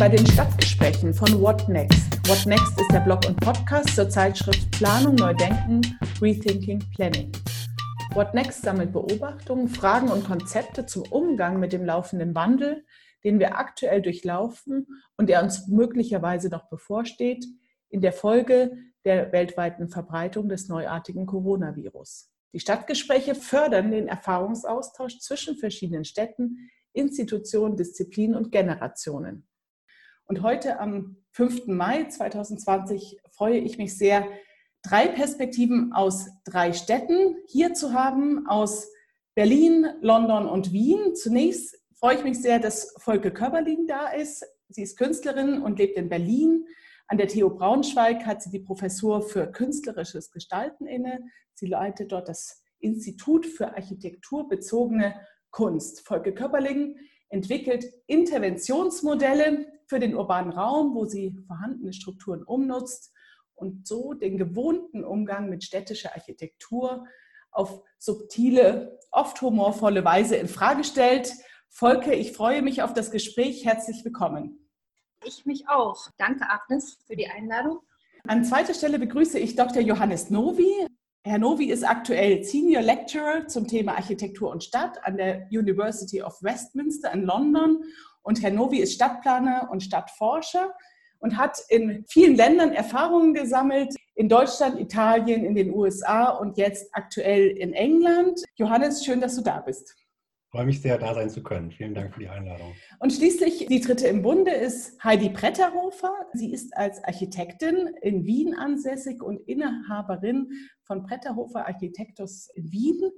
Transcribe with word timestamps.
bei 0.00 0.08
den 0.08 0.26
Stadtgesprächen 0.26 1.12
von 1.12 1.42
What 1.42 1.68
Next. 1.68 2.26
What 2.26 2.46
Next 2.46 2.80
ist 2.80 2.90
der 2.90 3.00
Blog 3.00 3.20
und 3.28 3.38
Podcast 3.38 3.94
zur 3.94 4.08
Zeitschrift 4.08 4.70
Planung 4.70 5.14
Neu 5.14 5.34
Denken, 5.34 5.82
Rethinking 6.22 6.82
Planning. 6.96 7.30
What 8.14 8.32
Next 8.32 8.62
sammelt 8.62 8.94
Beobachtungen, 8.94 9.68
Fragen 9.68 10.08
und 10.08 10.24
Konzepte 10.24 10.86
zum 10.86 11.02
Umgang 11.10 11.60
mit 11.60 11.74
dem 11.74 11.84
laufenden 11.84 12.34
Wandel, 12.34 12.86
den 13.24 13.38
wir 13.38 13.58
aktuell 13.58 14.00
durchlaufen 14.00 14.86
und 15.18 15.28
der 15.28 15.42
uns 15.42 15.68
möglicherweise 15.68 16.48
noch 16.48 16.70
bevorsteht, 16.70 17.44
in 17.90 18.00
der 18.00 18.14
Folge 18.14 18.72
der 19.04 19.32
weltweiten 19.32 19.90
Verbreitung 19.90 20.48
des 20.48 20.68
neuartigen 20.68 21.26
Coronavirus. 21.26 22.30
Die 22.54 22.60
Stadtgespräche 22.60 23.34
fördern 23.34 23.90
den 23.90 24.08
Erfahrungsaustausch 24.08 25.18
zwischen 25.18 25.56
verschiedenen 25.56 26.06
Städten, 26.06 26.70
Institutionen, 26.94 27.76
Disziplinen 27.76 28.34
und 28.34 28.50
Generationen. 28.50 29.46
Und 30.30 30.42
heute 30.42 30.78
am 30.78 31.16
5. 31.32 31.66
Mai 31.66 32.04
2020 32.04 33.18
freue 33.32 33.58
ich 33.58 33.78
mich 33.78 33.98
sehr, 33.98 34.28
drei 34.84 35.08
Perspektiven 35.08 35.92
aus 35.92 36.28
drei 36.44 36.72
Städten 36.72 37.34
hier 37.48 37.74
zu 37.74 37.94
haben, 37.94 38.46
aus 38.46 38.86
Berlin, 39.34 39.88
London 40.02 40.46
und 40.46 40.72
Wien. 40.72 41.16
Zunächst 41.16 41.76
freue 41.98 42.14
ich 42.14 42.22
mich 42.22 42.40
sehr, 42.40 42.60
dass 42.60 42.94
Volke 42.98 43.32
Körberlin 43.32 43.88
da 43.88 44.06
ist. 44.10 44.46
Sie 44.68 44.82
ist 44.82 44.96
Künstlerin 44.96 45.62
und 45.62 45.80
lebt 45.80 45.96
in 45.96 46.08
Berlin. 46.08 46.64
An 47.08 47.18
der 47.18 47.26
TU 47.26 47.50
Braunschweig 47.50 48.24
hat 48.24 48.40
sie 48.40 48.50
die 48.50 48.60
Professur 48.60 49.22
für 49.22 49.48
künstlerisches 49.48 50.30
Gestalten 50.30 50.86
inne. 50.86 51.24
Sie 51.54 51.66
leitet 51.66 52.12
dort 52.12 52.28
das 52.28 52.62
Institut 52.78 53.46
für 53.46 53.74
architekturbezogene 53.74 55.16
Kunst. 55.50 56.06
Volke 56.06 56.32
Körperling 56.32 56.94
entwickelt 57.30 57.84
Interventionsmodelle 58.06 59.66
für 59.90 59.98
den 59.98 60.14
urbanen 60.14 60.52
Raum, 60.52 60.94
wo 60.94 61.04
sie 61.04 61.36
vorhandene 61.48 61.92
Strukturen 61.92 62.44
umnutzt 62.44 63.12
und 63.56 63.88
so 63.88 64.14
den 64.14 64.38
gewohnten 64.38 65.04
Umgang 65.04 65.50
mit 65.50 65.64
städtischer 65.64 66.14
Architektur 66.14 67.06
auf 67.50 67.82
subtile, 67.98 69.00
oft 69.10 69.42
humorvolle 69.42 70.04
Weise 70.04 70.36
in 70.36 70.46
Frage 70.46 70.84
stellt. 70.84 71.32
Volke, 71.68 72.14
ich 72.14 72.32
freue 72.32 72.62
mich 72.62 72.82
auf 72.82 72.94
das 72.94 73.10
Gespräch. 73.10 73.64
Herzlich 73.64 74.04
willkommen. 74.04 74.70
Ich 75.24 75.44
mich 75.44 75.68
auch. 75.68 76.08
Danke, 76.18 76.48
Agnes, 76.48 76.98
für 77.08 77.16
die 77.16 77.26
Einladung. 77.26 77.80
An 78.28 78.44
zweiter 78.44 78.74
Stelle 78.74 79.00
begrüße 79.00 79.40
ich 79.40 79.56
Dr. 79.56 79.82
Johannes 79.82 80.30
Novi. 80.30 80.86
Herr 81.24 81.38
Novi 81.38 81.64
ist 81.64 81.82
aktuell 81.82 82.44
Senior 82.44 82.82
Lecturer 82.82 83.48
zum 83.48 83.66
Thema 83.66 83.96
Architektur 83.96 84.52
und 84.52 84.62
Stadt 84.62 85.04
an 85.04 85.16
der 85.16 85.48
University 85.50 86.22
of 86.22 86.40
Westminster 86.42 87.12
in 87.12 87.24
London 87.24 87.82
und 88.22 88.42
Herr 88.42 88.50
Novi 88.50 88.78
ist 88.78 88.94
Stadtplaner 88.94 89.68
und 89.70 89.82
Stadtforscher 89.82 90.72
und 91.20 91.36
hat 91.36 91.58
in 91.68 92.04
vielen 92.08 92.36
Ländern 92.36 92.72
Erfahrungen 92.72 93.34
gesammelt, 93.34 93.94
in 94.14 94.28
Deutschland, 94.28 94.78
Italien, 94.78 95.44
in 95.44 95.54
den 95.54 95.72
USA 95.72 96.30
und 96.30 96.58
jetzt 96.58 96.88
aktuell 96.92 97.48
in 97.48 97.72
England. 97.72 98.42
Johannes, 98.56 99.04
schön, 99.04 99.20
dass 99.20 99.36
du 99.36 99.42
da 99.42 99.60
bist. 99.60 99.94
Ich 99.96 100.52
freue 100.52 100.66
mich 100.66 100.82
sehr, 100.82 100.98
da 100.98 101.14
sein 101.14 101.30
zu 101.30 101.44
können. 101.44 101.70
Vielen 101.70 101.94
Dank 101.94 102.12
für 102.12 102.20
die 102.20 102.28
Einladung. 102.28 102.74
Und 102.98 103.12
schließlich 103.12 103.66
die 103.66 103.80
dritte 103.80 104.08
im 104.08 104.22
Bunde 104.22 104.50
ist 104.50 105.02
Heidi 105.04 105.30
Pretterhofer. 105.30 106.12
Sie 106.32 106.52
ist 106.52 106.76
als 106.76 107.02
Architektin 107.04 107.94
in 108.02 108.26
Wien 108.26 108.54
ansässig 108.54 109.22
und 109.22 109.38
Inhaberin 109.46 110.50
von 110.82 111.04
Pretterhofer 111.04 111.66
Architektus 111.66 112.48
in 112.54 112.72
Wien. 112.72 113.12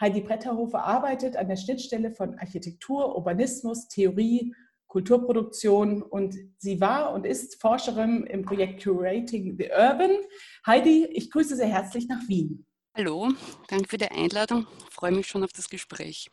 Heidi 0.00 0.20
Bretterhofer 0.20 0.84
arbeitet 0.84 1.36
an 1.36 1.48
der 1.48 1.56
Schnittstelle 1.56 2.12
von 2.12 2.38
Architektur, 2.38 3.16
Urbanismus, 3.16 3.88
Theorie, 3.88 4.54
Kulturproduktion 4.88 6.02
und 6.02 6.36
sie 6.58 6.80
war 6.80 7.12
und 7.12 7.26
ist 7.26 7.60
Forscherin 7.60 8.24
im 8.24 8.44
Projekt 8.44 8.82
Curating 8.82 9.56
the 9.58 9.70
Urban. 9.70 10.12
Heidi, 10.66 11.06
ich 11.12 11.30
grüße 11.30 11.56
sehr 11.56 11.68
herzlich 11.68 12.08
nach 12.08 12.20
Wien. 12.28 12.66
Hallo, 12.96 13.30
danke 13.68 13.88
für 13.88 13.98
die 13.98 14.10
Einladung. 14.10 14.66
Ich 14.88 14.94
freue 14.94 15.12
mich 15.12 15.26
schon 15.26 15.44
auf 15.44 15.52
das 15.52 15.68
Gespräch. 15.68 16.30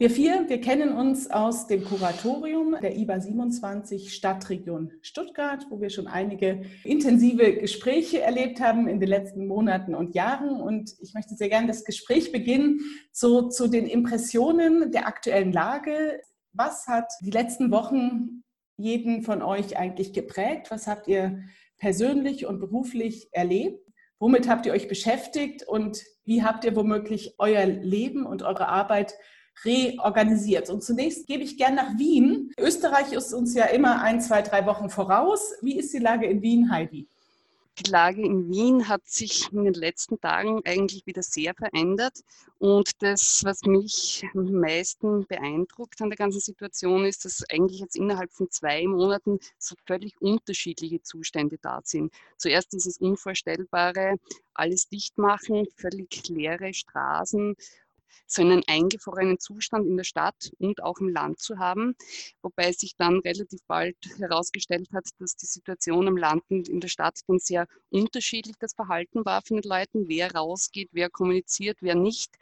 Wir 0.00 0.08
vier, 0.08 0.48
wir 0.48 0.62
kennen 0.62 0.94
uns 0.94 1.30
aus 1.30 1.66
dem 1.66 1.84
Kuratorium 1.84 2.74
der 2.80 2.96
IBA 2.96 3.20
27 3.20 4.14
Stadtregion 4.14 4.92
Stuttgart, 5.02 5.66
wo 5.68 5.78
wir 5.82 5.90
schon 5.90 6.06
einige 6.06 6.62
intensive 6.84 7.58
Gespräche 7.58 8.22
erlebt 8.22 8.62
haben 8.62 8.88
in 8.88 8.98
den 8.98 9.10
letzten 9.10 9.46
Monaten 9.46 9.94
und 9.94 10.14
Jahren. 10.14 10.58
Und 10.58 10.94
ich 11.00 11.12
möchte 11.12 11.34
sehr 11.34 11.50
gerne 11.50 11.66
das 11.66 11.84
Gespräch 11.84 12.32
beginnen 12.32 12.80
so 13.12 13.50
zu 13.50 13.68
den 13.68 13.84
Impressionen 13.84 14.90
der 14.90 15.06
aktuellen 15.06 15.52
Lage. 15.52 16.22
Was 16.54 16.86
hat 16.86 17.12
die 17.20 17.30
letzten 17.30 17.70
Wochen 17.70 18.42
jeden 18.78 19.20
von 19.20 19.42
euch 19.42 19.76
eigentlich 19.76 20.14
geprägt? 20.14 20.70
Was 20.70 20.86
habt 20.86 21.08
ihr 21.08 21.42
persönlich 21.76 22.46
und 22.46 22.58
beruflich 22.58 23.28
erlebt? 23.32 23.86
Womit 24.18 24.48
habt 24.48 24.64
ihr 24.64 24.72
euch 24.72 24.88
beschäftigt 24.88 25.68
und 25.68 26.02
wie 26.24 26.42
habt 26.42 26.64
ihr 26.64 26.74
womöglich 26.74 27.34
euer 27.36 27.66
Leben 27.66 28.24
und 28.24 28.42
eure 28.42 28.68
Arbeit 28.68 29.12
reorganisiert. 29.64 30.70
Und 30.70 30.82
zunächst 30.82 31.26
gebe 31.26 31.42
ich 31.42 31.56
gern 31.56 31.74
nach 31.74 31.98
Wien. 31.98 32.52
Österreich 32.58 33.12
ist 33.12 33.32
uns 33.32 33.54
ja 33.54 33.66
immer 33.66 34.02
ein, 34.02 34.20
zwei, 34.20 34.42
drei 34.42 34.66
Wochen 34.66 34.90
voraus. 34.90 35.52
Wie 35.62 35.78
ist 35.78 35.92
die 35.92 35.98
Lage 35.98 36.26
in 36.26 36.42
Wien, 36.42 36.70
Heidi? 36.70 37.06
Die 37.78 37.90
Lage 37.90 38.20
in 38.20 38.50
Wien 38.50 38.88
hat 38.88 39.08
sich 39.08 39.50
in 39.52 39.64
den 39.64 39.72
letzten 39.72 40.20
Tagen 40.20 40.60
eigentlich 40.66 41.06
wieder 41.06 41.22
sehr 41.22 41.54
verändert. 41.54 42.20
Und 42.58 42.90
das, 43.00 43.40
was 43.44 43.62
mich 43.62 44.22
am 44.34 44.52
meisten 44.52 45.26
beeindruckt 45.26 46.02
an 46.02 46.10
der 46.10 46.18
ganzen 46.18 46.40
Situation, 46.40 47.06
ist, 47.06 47.24
dass 47.24 47.42
eigentlich 47.48 47.80
jetzt 47.80 47.96
innerhalb 47.96 48.30
von 48.32 48.50
zwei 48.50 48.86
Monaten 48.86 49.38
so 49.56 49.76
völlig 49.86 50.20
unterschiedliche 50.20 51.00
Zustände 51.00 51.56
da 51.62 51.80
sind. 51.82 52.12
Zuerst 52.36 52.72
dieses 52.74 52.98
Unvorstellbare, 52.98 54.16
alles 54.52 54.88
dicht 54.88 55.16
machen, 55.16 55.66
völlig 55.76 56.28
leere 56.28 56.74
Straßen 56.74 57.56
so 58.26 58.42
einen 58.42 58.62
eingefrorenen 58.66 59.38
Zustand 59.38 59.86
in 59.86 59.96
der 59.96 60.04
Stadt 60.04 60.52
und 60.58 60.82
auch 60.82 60.98
im 60.98 61.08
Land 61.08 61.40
zu 61.40 61.58
haben, 61.58 61.94
wobei 62.42 62.72
sich 62.72 62.96
dann 62.96 63.20
relativ 63.20 63.60
bald 63.66 63.96
herausgestellt 64.18 64.88
hat, 64.92 65.08
dass 65.18 65.36
die 65.36 65.46
Situation 65.46 66.08
am 66.08 66.16
Land 66.16 66.42
und 66.48 66.68
in 66.68 66.80
der 66.80 66.88
Stadt 66.88 67.18
dann 67.26 67.38
sehr 67.38 67.66
unterschiedlich 67.90 68.56
das 68.58 68.74
Verhalten 68.74 69.24
war 69.24 69.42
von 69.42 69.60
den 69.60 69.68
Leuten, 69.68 70.08
wer 70.08 70.32
rausgeht, 70.32 70.90
wer 70.92 71.10
kommuniziert, 71.10 71.78
wer 71.80 71.94
nicht 71.94 72.36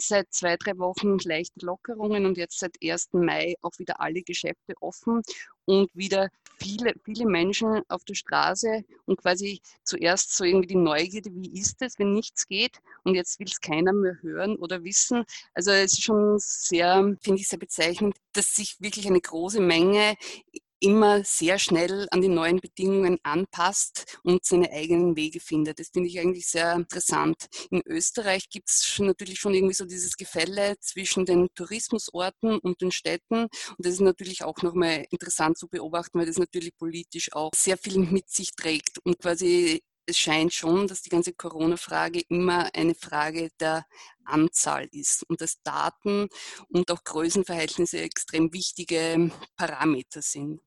seit 0.00 0.32
zwei, 0.32 0.56
drei 0.56 0.76
Wochen 0.78 1.18
leichte 1.24 1.64
Lockerungen 1.64 2.26
und 2.26 2.36
jetzt 2.36 2.58
seit 2.58 2.76
1. 2.82 3.10
Mai 3.12 3.54
auch 3.62 3.78
wieder 3.78 4.00
alle 4.00 4.22
Geschäfte 4.22 4.74
offen 4.80 5.22
und 5.66 5.90
wieder 5.94 6.28
viele, 6.58 6.94
viele 7.04 7.26
Menschen 7.26 7.82
auf 7.88 8.04
der 8.04 8.14
Straße 8.14 8.84
und 9.06 9.20
quasi 9.20 9.60
zuerst 9.82 10.36
so 10.36 10.44
irgendwie 10.44 10.68
die 10.68 10.76
Neugierde, 10.76 11.30
wie 11.32 11.58
ist 11.58 11.80
es, 11.82 11.98
wenn 11.98 12.12
nichts 12.12 12.46
geht 12.46 12.78
und 13.02 13.14
jetzt 13.14 13.38
will 13.38 13.46
es 13.48 13.60
keiner 13.60 13.92
mehr 13.92 14.18
hören 14.20 14.56
oder 14.56 14.84
wissen. 14.84 15.24
Also 15.54 15.70
es 15.70 15.94
ist 15.94 16.02
schon 16.02 16.36
sehr, 16.38 17.16
finde 17.20 17.40
ich 17.40 17.48
sehr 17.48 17.58
bezeichnend, 17.58 18.16
dass 18.32 18.54
sich 18.54 18.76
wirklich 18.80 19.06
eine 19.06 19.20
große 19.20 19.60
Menge 19.60 20.16
immer 20.80 21.24
sehr 21.24 21.58
schnell 21.58 22.06
an 22.10 22.22
die 22.22 22.28
neuen 22.28 22.60
Bedingungen 22.60 23.18
anpasst 23.22 24.18
und 24.22 24.44
seine 24.44 24.70
eigenen 24.70 25.16
Wege 25.16 25.40
findet. 25.40 25.78
Das 25.78 25.90
finde 25.92 26.08
ich 26.08 26.18
eigentlich 26.20 26.46
sehr 26.46 26.74
interessant. 26.74 27.46
In 27.70 27.82
Österreich 27.86 28.48
gibt 28.50 28.68
es 28.68 28.98
natürlich 28.98 29.38
schon 29.38 29.54
irgendwie 29.54 29.74
so 29.74 29.84
dieses 29.84 30.16
Gefälle 30.16 30.76
zwischen 30.80 31.24
den 31.24 31.48
Tourismusorten 31.54 32.58
und 32.58 32.80
den 32.80 32.90
Städten. 32.90 33.44
Und 33.44 33.78
das 33.78 33.94
ist 33.94 34.00
natürlich 34.00 34.44
auch 34.44 34.62
nochmal 34.62 35.04
interessant 35.10 35.58
zu 35.58 35.68
beobachten, 35.68 36.18
weil 36.18 36.26
das 36.26 36.38
natürlich 36.38 36.76
politisch 36.76 37.32
auch 37.32 37.50
sehr 37.54 37.78
viel 37.78 37.98
mit 37.98 38.28
sich 38.30 38.52
trägt 38.54 38.98
und 39.04 39.18
quasi 39.18 39.82
es 40.06 40.18
scheint 40.18 40.52
schon, 40.52 40.86
dass 40.86 41.02
die 41.02 41.10
ganze 41.10 41.32
Corona-Frage 41.32 42.22
immer 42.28 42.68
eine 42.74 42.94
Frage 42.94 43.50
der 43.60 43.86
Anzahl 44.24 44.88
ist 44.92 45.28
und 45.28 45.40
dass 45.40 45.62
Daten 45.62 46.28
und 46.68 46.90
auch 46.90 47.04
Größenverhältnisse 47.04 48.00
extrem 48.00 48.52
wichtige 48.52 49.30
Parameter 49.56 50.22
sind. 50.22 50.60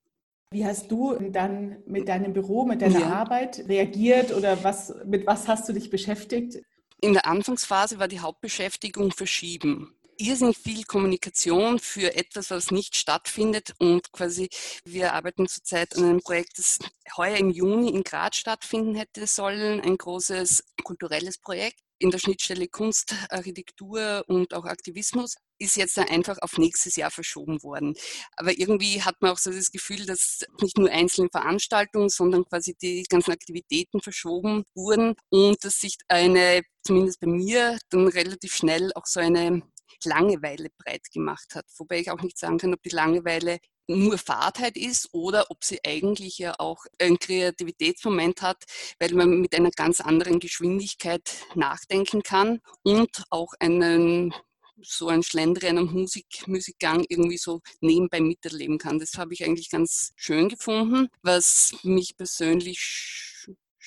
Wie 0.52 0.66
hast 0.66 0.90
du 0.90 1.14
dann 1.32 1.84
mit 1.86 2.08
deinem 2.08 2.34
Büro, 2.34 2.66
mit 2.66 2.82
deiner 2.82 3.02
ja. 3.02 3.10
Arbeit 3.10 3.66
reagiert 3.68 4.32
oder 4.32 4.64
was, 4.64 4.94
mit 5.06 5.28
was 5.28 5.48
hast 5.48 5.68
du 5.68 5.74
dich 5.74 5.90
beschäftigt? 5.90 6.62
In 7.02 7.14
der 7.14 7.26
Anfangsphase 7.28 8.00
war 8.00 8.08
die 8.08 8.22
Hauptbeschäftigung 8.22 9.12
verschieben 9.12 9.97
irrsinnig 10.18 10.58
viel 10.58 10.84
Kommunikation 10.84 11.80
für 11.80 12.16
etwas, 12.16 12.52
was 12.52 12.72
nicht 12.72 12.96
stattfindet. 12.96 13.74
Und 13.80 14.12
quasi, 14.12 14.50
wir 14.86 15.14
arbeiten 15.14 15.48
zurzeit 15.48 15.96
an 15.96 16.04
einem 16.04 16.22
Projekt, 16.22 16.58
das 16.58 16.80
heuer 17.16 17.38
im 17.38 17.50
Juni 17.50 17.90
in 17.90 18.04
Graz 18.04 18.38
stattfinden 18.38 18.96
hätte 18.96 19.28
sollen. 19.28 19.82
Ein 19.82 19.98
großes 19.98 20.64
kulturelles 20.84 21.38
Projekt 21.38 21.80
in 22.00 22.12
der 22.12 22.20
Schnittstelle 22.20 22.68
Kunst, 22.68 23.16
Architektur 23.30 24.24
und 24.28 24.54
auch 24.54 24.66
Aktivismus 24.66 25.36
ist 25.60 25.76
jetzt 25.78 25.98
einfach 25.98 26.38
auf 26.42 26.58
nächstes 26.58 26.96
Jahr 26.96 27.10
verschoben 27.10 27.64
worden. 27.64 27.96
Aber 28.36 28.58
irgendwie 28.58 29.02
hat 29.02 29.16
man 29.22 29.32
auch 29.32 29.38
so 29.38 29.52
das 29.52 29.72
Gefühl, 29.72 30.06
dass 30.06 30.46
nicht 30.62 30.78
nur 30.78 30.92
einzelne 30.92 31.30
Veranstaltungen, 31.32 32.10
sondern 32.10 32.46
quasi 32.46 32.76
die 32.80 33.04
ganzen 33.10 33.32
Aktivitäten 33.32 34.02
verschoben 34.02 34.64
wurden 34.76 35.16
und 35.30 35.64
dass 35.64 35.80
sich 35.80 35.98
eine, 36.08 36.62
zumindest 36.84 37.20
bei 37.20 37.28
mir, 37.28 37.80
dann 37.90 38.08
relativ 38.08 38.56
schnell 38.56 38.92
auch 38.94 39.06
so 39.06 39.20
eine 39.20 39.64
Langeweile 40.04 40.70
breit 40.78 41.12
gemacht 41.12 41.56
hat. 41.56 41.66
Wobei 41.78 42.00
ich 42.00 42.12
auch 42.12 42.22
nicht 42.22 42.38
sagen 42.38 42.58
kann, 42.58 42.74
ob 42.74 42.82
die 42.84 42.90
Langeweile 42.90 43.60
nur 43.88 44.18
Fahrtheit 44.18 44.76
ist 44.76 45.10
oder 45.14 45.46
ob 45.50 45.64
sie 45.64 45.80
eigentlich 45.86 46.38
ja 46.38 46.56
auch 46.60 46.86
einen 47.00 47.20
Kreativitätsmoment 47.20 48.42
hat, 48.42 48.64
weil 49.00 49.14
man 49.14 49.40
mit 49.40 49.56
einer 49.56 49.72
ganz 49.72 50.02
anderen 50.02 50.40
Geschwindigkeit 50.40 51.22
nachdenken 51.56 52.22
kann 52.22 52.60
und 52.84 53.24
auch 53.30 53.54
einen 53.60 54.34
so 54.82 55.08
ein 55.08 55.24
Schlendrian 55.24 55.78
am 55.78 55.92
Musik, 55.92 56.48
Musikgang 56.48 57.04
irgendwie 57.10 57.38
so 57.38 57.62
nebenbei 57.82 58.22
miterleben 58.22 58.78
kann. 58.78 59.00
Das 59.00 59.18
habe 59.18 59.34
ich 59.34 59.44
eigentlich 59.44 59.70
ganz 59.72 60.12
schön 60.16 60.50
gefunden. 60.50 61.10
Was 61.24 61.76
mich 61.84 62.16
persönlich 62.16 63.37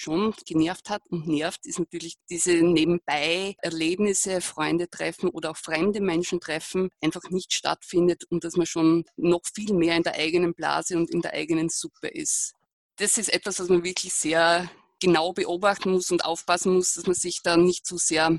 schon 0.01 0.35
genervt 0.47 0.89
hat 0.89 1.03
und 1.11 1.29
nervt, 1.29 1.67
ist 1.67 1.79
natürlich 1.79 2.15
diese 2.29 2.53
nebenbei 2.53 3.55
Erlebnisse, 3.59 4.41
Freunde 4.41 4.89
treffen 4.89 5.29
oder 5.29 5.51
auch 5.51 5.57
fremde 5.57 6.01
Menschen 6.01 6.41
treffen 6.41 6.89
einfach 7.03 7.29
nicht 7.31 7.53
stattfindet 7.53 8.25
und 8.31 8.45
dass 8.45 8.57
man 8.57 8.67
schon 8.67 9.05
noch 9.17 9.43
viel 9.55 9.75
mehr 9.75 9.97
in 9.97 10.03
der 10.03 10.15
eigenen 10.15 10.55
Blase 10.55 10.97
und 10.97 11.11
in 11.11 11.21
der 11.21 11.35
eigenen 11.35 11.69
Suppe 11.69 12.09
ist. 12.09 12.55
Das 12.97 13.19
ist 13.19 13.33
etwas, 13.33 13.61
was 13.61 13.69
man 13.69 13.85
wirklich 13.85 14.13
sehr 14.13 14.71
genau 15.01 15.33
beobachten 15.33 15.93
muss 15.93 16.11
und 16.11 16.25
aufpassen 16.25 16.75
muss, 16.75 16.95
dass 16.95 17.07
man 17.07 17.15
sich 17.15 17.43
da 17.43 17.57
nicht 17.57 17.87
zu 17.87 17.97
sehr 17.97 18.39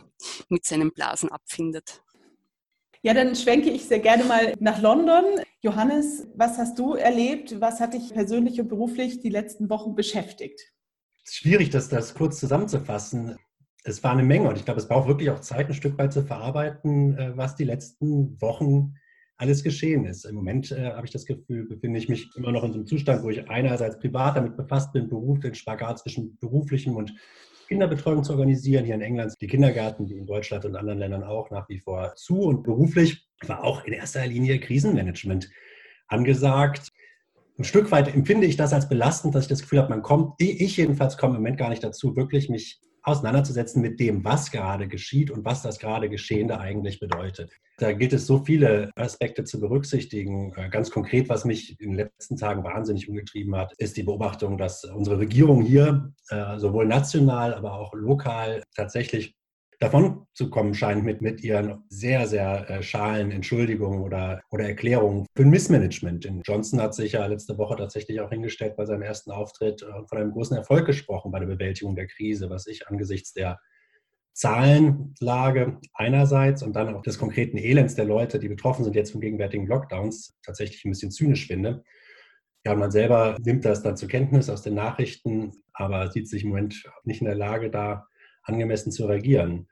mit 0.50 0.66
seinen 0.66 0.92
Blasen 0.92 1.32
abfindet. 1.32 2.02
Ja, 3.04 3.16
dann 3.16 3.36
schwenke 3.36 3.72
ich 3.72 3.86
sehr 3.86 4.00
gerne 4.00 4.24
mal 4.26 4.54
nach 4.60 4.80
London. 4.80 5.26
Johannes, 5.62 6.28
was 6.36 6.60
hast 6.60 6.78
du 6.78 6.94
erlebt? 6.94 7.60
Was 7.60 7.80
hat 7.80 7.96
dich 7.96 8.14
persönlich 8.14 8.62
und 8.62 8.68
beruflich 8.68 9.22
die 9.22 9.30
letzten 9.30 9.72
Wochen 9.72 9.96
beschäftigt? 9.96 10.72
Schwierig, 11.24 11.70
das, 11.70 11.90
das 11.90 12.14
kurz 12.14 12.40
zusammenzufassen. 12.40 13.38
Es 13.84 14.04
war 14.04 14.12
eine 14.12 14.24
Menge 14.24 14.50
und 14.50 14.58
ich 14.58 14.66
glaube, 14.66 14.80
es 14.80 14.88
braucht 14.88 15.08
wirklich 15.08 15.30
auch 15.30 15.40
Zeit, 15.40 15.68
ein 15.68 15.74
Stück 15.74 15.98
weit 15.98 16.14
zu 16.14 16.24
verarbeiten, 16.24 17.18
äh, 17.18 17.38
was 17.38 17.56
die 17.56 17.64
letzten 17.64 18.40
Wochen 18.42 18.96
alles 19.38 19.64
geschehen 19.64 20.06
ist. 20.06 20.26
Im 20.26 20.36
Moment 20.36 20.72
äh, 20.72 20.92
habe 20.92 21.06
ich 21.06 21.12
das 21.12 21.26
Gefühl, 21.26 21.68
befinde 21.68 21.98
ich 21.98 22.10
mich 22.10 22.30
immer 22.36 22.52
noch 22.52 22.64
in 22.64 22.72
so 22.72 22.78
einem 22.78 22.86
Zustand, 22.86 23.24
wo 23.24 23.30
ich 23.30 23.50
einerseits 23.50 23.98
privat 23.98 24.38
damit 24.38 24.56
befasst 24.56 24.94
bin, 24.94 25.10
Beruf, 25.10 25.40
den 25.40 25.56
Spagat 25.56 26.00
zwischen 26.00 26.38
beruflichem 26.38 26.96
und 26.96 27.14
Kinderbetreuung 27.68 28.24
zu 28.24 28.34
organisieren. 28.34 28.86
Hier 28.86 28.96
in 28.96 29.02
England 29.02 29.34
die 29.42 29.48
Kindergärten, 29.48 30.08
wie 30.10 30.18
in 30.18 30.28
Deutschland 30.28 30.66
und 30.66 30.76
anderen 30.76 31.00
Ländern 31.00 31.24
auch, 31.24 31.50
nach 31.50 31.68
wie 31.70 31.80
vor 31.80 32.14
zu. 32.16 32.42
Und 32.42 32.64
beruflich 32.64 33.28
war 33.48 33.64
auch 33.64 33.84
in 33.86 33.94
erster 33.94 34.26
Linie 34.28 34.60
Krisenmanagement 34.60 35.50
angesagt 36.08 36.92
ein 37.58 37.64
Stück 37.64 37.92
weit 37.92 38.14
empfinde 38.14 38.48
ich 38.48 38.58
das 38.58 38.74
als 38.74 38.90
belastend, 38.90 39.36
dass 39.36 39.44
ich 39.44 39.50
das 39.50 39.62
Gefühl 39.62 39.80
habe, 39.80 39.90
man 39.90 40.02
kommt, 40.02 40.34
ich 40.40 40.78
jedenfalls 40.78 41.18
komme 41.18 41.36
im 41.36 41.42
Moment 41.42 41.58
gar 41.58 41.70
nicht 41.70 41.84
dazu, 41.84 42.16
wirklich 42.16 42.50
mich 42.50 42.80
auseinanderzusetzen 43.04 43.82
mit 43.82 44.00
dem, 44.00 44.24
was 44.24 44.52
gerade 44.52 44.88
geschieht 44.88 45.32
und 45.32 45.44
was 45.44 45.62
das 45.64 45.80
gerade 45.80 46.10
Geschehende 46.10 46.60
eigentlich 46.60 47.00
bedeutet. 47.00 47.52
Da 47.78 47.94
gilt 47.94 48.14
es 48.14 48.28
so 48.28 48.44
viele 48.44 48.92
Aspekte 48.96 49.44
zu 49.44 49.60
berücksichtigen. 49.60 50.54
Äh, 50.56 50.70
ganz 50.70 50.92
konkret, 50.92 51.30
was 51.30 51.46
mich 51.46 51.80
in 51.80 51.92
den 51.92 51.98
letzten 51.98 52.38
Tagen 52.38 52.64
wahnsinnig 52.64 53.10
umgetrieben 53.10 53.56
hat, 53.56 53.74
ist 53.78 53.98
die 53.98 54.04
Beobachtung, 54.04 54.58
dass 54.58 54.84
unsere 54.84 55.18
Regierung 55.18 55.64
hier 55.64 56.14
äh, 56.30 56.60
sowohl 56.60 56.86
national, 56.86 57.56
aber 57.56 57.74
auch 57.74 57.94
lokal 57.94 58.64
tatsächlich 58.76 59.36
davon 59.82 60.28
zu 60.34 60.52
kommen 60.52 60.76
scheint 60.76 61.04
mit, 61.04 61.22
mit 61.22 61.44
ihren 61.44 61.84
sehr, 61.90 62.28
sehr 62.28 62.70
äh, 62.70 62.84
schalen 62.84 63.32
Entschuldigungen 63.32 64.02
oder, 64.02 64.42
oder 64.52 64.66
Erklärungen 64.66 65.26
für 65.36 65.42
ein 65.42 65.50
Missmanagement. 65.50 66.28
Und 66.28 66.48
Johnson 66.48 66.80
hat 66.80 66.94
sich 66.94 67.14
ja 67.14 67.26
letzte 67.26 67.58
Woche 67.58 67.76
tatsächlich 67.76 68.22
auch 68.22 68.30
hingestellt 68.30 68.76
bei 68.78 68.86
seinem 68.86 69.02
ersten 69.02 69.32
Auftritt 69.32 69.82
äh, 69.82 69.88
von 70.08 70.20
einem 70.20 70.32
großen 70.32 70.56
Erfolg 70.56 70.86
gesprochen 70.86 71.32
bei 71.32 71.40
der 71.40 71.48
Bewältigung 71.48 71.96
der 71.96 72.06
Krise, 72.06 72.52
was 72.52 72.68
ich 72.68 72.88
angesichts 72.88 73.34
der 73.34 73.60
Zahlenlage 74.34 75.80
einerseits 75.94 76.62
und 76.62 76.74
dann 76.74 76.94
auch 76.94 77.02
des 77.02 77.18
konkreten 77.18 77.58
Elends 77.58 77.96
der 77.96 78.06
Leute, 78.06 78.38
die 78.38 78.50
betroffen 78.50 78.84
sind 78.84 78.96
jetzt 78.96 79.12
von 79.12 79.20
gegenwärtigen 79.20 79.66
Lockdowns, 79.66 80.38
tatsächlich 80.46 80.86
ein 80.86 80.92
bisschen 80.92 81.12
zynisch 81.12 81.48
finde. 81.48 81.84
Ja, 82.64 82.76
man 82.76 82.92
selber 82.92 83.36
nimmt 83.42 83.66
das 83.66 83.82
dann 83.82 83.98
zur 83.98 84.10
Kenntnis 84.10 84.48
aus 84.48 84.62
den 84.62 84.76
Nachrichten, 84.76 85.52
aber 85.74 86.12
sieht 86.12 86.30
sich 86.30 86.44
im 86.44 86.50
Moment 86.50 86.84
nicht 87.04 87.22
in 87.22 87.26
der 87.26 87.36
Lage, 87.36 87.72
da 87.72 88.06
angemessen 88.44 88.92
zu 88.92 89.08
reagieren. 89.08 89.68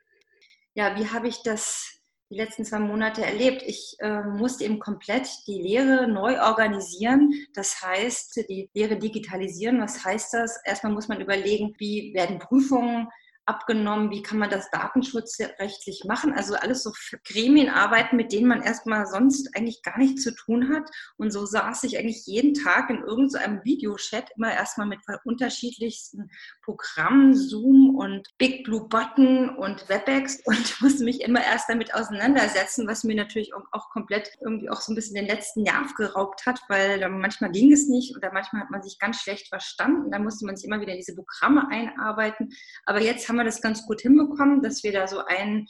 Ja, 0.74 0.96
wie 0.96 1.08
habe 1.08 1.28
ich 1.28 1.42
das 1.42 2.00
die 2.30 2.36
letzten 2.36 2.64
zwei 2.64 2.78
Monate 2.78 3.24
erlebt? 3.24 3.62
Ich 3.66 3.96
äh, 3.98 4.22
musste 4.22 4.64
eben 4.64 4.78
komplett 4.78 5.28
die 5.48 5.60
Lehre 5.60 6.06
neu 6.06 6.40
organisieren. 6.40 7.32
Das 7.54 7.82
heißt, 7.82 8.44
die 8.48 8.70
Lehre 8.72 8.96
digitalisieren. 8.96 9.80
Was 9.80 10.04
heißt 10.04 10.34
das? 10.34 10.60
Erstmal 10.64 10.92
muss 10.92 11.08
man 11.08 11.20
überlegen, 11.20 11.74
wie 11.78 12.14
werden 12.14 12.38
Prüfungen 12.38 13.08
abgenommen, 13.46 14.10
wie 14.10 14.22
kann 14.22 14.38
man 14.38 14.50
das 14.50 14.70
datenschutzrechtlich 14.70 16.04
machen. 16.06 16.32
Also 16.32 16.54
alles 16.54 16.82
so 16.82 16.92
Gremienarbeiten, 17.24 18.16
mit 18.16 18.32
denen 18.32 18.48
man 18.48 18.62
erstmal 18.62 19.06
sonst 19.06 19.56
eigentlich 19.56 19.82
gar 19.82 19.98
nichts 19.98 20.22
zu 20.22 20.34
tun 20.34 20.72
hat. 20.72 20.88
Und 21.16 21.32
so 21.32 21.46
saß 21.46 21.84
ich 21.84 21.98
eigentlich 21.98 22.26
jeden 22.26 22.54
Tag 22.54 22.90
in 22.90 23.02
irgendeinem 23.02 23.64
Videochat 23.64 24.30
immer 24.36 24.52
erstmal 24.52 24.86
mit 24.86 25.00
unterschiedlichsten 25.24 26.30
Programmen, 26.62 27.34
Zoom 27.34 27.96
und 27.96 28.28
Big 28.38 28.64
Blue 28.64 28.88
Button 28.88 29.50
und 29.50 29.88
WebEx 29.88 30.40
und 30.44 30.80
musste 30.80 31.04
mich 31.04 31.22
immer 31.22 31.42
erst 31.42 31.68
damit 31.68 31.94
auseinandersetzen, 31.94 32.86
was 32.86 33.04
mir 33.04 33.16
natürlich 33.16 33.52
auch 33.54 33.90
komplett 33.90 34.30
irgendwie 34.40 34.70
auch 34.70 34.80
so 34.80 34.92
ein 34.92 34.94
bisschen 34.94 35.14
den 35.14 35.26
letzten 35.26 35.62
Nerv 35.62 35.94
geraubt 35.94 36.46
hat, 36.46 36.60
weil 36.68 37.08
manchmal 37.08 37.50
ging 37.50 37.72
es 37.72 37.88
nicht 37.88 38.16
oder 38.16 38.32
manchmal 38.32 38.62
hat 38.62 38.70
man 38.70 38.82
sich 38.82 38.98
ganz 38.98 39.20
schlecht 39.20 39.48
verstanden. 39.48 40.10
Da 40.10 40.18
musste 40.18 40.46
man 40.46 40.56
sich 40.56 40.66
immer 40.66 40.80
wieder 40.80 40.92
in 40.92 40.98
diese 40.98 41.14
Programme 41.14 41.68
einarbeiten. 41.70 42.50
Aber 42.84 43.00
jetzt 43.00 43.29
haben 43.30 43.36
wir 43.36 43.44
das 43.44 43.62
ganz 43.62 43.86
gut 43.86 44.00
hinbekommen, 44.00 44.60
dass 44.60 44.82
wir 44.82 44.92
da 44.92 45.06
so 45.06 45.20
ein 45.24 45.66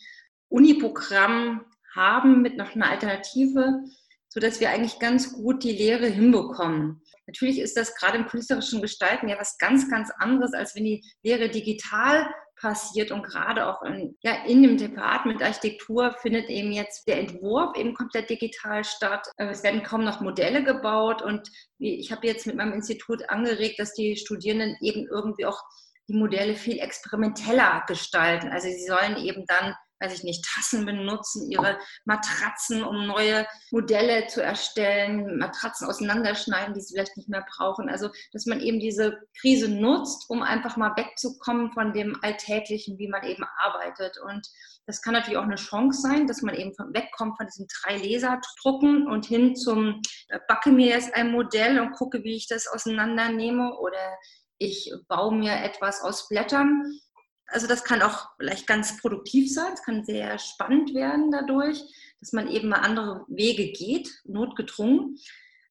Uniprogramm 0.49 1.65
haben 1.95 2.41
mit 2.41 2.57
noch 2.57 2.75
einer 2.75 2.91
Alternative, 2.91 3.83
sodass 4.29 4.61
wir 4.61 4.71
eigentlich 4.71 4.99
ganz 4.99 5.33
gut 5.33 5.63
die 5.63 5.73
Lehre 5.73 6.07
hinbekommen. 6.07 7.03
Natürlich 7.27 7.61
ist 7.61 7.77
das 7.77 7.95
gerade 7.95 8.19
im 8.19 8.27
künstlerischen 8.27 8.81
Gestalten 8.81 9.29
ja 9.29 9.39
was 9.39 9.59
ganz, 9.59 9.91
ganz 9.91 10.11
anderes, 10.19 10.55
als 10.55 10.75
wenn 10.75 10.85
die 10.85 11.05
Lehre 11.23 11.51
digital 11.51 12.29
passiert 12.57 13.11
und 13.11 13.23
gerade 13.23 13.67
auch 13.67 13.83
in, 13.83 14.17
ja, 14.23 14.45
in 14.45 14.63
dem 14.63 14.77
Department 14.77 15.43
Architektur 15.43 16.15
findet 16.21 16.49
eben 16.49 16.73
jetzt 16.73 17.07
der 17.07 17.19
Entwurf 17.19 17.77
eben 17.77 17.95
komplett 17.95 18.31
digital 18.31 18.85
statt. 18.85 19.27
Es 19.37 19.63
werden 19.63 19.83
kaum 19.83 20.05
noch 20.05 20.21
Modelle 20.21 20.63
gebaut 20.63 21.23
und 21.23 21.49
ich 21.79 22.11
habe 22.11 22.27
jetzt 22.27 22.47
mit 22.47 22.57
meinem 22.57 22.73
Institut 22.73 23.29
angeregt, 23.31 23.79
dass 23.79 23.95
die 23.95 24.17
Studierenden 24.17 24.77
eben 24.81 25.07
irgendwie 25.07 25.47
auch 25.47 25.63
die 26.11 26.17
Modelle 26.17 26.57
viel 26.57 26.81
experimenteller 26.81 27.85
gestalten. 27.87 28.49
Also 28.49 28.69
sie 28.69 28.85
sollen 28.85 29.17
eben 29.17 29.47
dann, 29.47 29.77
weiß 30.01 30.13
ich 30.13 30.25
nicht, 30.25 30.45
Tassen 30.45 30.85
benutzen, 30.85 31.49
ihre 31.49 31.79
Matratzen, 32.05 32.83
um 32.83 33.07
neue 33.07 33.47
Modelle 33.71 34.27
zu 34.27 34.43
erstellen, 34.43 35.39
Matratzen 35.39 35.87
auseinanderschneiden, 35.87 36.75
die 36.75 36.81
sie 36.81 36.95
vielleicht 36.95 37.17
nicht 37.17 37.29
mehr 37.29 37.47
brauchen. 37.57 37.89
Also 37.89 38.11
dass 38.33 38.47
man 38.47 38.61
eben 38.61 38.81
diese 38.81 39.19
Krise 39.41 39.69
nutzt, 39.69 40.29
um 40.29 40.43
einfach 40.43 40.77
mal 40.77 40.97
wegzukommen 40.97 41.71
von 41.73 41.93
dem 41.93 42.19
Alltäglichen, 42.23 42.99
wie 42.99 43.09
man 43.09 43.23
eben 43.23 43.45
arbeitet. 43.59 44.19
Und 44.19 44.49
das 44.87 45.03
kann 45.03 45.13
natürlich 45.13 45.39
auch 45.39 45.45
eine 45.45 45.55
Chance 45.55 46.01
sein, 46.01 46.27
dass 46.27 46.43
man 46.43 46.57
eben 46.57 46.73
wegkommt 46.73 47.37
von 47.37 47.47
diesen 47.47 47.69
drei 47.83 47.99
Laserdrucken 47.99 49.07
und 49.07 49.27
hin 49.27 49.55
zum, 49.55 50.03
äh, 50.29 50.41
backe 50.49 50.73
mir 50.73 50.89
jetzt 50.89 51.15
ein 51.15 51.31
Modell 51.31 51.79
und 51.79 51.93
gucke, 51.93 52.25
wie 52.25 52.35
ich 52.35 52.49
das 52.49 52.67
auseinandernehme 52.67 53.79
oder 53.79 54.19
ich 54.61 54.93
baue 55.09 55.35
mir 55.35 55.55
etwas 55.65 56.03
aus 56.03 56.29
Blättern. 56.29 57.01
Also 57.49 57.67
das 57.67 57.83
kann 57.83 58.03
auch 58.03 58.29
vielleicht 58.39 58.69
ganz 58.69 59.01
produktiv 59.01 59.53
sein, 59.53 59.73
es 59.73 59.83
kann 59.83 60.05
sehr 60.05 60.39
spannend 60.39 60.95
werden 60.95 61.33
dadurch, 61.33 61.83
dass 62.21 62.33
man 62.33 62.47
eben 62.47 62.69
mal 62.69 62.81
andere 62.81 63.25
Wege 63.27 63.73
geht, 63.73 64.09
notgedrungen. 64.25 65.19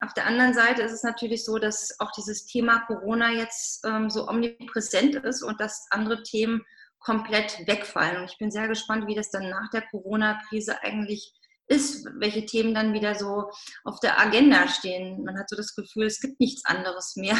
Auf 0.01 0.13
der 0.13 0.25
anderen 0.25 0.53
Seite 0.53 0.81
ist 0.81 0.91
es 0.91 1.03
natürlich 1.03 1.45
so, 1.45 1.57
dass 1.57 1.97
auch 1.99 2.11
dieses 2.11 2.45
Thema 2.45 2.79
Corona 2.87 3.31
jetzt 3.31 3.85
ähm, 3.85 4.09
so 4.09 4.27
omnipräsent 4.27 5.15
ist 5.15 5.43
und 5.43 5.61
dass 5.61 5.85
andere 5.91 6.23
Themen 6.23 6.65
komplett 6.99 7.65
wegfallen. 7.67 8.17
Und 8.17 8.31
ich 8.31 8.37
bin 8.37 8.51
sehr 8.51 8.67
gespannt, 8.67 9.07
wie 9.07 9.15
das 9.15 9.29
dann 9.29 9.49
nach 9.49 9.69
der 9.69 9.83
Corona-Krise 9.83 10.81
eigentlich 10.81 11.33
ist, 11.67 12.07
welche 12.17 12.45
Themen 12.45 12.73
dann 12.73 12.93
wieder 12.93 13.15
so 13.15 13.51
auf 13.83 13.99
der 13.99 14.19
Agenda 14.19 14.67
stehen. 14.67 15.23
Man 15.23 15.37
hat 15.37 15.49
so 15.49 15.55
das 15.55 15.75
Gefühl, 15.75 16.07
es 16.07 16.19
gibt 16.19 16.39
nichts 16.39 16.65
anderes 16.65 17.15
mehr 17.15 17.37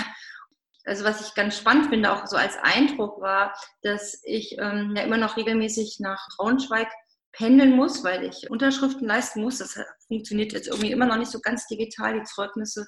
also 0.85 1.03
was 1.03 1.21
ich 1.21 1.35
ganz 1.35 1.57
spannend 1.57 1.87
finde, 1.87 2.11
auch 2.11 2.25
so 2.27 2.37
als 2.37 2.57
Eindruck 2.61 3.21
war, 3.21 3.53
dass 3.81 4.21
ich 4.23 4.57
ähm, 4.59 4.93
ja 4.95 5.03
immer 5.03 5.17
noch 5.17 5.37
regelmäßig 5.37 5.97
nach 5.99 6.27
Braunschweig 6.37 6.87
pendeln 7.31 7.75
muss, 7.75 8.03
weil 8.03 8.23
ich 8.23 8.49
Unterschriften 8.49 9.07
leisten 9.07 9.41
muss. 9.41 9.59
Das 9.59 9.79
funktioniert 10.07 10.51
jetzt 10.51 10.67
irgendwie 10.67 10.91
immer 10.91 11.05
noch 11.05 11.17
nicht 11.17 11.31
so 11.31 11.39
ganz 11.39 11.67
digital, 11.67 12.19
die 12.19 12.23
Zeugnisse 12.23 12.87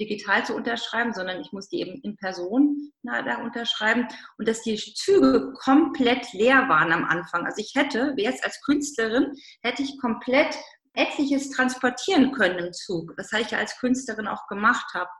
digital 0.00 0.44
zu 0.44 0.54
unterschreiben, 0.54 1.12
sondern 1.14 1.40
ich 1.40 1.52
muss 1.52 1.68
die 1.68 1.80
eben 1.80 2.00
in 2.02 2.16
Person 2.16 2.92
na, 3.02 3.22
da 3.22 3.36
unterschreiben 3.36 4.08
und 4.36 4.48
dass 4.48 4.62
die 4.62 4.76
Züge 4.76 5.52
komplett 5.54 6.32
leer 6.32 6.68
waren 6.68 6.92
am 6.92 7.04
Anfang. 7.04 7.46
Also 7.46 7.62
ich 7.62 7.72
hätte, 7.74 8.14
jetzt 8.16 8.44
als 8.44 8.60
Künstlerin, 8.62 9.32
hätte 9.62 9.82
ich 9.82 9.98
komplett 10.00 10.56
etliches 10.94 11.50
transportieren 11.50 12.32
können 12.32 12.58
im 12.58 12.72
Zug, 12.72 13.14
das 13.16 13.32
ich 13.32 13.50
ja 13.52 13.58
als 13.58 13.78
Künstlerin 13.78 14.26
auch 14.26 14.48
gemacht 14.48 14.92
habe 14.94 15.10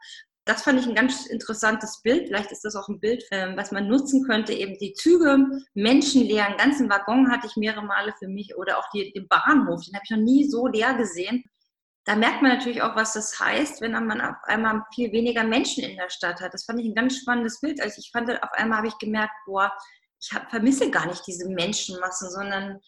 das 0.48 0.62
fand 0.62 0.80
ich 0.80 0.86
ein 0.86 0.94
ganz 0.94 1.26
interessantes 1.26 2.00
Bild. 2.00 2.28
Vielleicht 2.28 2.50
ist 2.50 2.64
das 2.64 2.74
auch 2.74 2.88
ein 2.88 3.00
Bild, 3.00 3.22
ähm, 3.30 3.54
was 3.56 3.70
man 3.70 3.86
nutzen 3.86 4.24
könnte. 4.26 4.54
Eben 4.54 4.78
die 4.78 4.94
Züge, 4.94 5.46
menschenleer, 5.74 6.46
einen 6.46 6.56
ganzen 6.56 6.88
Waggon 6.88 7.30
hatte 7.30 7.46
ich 7.46 7.56
mehrere 7.56 7.84
Male 7.84 8.14
für 8.18 8.28
mich 8.28 8.56
oder 8.56 8.78
auch 8.78 8.88
die, 8.94 9.12
den 9.12 9.28
Bahnhof, 9.28 9.84
den 9.84 9.94
habe 9.94 10.04
ich 10.04 10.10
noch 10.10 10.24
nie 10.24 10.48
so 10.48 10.66
leer 10.66 10.94
gesehen. 10.94 11.44
da 12.06 12.16
merkt 12.16 12.40
man 12.40 12.52
natürlich 12.52 12.80
auch, 12.80 12.96
was 12.96 13.12
das 13.12 13.38
heißt, 13.38 13.82
wenn 13.82 13.92
man 13.92 14.22
auf 14.22 14.36
einmal 14.44 14.82
viel 14.94 15.12
weniger 15.12 15.44
Menschen 15.44 15.84
in 15.84 15.98
der 15.98 16.08
Stadt 16.08 16.40
hat. 16.40 16.54
Das 16.54 16.64
fand 16.64 16.80
ich 16.80 16.86
ein 16.86 16.94
ganz 16.94 17.18
spannendes 17.18 17.60
Bild. 17.60 17.82
Also 17.82 17.96
ich 17.98 18.10
fand, 18.10 18.30
auf 18.30 18.52
einmal 18.52 18.78
habe 18.78 18.88
ich 18.88 18.96
gemerkt, 18.96 19.34
boah, 19.44 19.70
ich 20.20 20.32
hab, 20.32 20.48
vermisse 20.48 20.90
gar 20.90 21.06
nicht 21.06 21.26
diese 21.26 21.46
Menschenmassen, 21.50 22.30
sondern 22.30 22.80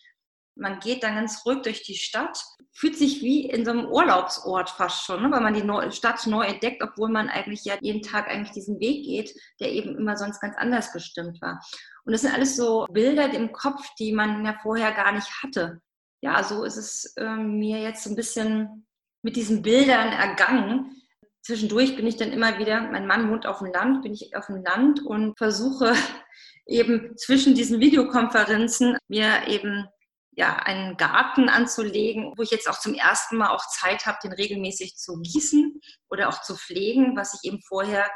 man 0.61 0.79
geht 0.79 1.03
dann 1.03 1.17
ganz 1.17 1.45
ruhig 1.45 1.63
durch 1.63 1.83
die 1.83 1.97
Stadt, 1.97 2.39
fühlt 2.73 2.97
sich 2.97 3.23
wie 3.23 3.47
in 3.47 3.65
so 3.65 3.73
einem 3.73 3.87
Urlaubsort 3.87 4.71
fast 4.71 5.05
schon, 5.05 5.23
ne? 5.23 5.31
weil 5.31 5.41
man 5.41 5.55
die 5.55 5.93
Stadt 5.93 6.27
neu 6.27 6.45
entdeckt, 6.45 6.83
obwohl 6.83 7.11
man 7.11 7.29
eigentlich 7.29 7.65
ja 7.65 7.75
jeden 7.81 8.03
Tag 8.03 8.29
eigentlich 8.29 8.53
diesen 8.53 8.79
Weg 8.79 9.05
geht, 9.05 9.35
der 9.59 9.73
eben 9.73 9.97
immer 9.97 10.17
sonst 10.17 10.41
ganz 10.41 10.57
anders 10.57 10.93
gestimmt 10.93 11.41
war. 11.41 11.61
Und 12.05 12.13
das 12.13 12.23
sind 12.23 12.35
alles 12.35 12.57
so 12.57 12.87
Bilder 12.91 13.33
im 13.33 13.53
Kopf, 13.53 13.83
die 13.99 14.13
man 14.13 14.45
ja 14.45 14.57
vorher 14.63 14.93
gar 14.93 15.13
nicht 15.13 15.43
hatte. 15.43 15.81
Ja, 16.23 16.45
so 16.45 16.65
ist 16.65 16.77
es 16.77 17.15
äh, 17.17 17.37
mir 17.37 17.81
jetzt 17.81 18.07
ein 18.07 18.17
bisschen 18.17 18.87
mit 19.23 19.37
diesen 19.37 19.63
Bildern 19.63 20.13
ergangen. 20.13 20.97
Zwischendurch 21.43 21.97
bin 21.97 22.07
ich 22.07 22.17
dann 22.17 22.33
immer 22.33 22.59
wieder, 22.59 22.83
mein 22.83 23.07
Mann 23.07 23.31
wohnt 23.31 23.47
auf 23.47 23.59
dem 23.59 23.73
Land, 23.73 24.03
bin 24.03 24.13
ich 24.13 24.37
auf 24.37 24.47
dem 24.47 24.63
Land 24.63 25.05
und 25.05 25.37
versuche 25.39 25.95
eben 26.67 27.17
zwischen 27.17 27.55
diesen 27.55 27.81
Videokonferenzen 27.81 28.99
mir 29.09 29.49
eben 29.49 29.89
ja, 30.41 30.57
einen 30.57 30.97
Garten 30.97 31.51
anzulegen, 31.51 32.33
wo 32.35 32.43
ich 32.43 32.51
jetzt 32.51 32.67
auch 32.67 32.81
zum 32.81 32.95
ersten 32.95 33.37
Mal 33.37 33.51
auch 33.51 33.67
Zeit 33.69 34.07
habe, 34.07 34.17
den 34.25 34.33
regelmäßig 34.33 34.97
zu 34.97 35.21
gießen 35.21 35.79
oder 36.09 36.31
auch 36.31 36.41
zu 36.41 36.57
pflegen, 36.57 37.15
was 37.15 37.35
ich 37.35 37.51
eben 37.51 37.61
vorher 37.61 38.07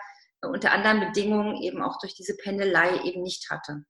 unter 0.40 0.72
anderen 0.72 1.00
Bedingungen 1.00 1.60
eben 1.60 1.82
auch 1.82 1.98
durch 1.98 2.14
diese 2.14 2.34
Pendelei 2.36 3.02
eben 3.04 3.20
nicht 3.20 3.50
hatte. 3.50 3.84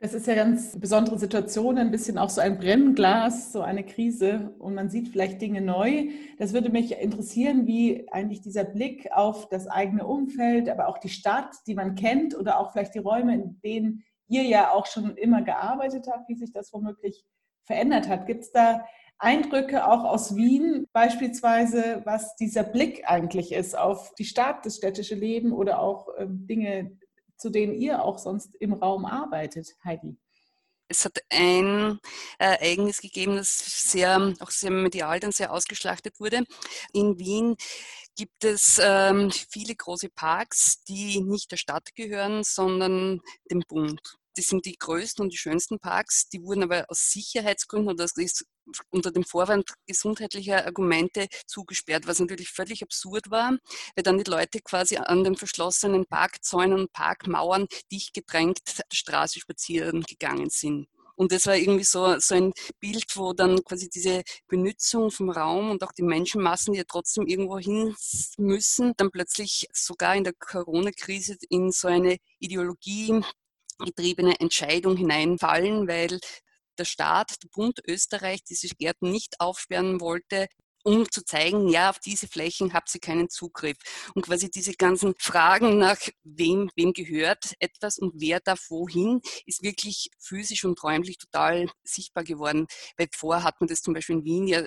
Das 0.00 0.12
ist 0.12 0.26
ja 0.26 0.34
ganz 0.34 0.78
besondere 0.78 1.20
Situation, 1.20 1.78
ein 1.78 1.92
bisschen 1.92 2.18
auch 2.18 2.30
so 2.30 2.40
ein 2.40 2.58
Brennglas, 2.58 3.52
so 3.52 3.62
eine 3.62 3.84
Krise 3.86 4.52
und 4.58 4.74
man 4.74 4.90
sieht 4.90 5.08
vielleicht 5.08 5.40
Dinge 5.40 5.60
neu. 5.60 6.08
Das 6.38 6.52
würde 6.52 6.68
mich 6.68 6.98
interessieren, 6.98 7.68
wie 7.68 8.10
eigentlich 8.10 8.40
dieser 8.40 8.64
Blick 8.64 9.08
auf 9.12 9.48
das 9.50 9.68
eigene 9.68 10.04
Umfeld, 10.04 10.68
aber 10.68 10.88
auch 10.88 10.98
die 10.98 11.10
Stadt, 11.10 11.54
die 11.68 11.74
man 11.74 11.94
kennt 11.94 12.36
oder 12.36 12.58
auch 12.58 12.72
vielleicht 12.72 12.96
die 12.96 12.98
Räume, 12.98 13.34
in 13.34 13.60
denen 13.64 14.04
ihr 14.26 14.42
ja 14.42 14.72
auch 14.72 14.86
schon 14.86 15.16
immer 15.16 15.42
gearbeitet 15.42 16.08
habt, 16.10 16.28
wie 16.28 16.34
sich 16.34 16.52
das 16.52 16.72
womöglich 16.72 17.24
verändert 17.66 18.08
hat. 18.08 18.26
Gibt 18.26 18.44
es 18.44 18.52
da 18.52 18.84
Eindrücke 19.18 19.86
auch 19.86 20.04
aus 20.04 20.36
Wien 20.36 20.86
beispielsweise, 20.92 22.02
was 22.04 22.36
dieser 22.36 22.64
Blick 22.64 23.04
eigentlich 23.06 23.52
ist 23.52 23.76
auf 23.76 24.14
die 24.14 24.24
Stadt, 24.24 24.66
das 24.66 24.76
städtische 24.76 25.14
Leben 25.14 25.52
oder 25.52 25.80
auch 25.80 26.08
äh, 26.16 26.26
Dinge, 26.28 26.98
zu 27.36 27.50
denen 27.50 27.74
ihr 27.74 28.02
auch 28.02 28.18
sonst 28.18 28.54
im 28.56 28.74
Raum 28.74 29.04
arbeitet, 29.04 29.74
Heidi? 29.84 30.16
Es 30.88 31.04
hat 31.04 31.18
ein 31.30 31.98
äh, 32.38 32.44
Ereignis 32.44 33.00
gegeben, 33.00 33.36
das 33.36 33.56
sehr, 33.90 34.34
auch 34.38 34.50
sehr 34.50 34.70
medial 34.70 35.18
dann 35.18 35.32
sehr 35.32 35.52
ausgeschlachtet 35.52 36.20
wurde. 36.20 36.44
In 36.92 37.18
Wien 37.18 37.56
gibt 38.16 38.44
es 38.44 38.80
ähm, 38.82 39.30
viele 39.30 39.74
große 39.74 40.10
Parks, 40.10 40.84
die 40.84 41.20
nicht 41.20 41.50
der 41.50 41.56
Stadt 41.56 41.94
gehören, 41.94 42.44
sondern 42.44 43.20
dem 43.50 43.62
Bund. 43.66 44.18
Das 44.36 44.46
sind 44.46 44.66
die 44.66 44.76
größten 44.78 45.22
und 45.24 45.32
die 45.32 45.38
schönsten 45.38 45.78
Parks. 45.78 46.28
Die 46.28 46.42
wurden 46.42 46.64
aber 46.64 46.84
aus 46.88 47.10
Sicherheitsgründen 47.10 47.92
oder 47.92 48.06
unter 48.90 49.10
dem 49.10 49.24
Vorwand 49.24 49.72
gesundheitlicher 49.86 50.66
Argumente 50.66 51.28
zugesperrt, 51.46 52.06
was 52.06 52.20
natürlich 52.20 52.50
völlig 52.50 52.82
absurd 52.82 53.30
war, 53.30 53.56
weil 53.94 54.02
dann 54.02 54.18
die 54.18 54.30
Leute 54.30 54.60
quasi 54.60 54.96
an 54.96 55.24
den 55.24 55.36
verschlossenen 55.36 56.06
Parkzäunen 56.06 56.80
und 56.80 56.92
Parkmauern 56.92 57.66
dicht 57.90 58.12
gedrängt 58.14 58.60
der 58.78 58.84
Straße 58.92 59.40
spazieren 59.40 60.02
gegangen 60.02 60.50
sind. 60.50 60.88
Und 61.16 61.32
das 61.32 61.46
war 61.46 61.56
irgendwie 61.56 61.84
so, 61.84 62.18
so 62.18 62.34
ein 62.34 62.52
Bild, 62.78 63.04
wo 63.14 63.32
dann 63.32 63.64
quasi 63.64 63.88
diese 63.88 64.22
Benutzung 64.48 65.10
vom 65.10 65.30
Raum 65.30 65.70
und 65.70 65.82
auch 65.82 65.92
die 65.92 66.02
Menschenmassen, 66.02 66.74
die 66.74 66.78
ja 66.78 66.84
trotzdem 66.86 67.26
irgendwo 67.26 67.58
hin 67.58 67.96
müssen, 68.36 68.92
dann 68.98 69.10
plötzlich 69.10 69.66
sogar 69.72 70.14
in 70.14 70.24
der 70.24 70.34
Corona-Krise 70.34 71.38
in 71.48 71.72
so 71.72 71.88
eine 71.88 72.18
Ideologie 72.38 73.22
getriebene 73.78 74.40
Entscheidung 74.40 74.96
hineinfallen, 74.96 75.88
weil 75.88 76.20
der 76.78 76.84
Staat, 76.84 77.42
der 77.42 77.48
Bund 77.48 77.80
Österreich 77.86 78.44
diese 78.44 78.68
Gärten 78.68 79.10
nicht 79.10 79.40
aufsperren 79.40 80.00
wollte, 80.00 80.46
um 80.86 81.10
zu 81.10 81.24
zeigen, 81.24 81.68
ja, 81.68 81.90
auf 81.90 81.98
diese 81.98 82.28
Flächen 82.28 82.72
habt 82.72 82.94
ihr 82.94 83.00
keinen 83.00 83.28
Zugriff. 83.28 83.76
Und 84.14 84.22
quasi 84.22 84.50
diese 84.50 84.72
ganzen 84.72 85.14
Fragen 85.18 85.78
nach 85.78 85.98
wem, 86.22 86.70
wem 86.76 86.92
gehört 86.92 87.54
etwas 87.58 87.98
und 87.98 88.12
wer 88.14 88.38
darf 88.38 88.70
wohin, 88.70 89.20
ist 89.46 89.64
wirklich 89.64 90.10
physisch 90.20 90.64
und 90.64 90.80
räumlich 90.84 91.18
total 91.18 91.68
sichtbar 91.82 92.22
geworden. 92.22 92.68
Weil 92.96 93.08
vorher 93.12 93.42
hat 93.42 93.60
man 93.60 93.66
das 93.66 93.82
zum 93.82 93.94
Beispiel 93.94 94.16
in 94.18 94.24
Wien 94.24 94.46
ja 94.46 94.64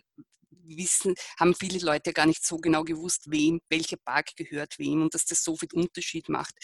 wissen, 0.77 1.15
haben 1.39 1.55
viele 1.55 1.79
Leute 1.79 2.13
gar 2.13 2.25
nicht 2.25 2.45
so 2.45 2.57
genau 2.57 2.83
gewusst, 2.83 3.23
wem, 3.29 3.59
welcher 3.69 3.97
Park 3.97 4.35
gehört 4.35 4.79
wem 4.79 5.01
und 5.03 5.13
dass 5.13 5.25
das 5.25 5.43
so 5.43 5.55
viel 5.55 5.69
Unterschied 5.73 6.29
macht. 6.29 6.55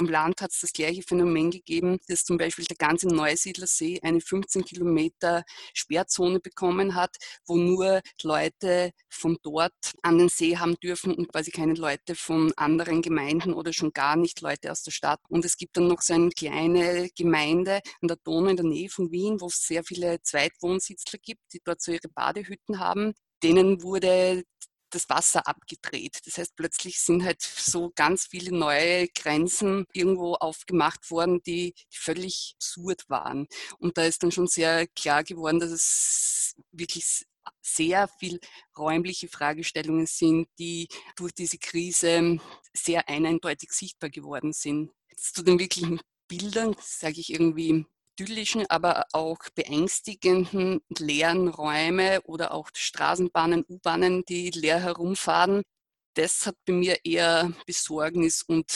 Im 0.00 0.06
Land 0.06 0.40
hat 0.40 0.50
es 0.50 0.60
das 0.60 0.72
gleiche 0.72 1.02
Phänomen 1.02 1.50
gegeben, 1.50 1.98
dass 2.08 2.24
zum 2.24 2.36
Beispiel 2.36 2.64
der 2.64 2.76
ganze 2.76 3.08
Neusiedlersee 3.08 4.00
eine 4.02 4.20
15 4.20 4.64
Kilometer 4.64 5.44
Sperrzone 5.72 6.40
bekommen 6.40 6.94
hat, 6.94 7.16
wo 7.46 7.56
nur 7.56 8.00
Leute 8.22 8.92
von 9.08 9.38
dort 9.42 9.72
an 10.02 10.18
den 10.18 10.28
See 10.28 10.56
haben 10.56 10.76
dürfen 10.82 11.14
und 11.14 11.28
quasi 11.28 11.50
keine 11.50 11.74
Leute 11.74 12.14
von 12.14 12.52
anderen 12.56 13.02
Gemeinden 13.02 13.54
oder 13.54 13.72
schon 13.72 13.92
gar 13.92 14.16
nicht 14.16 14.40
Leute 14.40 14.72
aus 14.72 14.82
der 14.82 14.90
Stadt. 14.90 15.20
Und 15.28 15.44
es 15.44 15.56
gibt 15.56 15.76
dann 15.76 15.88
noch 15.88 16.02
so 16.02 16.14
eine 16.14 16.30
kleine 16.30 17.08
Gemeinde 17.16 17.80
an 18.00 18.08
der 18.08 18.18
Donau 18.24 18.50
in 18.50 18.56
der 18.56 18.66
Nähe 18.66 18.88
von 18.88 19.10
Wien, 19.10 19.40
wo 19.40 19.46
es 19.46 19.66
sehr 19.66 19.84
viele 19.84 20.20
Zweitwohnsitzler 20.22 21.18
gibt, 21.22 21.40
die 21.52 21.60
dort 21.64 21.80
so 21.80 21.92
ihre 21.92 22.08
Badehütten 22.08 22.78
haben 22.78 23.14
denen 23.44 23.82
wurde 23.82 24.44
das 24.90 25.08
Wasser 25.08 25.46
abgedreht. 25.46 26.20
Das 26.24 26.38
heißt, 26.38 26.56
plötzlich 26.56 27.00
sind 27.00 27.24
halt 27.24 27.42
so 27.42 27.92
ganz 27.94 28.26
viele 28.26 28.56
neue 28.56 29.08
Grenzen 29.08 29.86
irgendwo 29.92 30.34
aufgemacht 30.34 31.10
worden, 31.10 31.42
die, 31.42 31.74
die 31.92 31.96
völlig 31.96 32.54
absurd 32.56 33.02
waren. 33.08 33.46
Und 33.78 33.98
da 33.98 34.04
ist 34.04 34.22
dann 34.22 34.32
schon 34.32 34.46
sehr 34.46 34.86
klar 34.88 35.24
geworden, 35.24 35.60
dass 35.60 35.70
es 35.70 36.54
wirklich 36.72 37.24
sehr 37.60 38.08
viel 38.08 38.40
räumliche 38.78 39.28
Fragestellungen 39.28 40.06
sind, 40.06 40.48
die 40.58 40.88
durch 41.16 41.32
diese 41.32 41.58
Krise 41.58 42.38
sehr 42.72 43.08
eindeutig 43.08 43.72
sichtbar 43.72 44.10
geworden 44.10 44.52
sind. 44.52 44.90
Zu 45.16 45.42
den 45.42 45.58
wirklichen 45.58 46.00
Bildern 46.28 46.74
sage 46.80 47.20
ich 47.20 47.32
irgendwie 47.32 47.84
idyllischen, 48.18 48.66
aber 48.68 49.06
auch 49.12 49.38
beängstigenden 49.54 50.80
leeren 50.98 51.48
Räume 51.48 52.20
oder 52.22 52.52
auch 52.52 52.68
Straßenbahnen, 52.74 53.64
U-Bahnen, 53.68 54.24
die 54.28 54.50
leer 54.50 54.80
herumfahren. 54.80 55.62
Das 56.14 56.46
hat 56.46 56.56
bei 56.64 56.72
mir 56.72 57.04
eher 57.04 57.52
Besorgnis 57.66 58.42
und 58.42 58.66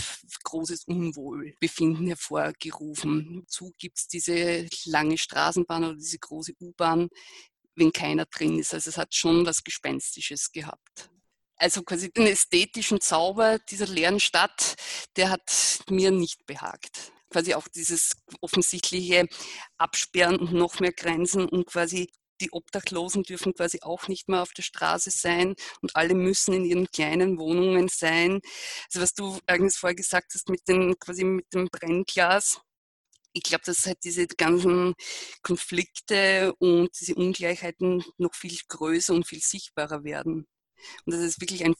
großes 0.42 0.84
Unwohlbefinden 0.84 2.08
hervorgerufen. 2.08 3.42
Dazu 3.44 3.72
gibt 3.78 3.98
es 3.98 4.08
diese 4.08 4.66
lange 4.86 5.16
Straßenbahn 5.18 5.84
oder 5.84 5.94
diese 5.94 6.18
große 6.18 6.54
U-Bahn, 6.60 7.08
wenn 7.76 7.92
keiner 7.92 8.26
drin 8.26 8.58
ist. 8.58 8.74
Also 8.74 8.90
es 8.90 8.98
hat 8.98 9.14
schon 9.14 9.46
was 9.46 9.62
Gespenstisches 9.62 10.50
gehabt 10.52 11.10
also 11.60 11.82
quasi 11.82 12.12
den 12.12 12.28
ästhetischen 12.28 13.00
Zauber 13.00 13.58
dieser 13.58 13.88
leeren 13.88 14.20
Stadt, 14.20 14.76
der 15.16 15.30
hat 15.30 15.80
mir 15.90 16.12
nicht 16.12 16.46
behagt 16.46 17.12
quasi 17.30 17.54
auch 17.54 17.68
dieses 17.68 18.12
offensichtliche 18.40 19.26
Absperren 19.78 20.36
und 20.36 20.52
noch 20.52 20.80
mehr 20.80 20.92
Grenzen 20.92 21.48
und 21.48 21.66
quasi 21.66 22.08
die 22.40 22.52
Obdachlosen 22.52 23.24
dürfen 23.24 23.54
quasi 23.54 23.80
auch 23.82 24.08
nicht 24.08 24.28
mehr 24.28 24.42
auf 24.42 24.52
der 24.52 24.62
Straße 24.62 25.10
sein 25.10 25.54
und 25.82 25.96
alle 25.96 26.14
müssen 26.14 26.54
in 26.54 26.64
ihren 26.64 26.90
kleinen 26.90 27.38
Wohnungen 27.38 27.88
sein. 27.88 28.40
Also 28.86 29.00
was 29.00 29.14
du 29.14 29.38
Agnes 29.46 29.76
vorher 29.76 29.96
gesagt 29.96 30.32
hast 30.34 30.48
mit 30.48 30.66
dem 30.68 30.98
quasi 30.98 31.24
mit 31.24 31.52
dem 31.52 31.68
Brennglas, 31.68 32.60
ich 33.32 33.42
glaube, 33.42 33.64
dass 33.66 33.86
halt 33.86 33.98
diese 34.04 34.26
ganzen 34.26 34.94
Konflikte 35.42 36.54
und 36.58 36.90
diese 37.00 37.14
Ungleichheiten 37.14 38.04
noch 38.16 38.34
viel 38.34 38.58
größer 38.68 39.14
und 39.14 39.26
viel 39.26 39.40
sichtbarer 39.40 40.04
werden. 40.04 40.46
Und 41.04 41.12
dass 41.14 41.20
es 41.20 41.40
wirklich 41.40 41.64
ein 41.64 41.74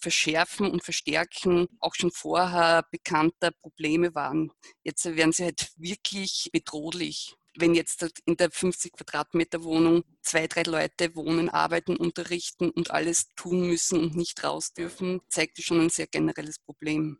Verschärfen 0.00 0.70
und 0.70 0.84
Verstärken 0.84 1.68
auch 1.80 1.94
schon 1.94 2.10
vorher 2.10 2.84
bekannter 2.90 3.50
Probleme 3.50 4.14
waren. 4.14 4.52
Jetzt 4.82 5.04
werden 5.04 5.32
sie 5.32 5.44
halt 5.44 5.72
wirklich 5.76 6.50
bedrohlich. 6.52 7.34
Wenn 7.56 7.74
jetzt 7.74 8.02
halt 8.02 8.18
in 8.26 8.36
der 8.36 8.50
50 8.50 8.92
Quadratmeter 8.92 9.62
Wohnung 9.62 10.02
zwei, 10.22 10.48
drei 10.48 10.62
Leute 10.62 11.14
wohnen, 11.14 11.48
arbeiten, 11.48 11.96
unterrichten 11.96 12.70
und 12.70 12.90
alles 12.90 13.28
tun 13.36 13.68
müssen 13.68 14.00
und 14.00 14.16
nicht 14.16 14.42
raus 14.42 14.72
dürfen, 14.72 15.20
zeigt 15.28 15.58
das 15.58 15.64
schon 15.64 15.80
ein 15.80 15.90
sehr 15.90 16.08
generelles 16.08 16.58
Problem. 16.58 17.18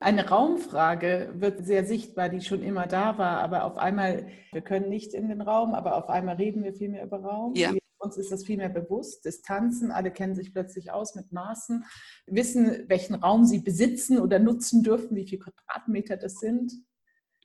Eine 0.00 0.28
Raumfrage 0.28 1.32
wird 1.36 1.64
sehr 1.64 1.84
sichtbar, 1.84 2.28
die 2.28 2.40
schon 2.40 2.62
immer 2.62 2.86
da 2.86 3.16
war, 3.16 3.40
aber 3.40 3.64
auf 3.64 3.78
einmal, 3.78 4.28
wir 4.52 4.60
können 4.60 4.88
nicht 4.88 5.14
in 5.14 5.28
den 5.28 5.40
Raum, 5.40 5.72
aber 5.72 5.96
auf 5.96 6.08
einmal 6.08 6.34
reden 6.34 6.64
wir 6.64 6.74
viel 6.74 6.88
mehr 6.88 7.04
über 7.04 7.20
Raum. 7.20 7.54
Ja 7.54 7.72
uns 8.04 8.16
ist 8.16 8.30
das 8.30 8.44
viel 8.44 8.56
mehr 8.58 8.68
bewusst. 8.68 9.24
Distanzen, 9.24 9.90
alle 9.90 10.10
kennen 10.10 10.34
sich 10.34 10.52
plötzlich 10.52 10.92
aus 10.92 11.14
mit 11.14 11.32
Maßen, 11.32 11.84
wissen, 12.26 12.84
welchen 12.88 13.14
Raum 13.14 13.44
sie 13.44 13.60
besitzen 13.60 14.20
oder 14.20 14.38
nutzen 14.38 14.82
dürfen, 14.82 15.16
wie 15.16 15.26
viele 15.26 15.42
Quadratmeter 15.42 16.16
das 16.16 16.34
sind. 16.38 16.72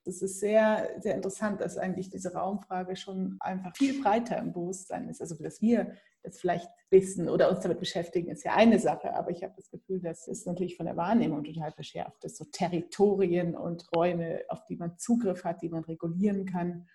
Das 0.05 0.21
ist 0.21 0.39
sehr, 0.39 0.89
sehr 0.99 1.15
interessant, 1.15 1.61
dass 1.61 1.77
eigentlich 1.77 2.09
diese 2.09 2.33
Raumfrage 2.33 2.95
schon 2.95 3.37
einfach 3.41 3.75
viel 3.75 4.01
breiter 4.01 4.37
im 4.37 4.53
Bewusstsein 4.53 5.09
ist. 5.09 5.21
Also, 5.21 5.35
dass 5.35 5.61
wir 5.61 5.93
das 6.23 6.39
vielleicht 6.39 6.69
wissen 6.89 7.29
oder 7.29 7.49
uns 7.49 7.61
damit 7.61 7.79
beschäftigen, 7.79 8.29
ist 8.29 8.43
ja 8.43 8.55
eine 8.55 8.79
Sache. 8.79 9.13
Aber 9.13 9.29
ich 9.29 9.43
habe 9.43 9.53
das 9.55 9.69
Gefühl, 9.69 9.99
das 10.01 10.27
ist 10.27 10.47
natürlich 10.47 10.77
von 10.77 10.85
der 10.85 10.97
Wahrnehmung 10.97 11.43
total 11.43 11.71
verschärft, 11.71 12.23
dass 12.23 12.37
so 12.37 12.45
Territorien 12.45 13.55
und 13.55 13.87
Räume, 13.95 14.41
auf 14.49 14.65
die 14.65 14.77
man 14.77 14.97
Zugriff 14.97 15.43
hat, 15.43 15.61
die 15.61 15.69
man 15.69 15.83
regulieren 15.83 16.45
kann, 16.45 16.87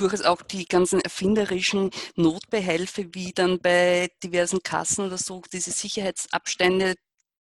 durchaus 0.00 0.22
auch 0.22 0.42
die 0.42 0.66
ganzen 0.66 1.00
erfinderischen 1.00 1.90
Notbehelfe, 2.16 3.14
wie 3.14 3.32
dann 3.32 3.60
bei 3.60 4.08
diversen 4.22 4.62
Kassen 4.62 5.06
oder 5.06 5.18
so, 5.18 5.42
diese 5.52 5.70
Sicherheitsabstände 5.70 6.94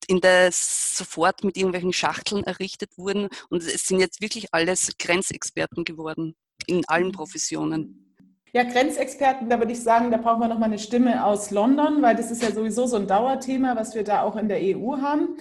in 0.08 0.20
der 0.20 0.50
sofort 0.52 1.44
mit 1.44 1.58
irgendwelchen 1.58 1.94
Schachteln 1.94 2.44
errichtet 2.44 2.98
wurden. 2.98 3.30
Und 3.50 3.64
es 3.64 3.86
sind 3.86 4.00
jetzt 4.00 4.22
wirklich 4.22 4.48
alles 4.52 4.92
Grenzexperten 5.00 5.84
geworden 5.84 6.36
in 6.66 6.84
allen 6.88 7.08
mhm. 7.08 7.14
Professionen. 7.14 8.16
Ja, 8.54 8.64
Grenzexperten, 8.64 9.50
da 9.50 9.60
würde 9.60 9.72
ich 9.72 9.82
sagen, 9.82 10.12
da 10.12 10.18
brauchen 10.18 10.42
wir 10.42 10.50
nochmal 10.50 10.68
eine 10.68 10.80
Stimme 10.80 11.24
aus 11.24 11.52
London, 11.52 12.02
weil 12.02 12.18
das 12.18 12.32
ist 12.32 12.44
ja 12.44 12.52
sowieso 12.52 12.86
so 12.86 12.98
ein 12.98 13.08
Dauerthema, 13.08 13.78
was 13.78 13.96
wir 13.96 14.04
da 14.04 14.24
auch 14.24 14.36
in 14.36 14.50
der 14.50 14.60
EU 14.60 14.98
haben. 14.98 15.38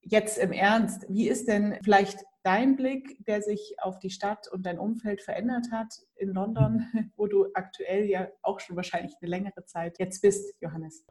Jetzt 0.00 0.38
im 0.38 0.50
Ernst, 0.50 1.06
wie 1.08 1.28
ist 1.28 1.46
denn 1.46 1.78
vielleicht 1.84 2.18
dein 2.42 2.76
Blick, 2.76 3.24
der 3.26 3.42
sich 3.42 3.76
auf 3.80 3.98
die 3.98 4.10
Stadt 4.10 4.48
und 4.48 4.66
dein 4.66 4.78
Umfeld 4.78 5.22
verändert 5.22 5.66
hat 5.70 5.94
in 6.16 6.30
London, 6.30 6.86
wo 7.16 7.26
du 7.26 7.46
aktuell 7.54 8.04
ja 8.06 8.28
auch 8.42 8.60
schon 8.60 8.76
wahrscheinlich 8.76 9.14
eine 9.20 9.30
längere 9.30 9.64
Zeit 9.64 9.98
jetzt 9.98 10.22
bist, 10.22 10.54
Johannes? 10.60 11.04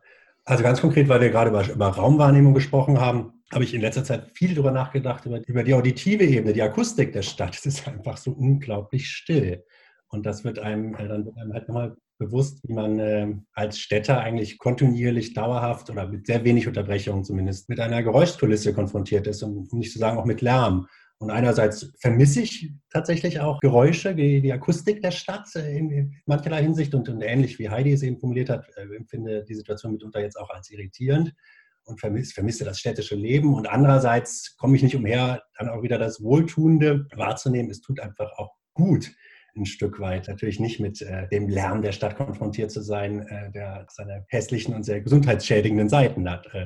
Also 0.44 0.64
ganz 0.64 0.82
konkret, 0.82 1.08
weil 1.08 1.22
wir 1.22 1.30
gerade 1.30 1.50
über, 1.50 1.70
über 1.70 1.88
Raumwahrnehmung 1.88 2.54
gesprochen 2.54 3.00
haben, 3.00 3.44
habe 3.54 3.64
ich 3.64 3.74
in 3.74 3.82
letzter 3.82 4.04
Zeit 4.04 4.32
viel 4.34 4.54
darüber 4.54 4.72
nachgedacht, 4.72 5.26
über, 5.26 5.46
über 5.48 5.64
die 5.64 5.74
auditive 5.74 6.24
Ebene, 6.24 6.54
die 6.54 6.62
Akustik 6.62 7.14
der 7.14 7.22
Stadt. 7.22 7.56
Es 7.56 7.66
ist 7.66 7.88
einfach 7.88 8.18
so 8.18 8.32
unglaublich 8.32 9.10
still. 9.10 9.64
Und 10.08 10.26
das 10.26 10.44
wird 10.44 10.60
einem, 10.60 10.96
äh, 10.96 11.08
dann 11.08 11.26
wird 11.26 11.38
einem 11.38 11.54
halt 11.54 11.68
nochmal 11.68 11.96
bewusst, 12.18 12.60
wie 12.68 12.74
man 12.74 13.00
äh, 13.00 13.36
als 13.54 13.80
Städter 13.80 14.20
eigentlich 14.20 14.58
kontinuierlich, 14.58 15.34
dauerhaft 15.34 15.90
oder 15.90 16.08
mit 16.08 16.28
sehr 16.28 16.44
wenig 16.44 16.68
Unterbrechungen 16.68 17.24
zumindest 17.24 17.70
mit 17.70 17.80
einer 17.80 18.04
Geräuschkulisse 18.04 18.74
konfrontiert 18.74 19.28
ist, 19.28 19.44
um 19.44 19.68
nicht 19.72 19.92
zu 19.92 20.00
sagen 20.00 20.18
auch 20.18 20.26
mit 20.26 20.42
Lärm. 20.42 20.88
Und 21.22 21.30
einerseits 21.30 21.94
vermisse 22.00 22.42
ich 22.42 22.72
tatsächlich 22.90 23.40
auch 23.40 23.60
Geräusche, 23.60 24.16
die, 24.16 24.42
die 24.42 24.52
Akustik 24.52 25.04
der 25.04 25.12
Stadt 25.12 25.56
äh, 25.56 25.78
in, 25.78 25.92
in 25.92 26.16
mancherlei 26.26 26.64
Hinsicht 26.64 26.96
und, 26.96 27.08
und, 27.10 27.22
ähnlich 27.22 27.60
wie 27.60 27.70
Heidi 27.70 27.94
es 27.94 28.02
eben 28.02 28.20
formuliert 28.20 28.50
hat, 28.50 28.68
äh, 28.76 28.96
empfinde 28.96 29.46
die 29.46 29.54
Situation 29.54 29.92
mitunter 29.92 30.20
jetzt 30.20 30.36
auch 30.36 30.50
als 30.50 30.72
irritierend 30.72 31.32
und 31.84 32.00
vermisse, 32.00 32.34
vermisse 32.34 32.66
das 32.66 32.80
städtische 32.80 33.14
Leben. 33.14 33.54
Und 33.54 33.70
andererseits 33.70 34.58
komme 34.58 34.76
ich 34.76 34.82
nicht 34.82 34.96
umher, 34.96 35.44
dann 35.60 35.70
auch 35.70 35.84
wieder 35.84 36.00
das 36.00 36.24
Wohltuende 36.24 37.06
wahrzunehmen. 37.16 37.70
Es 37.70 37.82
tut 37.82 38.00
einfach 38.00 38.32
auch 38.40 38.56
gut, 38.74 39.12
ein 39.56 39.68
Stück 39.68 40.00
weit. 40.00 40.28
Natürlich 40.28 40.60
nicht 40.60 40.80
mit 40.80 41.04
äh, 41.04 41.28
dem 41.28 41.50
Lärm 41.50 41.84
der 41.84 41.92
Stadt 41.92 42.16
konfrontiert 42.16 42.72
zu 42.72 42.82
sein, 42.82 43.28
äh, 43.28 43.52
der 43.52 43.86
seine 43.90 44.26
hässlichen 44.30 44.74
und 44.74 44.86
sehr 44.86 45.02
gesundheitsschädigenden 45.02 45.88
Seiten 45.88 46.28
hat. 46.28 46.48
Äh, 46.56 46.66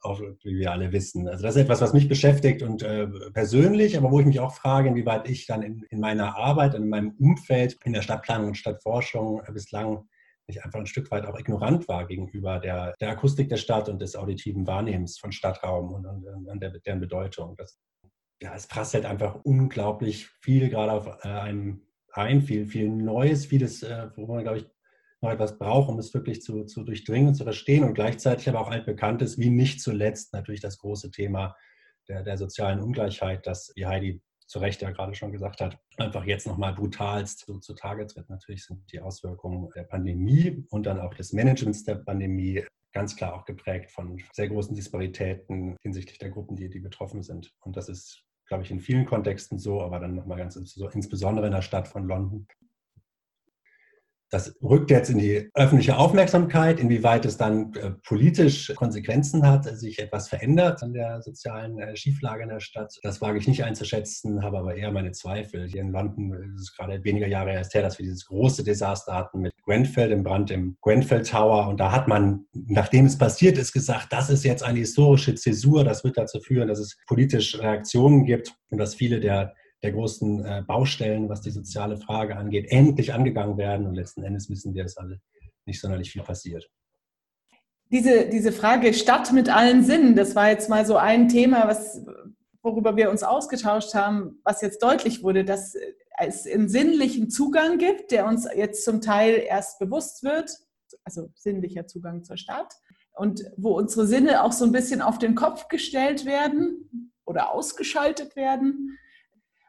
auch, 0.00 0.20
wie 0.20 0.56
wir 0.56 0.72
alle 0.72 0.92
wissen. 0.92 1.28
Also 1.28 1.42
das 1.42 1.56
ist 1.56 1.62
etwas, 1.62 1.80
was 1.80 1.92
mich 1.92 2.08
beschäftigt 2.08 2.62
und 2.62 2.82
äh, 2.82 3.06
persönlich, 3.32 3.96
aber 3.96 4.10
wo 4.10 4.20
ich 4.20 4.26
mich 4.26 4.40
auch 4.40 4.54
frage, 4.54 4.88
inwieweit 4.88 5.28
ich 5.28 5.46
dann 5.46 5.62
in, 5.62 5.82
in 5.90 6.00
meiner 6.00 6.36
Arbeit, 6.36 6.74
in 6.74 6.88
meinem 6.88 7.14
Umfeld, 7.18 7.78
in 7.84 7.92
der 7.92 8.02
Stadtplanung 8.02 8.48
und 8.48 8.56
Stadtforschung 8.56 9.42
äh, 9.46 9.52
bislang 9.52 10.08
nicht 10.48 10.64
einfach 10.64 10.80
ein 10.80 10.86
Stück 10.86 11.10
weit 11.10 11.26
auch 11.26 11.38
ignorant 11.38 11.88
war 11.88 12.06
gegenüber 12.06 12.58
der, 12.58 12.94
der 13.00 13.10
Akustik 13.10 13.48
der 13.48 13.56
Stadt 13.56 13.88
und 13.88 14.00
des 14.02 14.16
auditiven 14.16 14.66
Wahrnehmens 14.66 15.18
von 15.18 15.32
Stadtraum 15.32 15.92
und, 15.92 16.06
und, 16.06 16.48
und 16.48 16.60
der, 16.62 16.70
deren 16.80 17.00
Bedeutung. 17.00 17.54
Das, 17.56 17.78
ja, 18.40 18.54
es 18.54 18.66
prasselt 18.66 19.06
einfach 19.06 19.36
unglaublich 19.44 20.26
viel 20.40 20.68
gerade 20.68 20.92
auf 20.92 21.06
äh, 21.24 21.28
einem 21.28 21.82
ein, 22.12 22.42
viel, 22.42 22.66
viel 22.66 22.88
Neues, 22.90 23.46
vieles, 23.46 23.82
äh, 23.82 24.08
wo 24.16 24.26
man, 24.26 24.42
glaube 24.42 24.58
ich, 24.58 24.66
noch 25.22 25.30
etwas 25.30 25.58
braucht, 25.58 25.88
um 25.88 25.98
es 25.98 26.12
wirklich 26.12 26.42
zu, 26.42 26.64
zu 26.64 26.82
durchdringen 26.82 27.28
und 27.28 27.34
zu 27.34 27.44
verstehen 27.44 27.84
und 27.84 27.94
gleichzeitig 27.94 28.48
aber 28.48 28.60
auch 28.60 28.70
altbekanntes, 28.70 29.38
wie 29.38 29.50
nicht 29.50 29.80
zuletzt 29.80 30.32
natürlich 30.32 30.60
das 30.60 30.78
große 30.78 31.10
Thema 31.10 31.56
der, 32.08 32.22
der 32.22 32.36
sozialen 32.36 32.80
Ungleichheit, 32.80 33.46
das, 33.46 33.72
wie 33.76 33.86
Heidi 33.86 34.20
zu 34.46 34.58
Recht 34.58 34.82
ja 34.82 34.90
gerade 34.90 35.14
schon 35.14 35.32
gesagt 35.32 35.60
hat, 35.60 35.78
einfach 35.96 36.24
jetzt 36.24 36.46
nochmal 36.46 36.74
brutalst 36.74 37.38
zu, 37.38 37.58
zutage 37.60 38.06
tritt. 38.06 38.28
Natürlich 38.28 38.66
sind 38.66 38.80
die 38.92 39.00
Auswirkungen 39.00 39.70
der 39.74 39.84
Pandemie 39.84 40.66
und 40.70 40.84
dann 40.84 41.00
auch 41.00 41.14
des 41.14 41.32
Managements 41.32 41.84
der 41.84 41.94
Pandemie 41.94 42.62
ganz 42.92 43.16
klar 43.16 43.34
auch 43.34 43.44
geprägt 43.46 43.90
von 43.90 44.22
sehr 44.34 44.48
großen 44.48 44.74
Disparitäten 44.74 45.76
hinsichtlich 45.82 46.18
der 46.18 46.30
Gruppen, 46.30 46.56
die, 46.56 46.68
die 46.68 46.80
betroffen 46.80 47.22
sind. 47.22 47.50
Und 47.60 47.76
das 47.76 47.88
ist, 47.88 48.24
glaube 48.46 48.64
ich, 48.64 48.70
in 48.70 48.80
vielen 48.80 49.06
Kontexten 49.06 49.58
so, 49.58 49.80
aber 49.80 49.98
dann 49.98 50.14
nochmal 50.14 50.36
ganz 50.36 50.56
insbesondere 50.56 51.46
in 51.46 51.52
der 51.52 51.62
Stadt 51.62 51.88
von 51.88 52.06
London 52.06 52.46
das 54.32 54.56
rückt 54.62 54.90
jetzt 54.90 55.10
in 55.10 55.18
die 55.18 55.50
öffentliche 55.52 55.98
Aufmerksamkeit, 55.98 56.80
inwieweit 56.80 57.26
es 57.26 57.36
dann 57.36 57.74
äh, 57.74 57.90
politisch 57.90 58.72
Konsequenzen 58.74 59.46
hat, 59.46 59.64
sich 59.78 59.98
etwas 59.98 60.30
verändert 60.30 60.82
an 60.82 60.94
der 60.94 61.20
sozialen 61.20 61.78
äh, 61.78 61.94
Schieflage 61.94 62.44
in 62.44 62.48
der 62.48 62.60
Stadt. 62.60 62.98
Das 63.02 63.20
wage 63.20 63.38
ich 63.38 63.46
nicht 63.46 63.62
einzuschätzen, 63.62 64.42
habe 64.42 64.58
aber 64.58 64.74
eher 64.74 64.90
meine 64.90 65.12
Zweifel. 65.12 65.68
Hier 65.68 65.82
in 65.82 65.92
London 65.92 66.32
ist 66.56 66.62
es 66.62 66.74
gerade 66.74 67.04
weniger 67.04 67.26
Jahre 67.26 67.52
erst 67.52 67.74
her, 67.74 67.82
dass 67.82 67.98
wir 67.98 68.04
dieses 68.04 68.24
große 68.24 68.64
Desaster 68.64 69.14
hatten 69.14 69.40
mit 69.42 69.52
Grenfell, 69.64 70.08
dem 70.08 70.22
Brand 70.22 70.50
im 70.50 70.78
Grenfell 70.80 71.22
Tower. 71.24 71.68
Und 71.68 71.78
da 71.78 71.92
hat 71.92 72.08
man, 72.08 72.46
nachdem 72.54 73.04
es 73.04 73.18
passiert 73.18 73.58
ist, 73.58 73.74
gesagt, 73.74 74.14
das 74.14 74.30
ist 74.30 74.44
jetzt 74.44 74.62
eine 74.62 74.78
historische 74.78 75.34
Zäsur. 75.34 75.84
Das 75.84 76.04
wird 76.04 76.16
dazu 76.16 76.40
führen, 76.40 76.68
dass 76.68 76.78
es 76.78 76.96
politisch 77.06 77.60
Reaktionen 77.60 78.24
gibt 78.24 78.54
und 78.70 78.78
dass 78.78 78.94
viele 78.94 79.20
der 79.20 79.52
der 79.82 79.92
großen 79.92 80.44
äh, 80.44 80.62
Baustellen, 80.66 81.28
was 81.28 81.40
die 81.40 81.50
soziale 81.50 81.96
Frage 81.96 82.36
angeht, 82.36 82.70
endlich 82.70 83.12
angegangen 83.12 83.56
werden. 83.56 83.86
Und 83.86 83.94
letzten 83.94 84.22
Endes 84.22 84.48
wissen 84.48 84.74
wir, 84.74 84.84
dass 84.84 84.96
alle 84.96 85.20
nicht 85.66 85.80
sonderlich 85.80 86.10
viel 86.10 86.22
passiert. 86.22 86.68
Diese, 87.90 88.28
diese 88.28 88.52
Frage 88.52 88.94
Stadt 88.94 89.32
mit 89.32 89.54
allen 89.54 89.84
Sinnen, 89.84 90.16
das 90.16 90.34
war 90.34 90.48
jetzt 90.48 90.70
mal 90.70 90.86
so 90.86 90.96
ein 90.96 91.28
Thema, 91.28 91.68
was, 91.68 92.00
worüber 92.62 92.96
wir 92.96 93.10
uns 93.10 93.22
ausgetauscht 93.22 93.94
haben, 93.94 94.40
was 94.44 94.62
jetzt 94.62 94.82
deutlich 94.82 95.22
wurde, 95.22 95.44
dass 95.44 95.74
es 96.18 96.46
einen 96.46 96.68
sinnlichen 96.68 97.28
Zugang 97.28 97.78
gibt, 97.78 98.10
der 98.12 98.26
uns 98.26 98.48
jetzt 98.56 98.84
zum 98.84 99.00
Teil 99.00 99.42
erst 99.46 99.78
bewusst 99.78 100.22
wird, 100.22 100.50
also 101.04 101.30
sinnlicher 101.34 101.86
Zugang 101.86 102.24
zur 102.24 102.36
Stadt, 102.36 102.72
und 103.14 103.42
wo 103.56 103.76
unsere 103.76 104.06
Sinne 104.06 104.42
auch 104.42 104.52
so 104.52 104.64
ein 104.64 104.72
bisschen 104.72 105.02
auf 105.02 105.18
den 105.18 105.34
Kopf 105.34 105.68
gestellt 105.68 106.24
werden 106.24 107.12
oder 107.26 107.52
ausgeschaltet 107.52 108.36
werden 108.36 108.98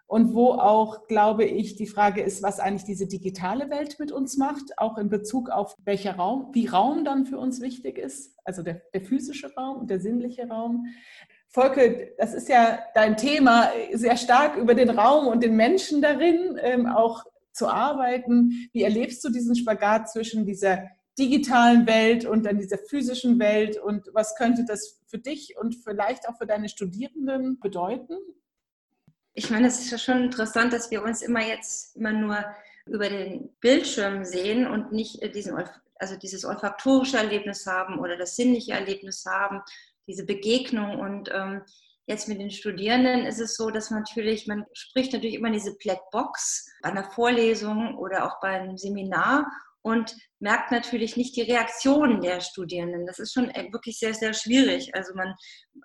und 0.07 0.33
wo 0.33 0.51
auch, 0.51 1.07
glaube 1.07 1.45
ich, 1.45 1.75
die 1.75 1.87
Frage 1.87 2.21
ist, 2.21 2.43
was 2.43 2.59
eigentlich 2.59 2.83
diese 2.83 3.07
digitale 3.07 3.69
Welt 3.69 3.99
mit 3.99 4.11
uns 4.11 4.37
macht, 4.37 4.77
auch 4.77 4.97
in 4.97 5.09
Bezug 5.09 5.49
auf 5.49 5.75
welcher 5.85 6.15
Raum, 6.15 6.49
wie 6.53 6.67
Raum 6.67 7.03
dann 7.05 7.25
für 7.25 7.37
uns 7.37 7.61
wichtig 7.61 7.97
ist, 7.97 8.37
also 8.43 8.61
der, 8.63 8.81
der 8.93 9.01
physische 9.01 9.53
Raum 9.55 9.77
und 9.79 9.89
der 9.89 9.99
sinnliche 9.99 10.47
Raum. 10.47 10.85
Volke, 11.47 12.13
das 12.17 12.33
ist 12.33 12.49
ja 12.49 12.79
dein 12.95 13.15
Thema, 13.15 13.69
sehr 13.93 14.17
stark 14.17 14.57
über 14.57 14.75
den 14.75 14.89
Raum 14.89 15.27
und 15.27 15.43
den 15.43 15.55
Menschen 15.55 16.01
darin 16.01 16.59
ähm, 16.61 16.87
auch 16.87 17.23
zu 17.51 17.67
arbeiten. 17.67 18.69
Wie 18.71 18.83
erlebst 18.83 19.23
du 19.23 19.29
diesen 19.29 19.55
Spagat 19.55 20.09
zwischen 20.09 20.45
dieser 20.45 20.89
digitalen 21.17 21.85
Welt 21.85 22.25
und 22.25 22.45
dann 22.45 22.57
dieser 22.57 22.79
physischen 22.79 23.37
Welt 23.39 23.77
und 23.77 24.09
was 24.13 24.35
könnte 24.35 24.65
das 24.65 24.99
für 25.05 25.19
dich 25.19 25.55
und 25.59 25.75
vielleicht 25.75 26.27
auch 26.27 26.37
für 26.37 26.47
deine 26.47 26.69
Studierenden 26.69 27.59
bedeuten? 27.59 28.15
Ich 29.33 29.49
meine, 29.49 29.67
es 29.67 29.79
ist 29.79 29.91
ja 29.91 29.97
schon 29.97 30.23
interessant, 30.23 30.73
dass 30.73 30.91
wir 30.91 31.03
uns 31.03 31.21
immer 31.21 31.41
jetzt 31.41 31.95
immer 31.95 32.11
nur 32.11 32.45
über 32.85 33.09
den 33.09 33.49
Bildschirm 33.59 34.25
sehen 34.25 34.67
und 34.67 34.91
nicht 34.91 35.21
äh, 35.21 35.31
diesen, 35.31 35.57
also 35.95 36.15
dieses 36.17 36.45
olfaktorische 36.45 37.17
Erlebnis 37.17 37.65
haben 37.65 37.99
oder 37.99 38.17
das 38.17 38.35
sinnliche 38.35 38.73
Erlebnis 38.73 39.25
haben, 39.25 39.61
diese 40.07 40.25
Begegnung. 40.25 40.99
Und 40.99 41.29
ähm, 41.33 41.61
jetzt 42.05 42.27
mit 42.27 42.39
den 42.39 42.51
Studierenden 42.51 43.25
ist 43.25 43.39
es 43.39 43.55
so, 43.55 43.71
dass 43.71 43.89
man 43.89 44.01
natürlich, 44.01 44.47
man 44.47 44.65
spricht 44.73 45.13
natürlich 45.13 45.35
immer 45.35 45.51
diese 45.51 45.75
Black 45.77 46.09
Box 46.11 46.69
bei 46.81 46.89
einer 46.89 47.09
Vorlesung 47.09 47.97
oder 47.97 48.25
auch 48.25 48.39
bei 48.41 48.49
einem 48.49 48.77
Seminar 48.77 49.49
und 49.83 50.15
merkt 50.39 50.71
natürlich 50.71 51.17
nicht 51.17 51.35
die 51.35 51.41
Reaktionen 51.41 52.21
der 52.21 52.39
Studierenden. 52.39 53.05
Das 53.05 53.19
ist 53.19 53.33
schon 53.33 53.49
äh, 53.49 53.71
wirklich 53.71 53.99
sehr, 53.99 54.13
sehr 54.13 54.33
schwierig. 54.33 54.95
Also 54.95 55.13
man, 55.13 55.35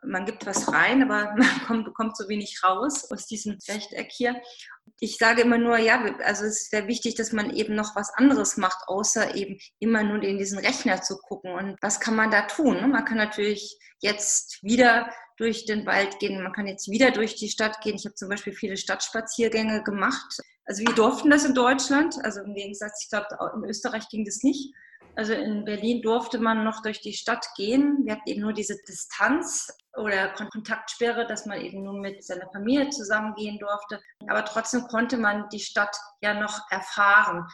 man 0.05 0.25
gibt 0.25 0.47
was 0.47 0.73
rein, 0.73 1.03
aber 1.03 1.35
man 1.37 1.67
kommt, 1.67 1.85
bekommt 1.85 2.17
so 2.17 2.29
wenig 2.29 2.61
raus 2.65 3.11
aus 3.11 3.27
diesem 3.27 3.59
Rechteck 3.69 4.11
hier. 4.11 4.41
Ich 5.01 5.17
sage 5.19 5.43
immer 5.43 5.59
nur, 5.59 5.79
ja, 5.79 6.03
also 6.25 6.45
es 6.45 6.71
wäre 6.73 6.87
wichtig, 6.87 7.17
dass 7.17 7.33
man 7.33 7.51
eben 7.51 7.75
noch 7.75 7.95
was 7.97 8.11
anderes 8.15 8.57
macht, 8.57 8.79
außer 8.87 9.35
eben 9.35 9.59
immer 9.81 10.03
nur 10.05 10.23
in 10.23 10.39
diesen 10.39 10.59
Rechner 10.59 11.03
zu 11.03 11.19
gucken. 11.19 11.53
Und 11.53 11.77
was 11.83 12.01
kann 12.01 12.17
man 12.17 12.31
da 12.31 12.43
tun? 12.43 12.91
Man 12.91 13.05
kann 13.05 13.19
natürlich 13.19 13.79
jetzt 14.01 14.63
wieder 14.63 15.13
durch 15.37 15.67
den 15.67 15.87
Wald 15.87 16.19
gehen, 16.19 16.43
man 16.43 16.53
kann 16.53 16.67
jetzt 16.67 16.91
wieder 16.91 17.11
durch 17.11 17.37
die 17.37 17.49
Stadt 17.49 17.81
gehen. 17.81 17.97
Ich 17.97 18.05
habe 18.05 18.15
zum 18.15 18.29
Beispiel 18.29 18.53
viele 18.53 18.77
Stadtspaziergänge 18.77 19.83
gemacht 19.83 20.37
also 20.69 20.83
wir 20.87 20.95
durften 20.95 21.31
das 21.31 21.47
in 21.47 21.55
Deutschland, 21.55 22.17
also 22.23 22.41
im 22.41 22.55
Gegensatz, 22.55 23.03
ich 23.03 23.09
glaube, 23.09 23.27
in 23.57 23.65
Österreich 23.65 24.07
ging 24.11 24.27
das 24.27 24.43
nicht. 24.43 24.75
Also 25.17 25.33
in 25.33 25.65
Berlin 25.65 26.03
durfte 26.03 26.39
man 26.39 26.63
noch 26.63 26.83
durch 26.83 27.01
die 27.01 27.15
Stadt 27.15 27.45
gehen. 27.57 28.05
Wir 28.05 28.13
hatten 28.13 28.29
eben 28.29 28.43
nur 28.43 28.53
diese 28.53 28.77
Distanz 28.87 29.67
oder 29.97 30.29
Kontaktsperre, 30.29 31.27
dass 31.27 31.47
man 31.47 31.61
eben 31.61 31.83
nur 31.83 31.95
mit 31.95 32.23
seiner 32.23 32.49
Familie 32.53 32.91
zusammengehen 32.91 33.59
durfte. 33.59 34.01
Aber 34.29 34.45
trotzdem 34.45 34.83
konnte 34.83 35.17
man 35.17 35.49
die 35.49 35.59
Stadt 35.59 35.97
ja 36.21 36.35
noch 36.35 36.71
erfahren. 36.71 37.47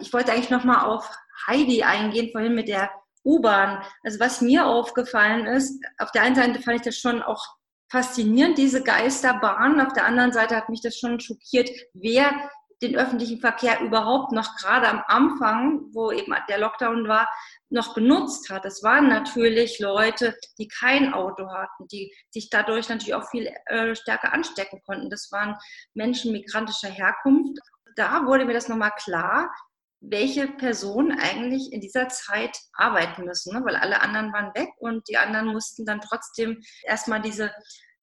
Ich 0.00 0.12
wollte 0.12 0.32
eigentlich 0.32 0.50
noch 0.50 0.64
mal 0.64 0.84
auf 0.84 1.08
Heidi 1.46 1.84
eingehen, 1.84 2.30
vorhin 2.32 2.54
mit 2.54 2.68
der 2.68 2.90
U-Bahn. 3.24 3.82
Also 4.02 4.18
was 4.18 4.40
mir 4.40 4.66
aufgefallen 4.66 5.46
ist, 5.46 5.80
auf 5.98 6.10
der 6.10 6.22
einen 6.22 6.34
Seite 6.34 6.60
fand 6.60 6.78
ich 6.78 6.82
das 6.82 6.98
schon 6.98 7.22
auch 7.22 7.42
faszinierend, 7.90 8.58
diese 8.58 8.82
Geisterbahn. 8.82 9.80
Auf 9.80 9.92
der 9.92 10.04
anderen 10.04 10.32
Seite 10.32 10.56
hat 10.56 10.68
mich 10.68 10.82
das 10.82 10.98
schon 10.98 11.20
schockiert, 11.20 11.70
wer 11.94 12.50
den 12.82 12.96
öffentlichen 12.96 13.40
Verkehr 13.40 13.80
überhaupt 13.80 14.32
noch 14.32 14.56
gerade 14.56 14.88
am 14.88 15.02
Anfang, 15.06 15.86
wo 15.92 16.10
eben 16.12 16.34
der 16.48 16.58
Lockdown 16.58 17.08
war, 17.08 17.28
noch 17.70 17.94
benutzt 17.94 18.50
hat. 18.50 18.64
Es 18.64 18.82
waren 18.82 19.08
natürlich 19.08 19.78
Leute, 19.78 20.36
die 20.58 20.68
kein 20.68 21.14
Auto 21.14 21.50
hatten, 21.50 21.88
die 21.90 22.12
sich 22.30 22.50
dadurch 22.50 22.88
natürlich 22.88 23.14
auch 23.14 23.28
viel 23.30 23.50
äh, 23.66 23.94
stärker 23.94 24.32
anstecken 24.32 24.80
konnten. 24.84 25.10
Das 25.10 25.30
waren 25.32 25.56
Menschen 25.94 26.32
migrantischer 26.32 26.90
Herkunft. 26.90 27.58
Da 27.96 28.26
wurde 28.26 28.44
mir 28.44 28.52
das 28.52 28.68
nochmal 28.68 28.92
klar, 28.92 29.50
welche 30.00 30.46
Personen 30.46 31.18
eigentlich 31.18 31.72
in 31.72 31.80
dieser 31.80 32.08
Zeit 32.08 32.56
arbeiten 32.74 33.24
müssen, 33.24 33.54
ne? 33.54 33.64
weil 33.64 33.76
alle 33.76 34.02
anderen 34.02 34.32
waren 34.32 34.54
weg 34.54 34.68
und 34.78 35.08
die 35.08 35.16
anderen 35.16 35.48
mussten 35.48 35.86
dann 35.86 36.00
trotzdem 36.00 36.62
erstmal 36.84 37.20
diese 37.20 37.50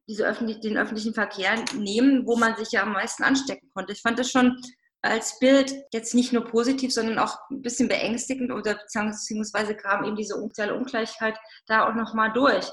diese 0.08 0.26
öffentlich, 0.26 0.60
den 0.60 0.78
öffentlichen 0.78 1.13
Verkehr 1.13 1.56
nehmen, 1.76 2.26
wo 2.26 2.36
man 2.36 2.56
sich 2.58 2.72
ja 2.72 2.84
am 2.84 2.94
meisten 2.94 3.24
anstecken 3.24 3.70
konnte. 3.74 3.94
Ich 3.94 4.02
fand 4.02 4.20
das 4.20 4.30
schon 4.30 4.62
als 5.02 5.38
Bild 5.39 5.74
jetzt 5.92 6.16
nicht 6.16 6.32
nur 6.32 6.46
positiv, 6.46 6.94
sondern 6.94 7.20
auch 7.20 7.38
ein 7.52 7.62
bisschen 7.62 7.89
beängstigend 7.89 8.52
oder 8.52 8.76
beziehungsweise 8.76 9.76
kam 9.76 10.06
eben 10.06 10.16
diese 10.16 10.36
soziale 10.36 10.76
Ungleichheit 10.76 11.38
da 11.68 11.88
auch 11.88 11.94
nochmal 11.94 12.32
durch. 12.32 12.66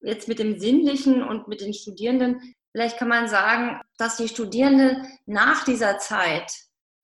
Jetzt 0.00 0.28
mit 0.28 0.38
dem 0.38 0.60
Sinnlichen 0.60 1.22
und 1.24 1.48
mit 1.48 1.60
den 1.60 1.74
Studierenden, 1.74 2.54
vielleicht 2.72 2.98
kann 2.98 3.08
man 3.08 3.28
sagen, 3.28 3.80
dass 3.98 4.16
die 4.16 4.28
Studierenden 4.28 5.04
nach 5.26 5.64
dieser 5.64 5.98
Zeit 5.98 6.52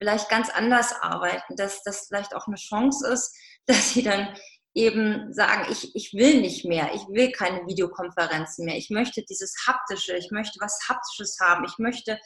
vielleicht 0.01 0.29
ganz 0.29 0.51
anders 0.51 0.93
arbeiten, 1.01 1.57
dass 1.57 1.83
das 1.83 2.07
vielleicht 2.07 2.35
auch 2.35 2.47
eine 2.47 2.57
Chance 2.57 3.09
ist, 3.09 3.37
dass 3.67 3.93
sie 3.93 4.03
dann 4.03 4.29
eben 4.75 5.33
sagen, 5.33 5.67
ich, 5.71 5.95
ich 5.95 6.13
will 6.15 6.41
nicht 6.41 6.65
mehr, 6.65 6.91
ich 6.95 7.03
will 7.09 7.31
keine 7.31 7.67
Videokonferenzen 7.67 8.65
mehr, 8.65 8.77
ich 8.77 8.91
möchte 8.91 9.23
dieses 9.23 9.55
Haptische, 9.67 10.17
ich 10.17 10.31
möchte 10.31 10.59
was 10.61 10.79
Haptisches 10.89 11.39
haben, 11.41 11.65
ich 11.65 11.79
möchte 11.79 12.19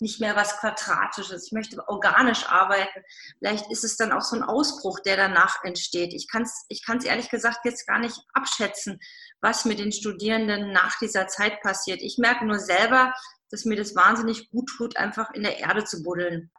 nicht 0.00 0.20
mehr 0.20 0.36
was 0.36 0.58
Quadratisches, 0.58 1.46
ich 1.46 1.52
möchte 1.52 1.76
organisch 1.88 2.46
arbeiten. 2.46 3.02
Vielleicht 3.38 3.70
ist 3.70 3.84
es 3.84 3.96
dann 3.96 4.12
auch 4.12 4.22
so 4.22 4.36
ein 4.36 4.42
Ausbruch, 4.42 5.00
der 5.00 5.16
danach 5.16 5.64
entsteht. 5.64 6.14
Ich 6.14 6.28
kann 6.28 6.42
es 6.42 6.64
ich 6.68 6.84
kann's 6.84 7.04
ehrlich 7.04 7.30
gesagt 7.30 7.64
jetzt 7.64 7.86
gar 7.86 7.98
nicht 7.98 8.16
abschätzen, 8.32 9.00
was 9.40 9.64
mit 9.64 9.78
den 9.78 9.92
Studierenden 9.92 10.72
nach 10.72 10.98
dieser 10.98 11.26
Zeit 11.26 11.60
passiert. 11.62 12.00
Ich 12.02 12.18
merke 12.18 12.46
nur 12.46 12.60
selber, 12.60 13.12
dass 13.50 13.64
mir 13.64 13.76
das 13.76 13.96
wahnsinnig 13.96 14.50
gut 14.50 14.68
tut, 14.76 14.96
einfach 14.96 15.32
in 15.32 15.42
der 15.42 15.58
Erde 15.58 15.84
zu 15.84 16.02
buddeln. 16.02 16.50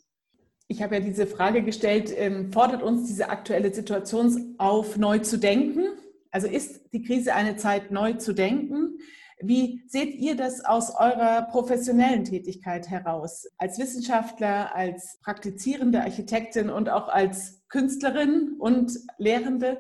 Ich 0.71 0.83
habe 0.83 0.93
ja 0.93 1.01
diese 1.01 1.25
Frage 1.25 1.63
gestellt, 1.63 2.13
ähm, 2.15 2.53
fordert 2.53 2.83
uns 2.83 3.07
diese 3.07 3.29
aktuelle 3.29 3.73
Situation 3.73 4.53
auf, 4.59 4.97
neu 4.97 5.17
zu 5.17 5.39
denken? 5.39 5.87
Also 6.29 6.47
ist 6.47 6.93
die 6.93 7.01
Krise 7.01 7.33
eine 7.33 7.55
Zeit, 7.55 7.89
neu 7.89 8.13
zu 8.13 8.33
denken? 8.33 8.99
Wie 9.41 9.81
seht 9.87 10.13
ihr 10.13 10.35
das 10.35 10.63
aus 10.63 10.91
eurer 10.91 11.47
professionellen 11.49 12.23
Tätigkeit 12.23 12.87
heraus? 12.87 13.47
Als 13.57 13.79
Wissenschaftler, 13.79 14.75
als 14.75 15.17
praktizierende 15.23 16.01
Architektin 16.01 16.69
und 16.69 16.87
auch 16.87 17.07
als 17.07 17.63
Künstlerin 17.69 18.55
und 18.59 18.91
Lehrende? 19.17 19.79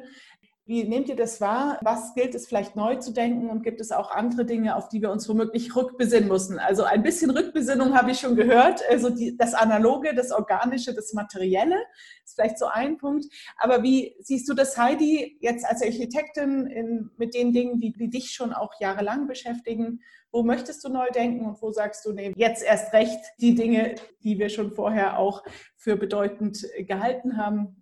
Wie 0.69 0.83
nehmt 0.83 1.09
ihr 1.09 1.15
das 1.15 1.41
wahr? 1.41 1.79
Was 1.81 2.13
gilt 2.13 2.35
es 2.35 2.45
vielleicht 2.45 2.75
neu 2.75 2.97
zu 2.97 3.11
denken 3.11 3.49
und 3.49 3.63
gibt 3.63 3.81
es 3.81 3.91
auch 3.91 4.11
andere 4.11 4.45
Dinge, 4.45 4.75
auf 4.75 4.87
die 4.87 5.01
wir 5.01 5.09
uns 5.09 5.27
womöglich 5.27 5.75
rückbesinnen 5.75 6.29
müssen? 6.29 6.59
Also 6.59 6.83
ein 6.83 7.01
bisschen 7.01 7.31
Rückbesinnung 7.31 7.97
habe 7.97 8.11
ich 8.11 8.19
schon 8.19 8.35
gehört. 8.35 8.83
Also 8.87 9.09
die, 9.09 9.35
das 9.35 9.55
Analoge, 9.55 10.13
das 10.13 10.31
Organische, 10.31 10.93
das 10.93 11.11
Materielle 11.13 11.75
ist 12.23 12.35
vielleicht 12.35 12.59
so 12.59 12.67
ein 12.67 12.97
Punkt. 12.97 13.25
Aber 13.57 13.81
wie 13.81 14.15
siehst 14.19 14.47
du 14.47 14.53
das, 14.53 14.77
Heidi, 14.77 15.39
jetzt 15.41 15.65
als 15.65 15.81
Architektin 15.81 16.67
in, 16.67 17.09
mit 17.17 17.33
den 17.33 17.51
Dingen, 17.51 17.79
die, 17.79 17.91
die 17.91 18.11
dich 18.11 18.29
schon 18.29 18.53
auch 18.53 18.79
jahrelang 18.79 19.25
beschäftigen? 19.25 20.01
Wo 20.31 20.43
möchtest 20.43 20.83
du 20.83 20.89
neu 20.89 21.09
denken 21.09 21.47
und 21.47 21.59
wo 21.63 21.71
sagst 21.71 22.05
du, 22.05 22.13
nee, 22.13 22.31
jetzt 22.35 22.61
erst 22.61 22.93
recht 22.93 23.19
die 23.41 23.55
Dinge, 23.55 23.95
die 24.23 24.37
wir 24.37 24.49
schon 24.49 24.69
vorher 24.69 25.17
auch 25.17 25.43
für 25.75 25.97
bedeutend 25.97 26.63
gehalten 26.77 27.37
haben? 27.37 27.78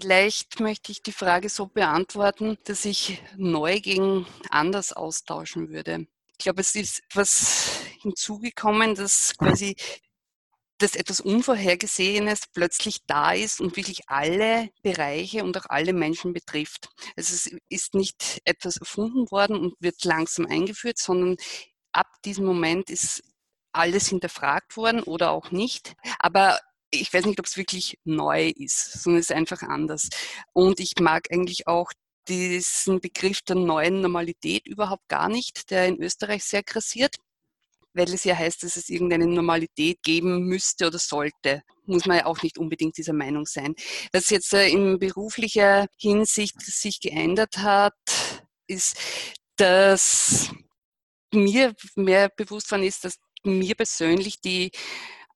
Vielleicht 0.00 0.60
möchte 0.60 0.92
ich 0.92 1.02
die 1.02 1.10
Frage 1.10 1.48
so 1.48 1.66
beantworten, 1.66 2.56
dass 2.64 2.84
ich 2.84 3.20
neu 3.36 3.80
gegen 3.80 4.26
anders 4.48 4.92
austauschen 4.92 5.70
würde. 5.70 6.06
Ich 6.32 6.38
glaube, 6.38 6.60
es 6.60 6.76
ist 6.76 7.02
etwas 7.10 7.80
hinzugekommen, 8.00 8.94
dass 8.94 9.34
quasi 9.36 9.74
dass 10.80 10.94
etwas 10.94 11.20
Unvorhergesehenes 11.20 12.42
plötzlich 12.54 12.98
da 13.08 13.32
ist 13.32 13.60
und 13.60 13.74
wirklich 13.74 14.08
alle 14.08 14.70
Bereiche 14.82 15.42
und 15.42 15.58
auch 15.58 15.66
alle 15.68 15.92
Menschen 15.92 16.32
betrifft. 16.32 16.90
Also 17.16 17.34
es 17.34 17.50
ist 17.68 17.94
nicht 17.94 18.40
etwas 18.44 18.76
erfunden 18.76 19.28
worden 19.32 19.56
und 19.56 19.74
wird 19.80 20.04
langsam 20.04 20.46
eingeführt, 20.46 20.98
sondern 20.98 21.36
ab 21.90 22.06
diesem 22.24 22.44
Moment 22.44 22.88
ist 22.90 23.24
alles 23.72 24.06
hinterfragt 24.06 24.76
worden 24.76 25.02
oder 25.02 25.32
auch 25.32 25.50
nicht. 25.50 25.96
Aber 26.20 26.60
ich 26.90 27.12
weiß 27.12 27.26
nicht, 27.26 27.38
ob 27.38 27.46
es 27.46 27.56
wirklich 27.56 27.98
neu 28.04 28.48
ist, 28.56 29.02
sondern 29.02 29.20
es 29.20 29.30
ist 29.30 29.36
einfach 29.36 29.62
anders. 29.62 30.08
Und 30.52 30.80
ich 30.80 30.94
mag 31.00 31.28
eigentlich 31.30 31.66
auch 31.66 31.92
diesen 32.28 33.00
Begriff 33.00 33.42
der 33.42 33.56
neuen 33.56 34.00
Normalität 34.00 34.66
überhaupt 34.66 35.08
gar 35.08 35.28
nicht, 35.28 35.70
der 35.70 35.86
in 35.86 36.02
Österreich 36.02 36.44
sehr 36.44 36.62
grassiert, 36.62 37.16
weil 37.94 38.12
es 38.12 38.24
ja 38.24 38.36
heißt, 38.36 38.62
dass 38.62 38.76
es 38.76 38.88
irgendeine 38.88 39.26
Normalität 39.26 40.02
geben 40.02 40.44
müsste 40.44 40.86
oder 40.86 40.98
sollte. 40.98 41.62
Muss 41.86 42.06
man 42.06 42.18
ja 42.18 42.26
auch 42.26 42.42
nicht 42.42 42.58
unbedingt 42.58 42.98
dieser 42.98 43.14
Meinung 43.14 43.46
sein. 43.46 43.74
Was 44.12 44.28
jetzt 44.30 44.52
äh, 44.52 44.68
in 44.68 44.98
beruflicher 44.98 45.86
Hinsicht 45.98 46.60
sich 46.60 47.00
geändert 47.00 47.58
hat, 47.58 47.94
ist, 48.66 48.98
dass 49.56 50.50
mir 51.32 51.74
mehr 51.96 52.28
bewusst 52.28 52.70
worden 52.70 52.84
ist, 52.84 53.04
dass 53.04 53.16
mir 53.44 53.74
persönlich 53.74 54.40
die 54.40 54.70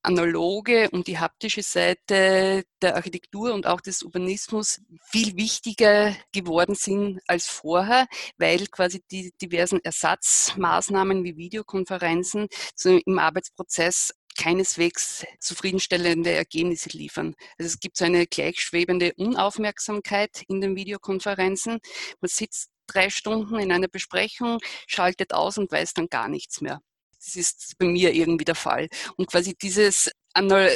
analoge 0.02 0.90
und 0.90 1.06
die 1.06 1.18
haptische 1.18 1.62
Seite 1.62 2.64
der 2.80 2.96
Architektur 2.96 3.54
und 3.54 3.66
auch 3.66 3.80
des 3.80 4.02
Urbanismus 4.02 4.80
viel 5.10 5.36
wichtiger 5.36 6.14
geworden 6.32 6.74
sind 6.74 7.20
als 7.26 7.46
vorher, 7.46 8.06
weil 8.36 8.66
quasi 8.66 9.02
die 9.10 9.32
diversen 9.40 9.80
Ersatzmaßnahmen 9.82 11.24
wie 11.24 11.36
Videokonferenzen 11.36 12.48
im 12.84 13.18
Arbeitsprozess 13.18 14.12
keineswegs 14.36 15.24
zufriedenstellende 15.40 16.30
Ergebnisse 16.30 16.90
liefern. 16.90 17.34
Also 17.58 17.68
es 17.68 17.80
gibt 17.80 17.96
so 17.96 18.04
eine 18.04 18.26
gleichschwebende 18.26 19.12
Unaufmerksamkeit 19.16 20.42
in 20.48 20.60
den 20.60 20.74
Videokonferenzen. 20.74 21.80
Man 22.20 22.28
sitzt 22.28 22.70
drei 22.86 23.10
Stunden 23.10 23.58
in 23.58 23.72
einer 23.72 23.88
Besprechung, 23.88 24.58
schaltet 24.86 25.32
aus 25.34 25.58
und 25.58 25.70
weiß 25.70 25.94
dann 25.94 26.08
gar 26.08 26.28
nichts 26.28 26.60
mehr. 26.60 26.80
Das 27.24 27.36
ist 27.36 27.78
bei 27.78 27.86
mir 27.86 28.12
irgendwie 28.12 28.44
der 28.44 28.54
Fall. 28.54 28.88
Und 29.16 29.30
quasi 29.30 29.54
dieses 29.54 30.10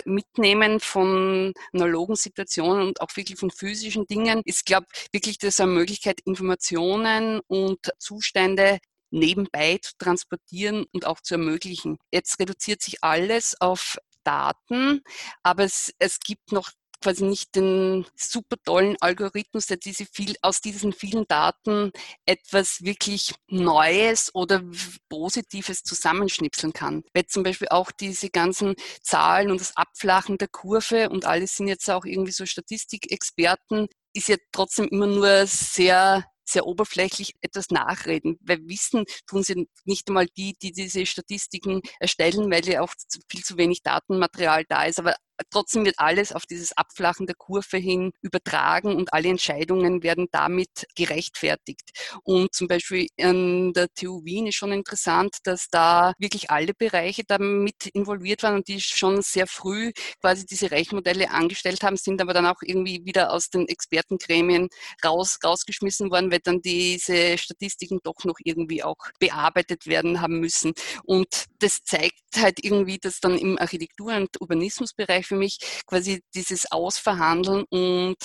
Mitnehmen 0.05 0.81
von 0.81 1.53
analogen 1.73 2.15
Situationen 2.15 2.89
und 2.89 3.01
auch 3.01 3.09
wirklich 3.17 3.39
von 3.39 3.51
physischen 3.51 4.07
Dingen 4.07 4.43
ist, 4.45 4.67
glaube 4.67 4.87
ich, 4.93 5.09
wirklich 5.13 5.39
das 5.39 5.61
eine 5.61 5.73
Möglichkeit, 5.73 6.21
Informationen 6.25 7.41
und 7.49 7.79
Zustände 7.99 8.79
nebenbei 9.11 9.79
zu 9.81 9.93
transportieren 9.99 10.85
und 10.93 11.07
auch 11.07 11.21
zu 11.21 11.35
ermöglichen. 11.35 11.97
Jetzt 12.13 12.39
reduziert 12.39 12.83
sich 12.83 13.03
alles 13.03 13.59
auf 13.61 13.97
Daten, 14.25 15.03
aber 15.43 15.65
es, 15.65 15.95
es 15.99 16.21
gibt 16.21 16.53
noch 16.53 16.71
quasi 17.07 17.23
nicht 17.23 17.55
den 17.55 18.05
super 18.17 18.57
tollen 18.65 18.97
Algorithmus, 19.01 19.67
der 19.67 19.77
diese 19.77 20.07
viel, 20.07 20.35
aus 20.43 20.61
diesen 20.61 20.93
vielen 20.93 21.25
Daten 21.29 21.93
etwas 22.25 22.83
wirklich 22.83 23.33
Neues 23.47 24.35
oder 24.35 24.61
Positives 25.09 25.85
zusammenschnipseln 25.85 26.73
kann. 26.73 27.05
Weil 27.15 27.27
zum 27.27 27.45
Beispiel 27.45 27.69
auch 27.69 27.93
diese 27.93 28.29
ganzen 28.29 28.75
Zahlen 29.03 29.53
und 29.53 29.61
das 29.61 29.77
Abflachen 29.77 30.37
der 30.37 30.49
Kurve 30.49 31.09
und 31.09 31.27
alles 31.27 31.57
sind 31.57 31.69
jetzt 31.69 31.89
auch 31.89 32.05
irgendwie 32.05 32.33
so 32.33 32.45
Statistikexperten, 32.45 33.87
ist 34.13 34.29
ja 34.29 34.37
trotzdem 34.51 34.89
immer 34.89 35.07
nur 35.07 35.47
sehr 35.47 36.25
sehr 36.49 36.65
oberflächlich 36.65 37.35
etwas 37.41 37.71
nachreden, 37.71 38.39
weil 38.41 38.61
wissen 38.69 39.05
tun 39.27 39.43
sie 39.43 39.69
nicht 39.85 40.09
einmal 40.09 40.27
die, 40.37 40.55
die 40.63 40.71
diese 40.71 41.05
Statistiken 41.05 41.83
erstellen, 41.99 42.51
weil 42.51 42.65
ja 42.69 42.83
auch 42.83 42.93
viel 43.29 43.43
zu 43.43 43.57
wenig 43.57 43.83
Datenmaterial 43.83 44.65
da 44.69 44.85
ist. 44.85 45.01
Aber 45.01 45.17
trotzdem 45.51 45.85
wird 45.85 45.99
alles 45.99 46.33
auf 46.33 46.47
dieses 46.47 46.77
Abflachen 46.77 47.27
der 47.27 47.37
Kurve 47.37 47.77
hin 47.77 48.13
übertragen 48.23 48.95
und 48.95 49.13
alle 49.13 49.29
Entscheidungen 49.29 50.03
werden 50.03 50.29
damit 50.33 50.87
gerechtfertigt. 50.95 51.91
Und 52.23 52.55
zum 52.55 52.69
Beispiel 52.69 53.07
an 53.21 53.73
der 53.73 53.89
TU 53.95 54.25
Wien 54.25 54.47
ist 54.47 54.57
schon 54.57 54.73
interessant, 54.73 55.37
dass 55.45 55.69
da 55.69 56.13
wirklich 56.19 56.51
alle 56.51 56.73
Bereiche 56.75 57.23
damit 57.27 57.87
involviert 57.93 58.43
waren 58.43 58.57
und 58.57 58.69
die 58.69 58.81
schon 58.81 59.23
sehr 59.23 59.47
früh 59.47 59.93
quasi 60.21 60.47
diese 60.47 60.71
Rechenmodelle 60.71 61.31
angestellt 61.31 61.83
haben, 61.83 61.97
sind 61.97 62.21
aber 62.21 62.35
dann 62.35 62.47
auch 62.47 62.63
irgendwie 62.63 63.05
wieder 63.05 63.33
aus 63.33 63.51
den 63.51 63.69
Expertengremien 63.69 64.69
raus, 65.05 65.39
rausgeschmissen 65.45 66.11
worden, 66.11 66.31
weil 66.31 66.41
dann 66.43 66.61
diese 66.63 67.39
Statistiken 67.39 68.01
doch 68.03 68.25
noch 68.25 68.37
irgendwie 68.45 68.83
auch 68.83 68.97
bearbeitet 69.19 69.87
werden 69.87 70.21
haben 70.21 70.41
müssen. 70.41 70.73
Und 71.05 71.47
das 71.59 71.83
zeigt 71.85 72.21
halt 72.37 72.65
irgendwie, 72.65 72.99
dass 72.99 73.21
dann 73.21 73.39
im 73.39 73.59
Architektur- 73.59 74.17
und 74.17 74.41
Urbanismusbereich 74.41 75.26
für 75.27 75.37
mich 75.37 75.59
quasi 75.87 76.23
dieses 76.35 76.71
Ausverhandeln 76.71 77.65
und 77.71 78.17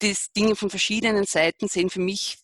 das 0.00 0.32
Dinge 0.32 0.56
von 0.56 0.70
verschiedenen 0.70 1.24
Seiten 1.24 1.68
sehen 1.68 1.90
für 1.90 2.00
mich 2.00 2.38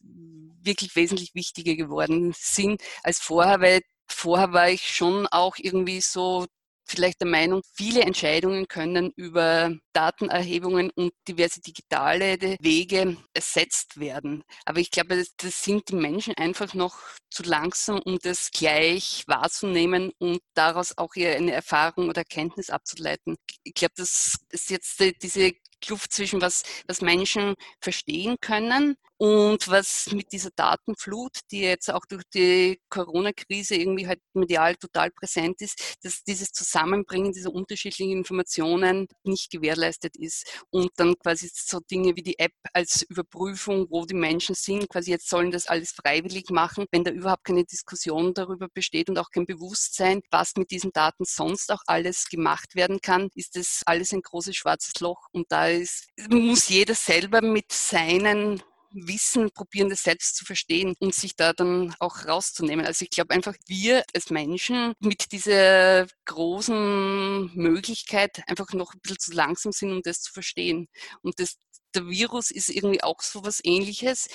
wirklich 0.62 0.96
wesentlich 0.96 1.34
wichtiger 1.34 1.76
geworden 1.76 2.34
sind 2.36 2.82
als 3.02 3.20
vorher, 3.20 3.60
weil 3.60 3.82
vorher 4.06 4.52
war 4.52 4.70
ich 4.70 4.88
schon 4.88 5.26
auch 5.28 5.56
irgendwie 5.58 6.00
so 6.00 6.46
vielleicht 6.84 7.20
der 7.20 7.28
Meinung, 7.28 7.62
viele 7.74 8.02
Entscheidungen 8.02 8.68
können 8.68 9.12
über 9.16 9.72
Datenerhebungen 9.92 10.90
und 10.94 11.12
diverse 11.28 11.60
digitale 11.60 12.56
Wege 12.60 13.16
ersetzt 13.32 13.98
werden. 13.98 14.44
Aber 14.64 14.80
ich 14.80 14.90
glaube, 14.90 15.24
das 15.36 15.62
sind 15.62 15.88
die 15.88 15.96
Menschen 15.96 16.34
einfach 16.36 16.74
noch 16.74 16.96
zu 17.30 17.42
langsam, 17.42 18.00
um 18.00 18.18
das 18.22 18.50
gleich 18.50 19.24
wahrzunehmen 19.26 20.12
und 20.18 20.40
daraus 20.54 20.96
auch 20.98 21.14
eine 21.16 21.52
Erfahrung 21.52 22.08
oder 22.08 22.22
Erkenntnis 22.22 22.70
abzuleiten. 22.70 23.36
Ich 23.62 23.74
glaube, 23.74 23.94
das 23.96 24.36
ist 24.50 24.70
jetzt 24.70 25.02
diese 25.22 25.52
Kluft 25.80 26.12
zwischen 26.12 26.40
was, 26.40 26.62
was 26.86 27.00
Menschen 27.00 27.54
verstehen 27.80 28.36
können 28.40 28.96
und 29.16 29.68
was 29.68 30.10
mit 30.12 30.32
dieser 30.32 30.50
Datenflut, 30.50 31.38
die 31.50 31.60
jetzt 31.60 31.90
auch 31.90 32.04
durch 32.06 32.24
die 32.34 32.80
Corona-Krise 32.88 33.76
irgendwie 33.76 34.08
halt 34.08 34.20
medial 34.32 34.74
total 34.74 35.10
präsent 35.12 35.62
ist, 35.62 35.96
dass 36.02 36.24
dieses 36.24 36.50
Zusammenbringen 36.50 37.32
dieser 37.32 37.52
unterschiedlichen 37.52 38.10
Informationen 38.10 39.06
nicht 39.22 39.50
gewährleistet 39.50 40.16
ist. 40.16 40.62
Und 40.70 40.90
dann 40.96 41.16
quasi 41.18 41.48
so 41.52 41.78
Dinge 41.78 42.16
wie 42.16 42.22
die 42.22 42.38
App 42.38 42.52
als 42.72 43.02
Überprüfung, 43.02 43.86
wo 43.88 44.04
die 44.04 44.14
Menschen 44.14 44.56
sind, 44.56 44.88
quasi 44.88 45.12
jetzt 45.12 45.28
sollen 45.28 45.52
das 45.52 45.68
alles 45.68 45.92
freiwillig 45.92 46.50
machen, 46.50 46.86
wenn 46.90 47.04
da 47.04 47.12
überhaupt 47.12 47.44
keine 47.44 47.64
Diskussion 47.64 48.34
darüber 48.34 48.68
besteht 48.68 49.08
und 49.08 49.18
auch 49.18 49.30
kein 49.30 49.46
Bewusstsein, 49.46 50.22
was 50.30 50.56
mit 50.56 50.72
diesen 50.72 50.92
Daten 50.92 51.24
sonst 51.24 51.70
auch 51.70 51.82
alles 51.86 52.28
gemacht 52.28 52.74
werden 52.74 53.00
kann, 53.00 53.28
ist 53.36 53.54
das 53.54 53.82
alles 53.86 54.12
ein 54.12 54.22
großes 54.22 54.56
schwarzes 54.56 54.98
Loch. 55.00 55.28
Und 55.32 55.52
da 55.52 55.68
ist, 55.68 56.08
muss 56.28 56.68
jeder 56.68 56.94
selber 56.94 57.40
mit 57.40 57.70
seinen 57.70 58.62
Wissen 58.94 59.50
probieren, 59.50 59.90
das 59.90 60.02
selbst 60.02 60.36
zu 60.36 60.44
verstehen 60.44 60.94
und 61.00 61.14
sich 61.14 61.36
da 61.36 61.52
dann 61.52 61.94
auch 61.98 62.26
rauszunehmen. 62.26 62.86
Also 62.86 63.04
ich 63.04 63.10
glaube 63.10 63.34
einfach, 63.34 63.54
wir 63.66 64.04
als 64.14 64.30
Menschen 64.30 64.94
mit 65.00 65.32
dieser 65.32 66.06
großen 66.26 67.50
Möglichkeit 67.54 68.42
einfach 68.46 68.72
noch 68.72 68.94
ein 68.94 69.00
bisschen 69.02 69.18
zu 69.18 69.32
langsam 69.32 69.72
sind, 69.72 69.92
um 69.92 70.02
das 70.02 70.20
zu 70.22 70.32
verstehen. 70.32 70.88
Und 71.22 71.40
das, 71.40 71.56
der 71.94 72.06
Virus 72.08 72.50
ist 72.50 72.70
irgendwie 72.70 73.02
auch 73.02 73.20
so 73.20 73.44
was 73.44 73.60
ähnliches 73.64 74.28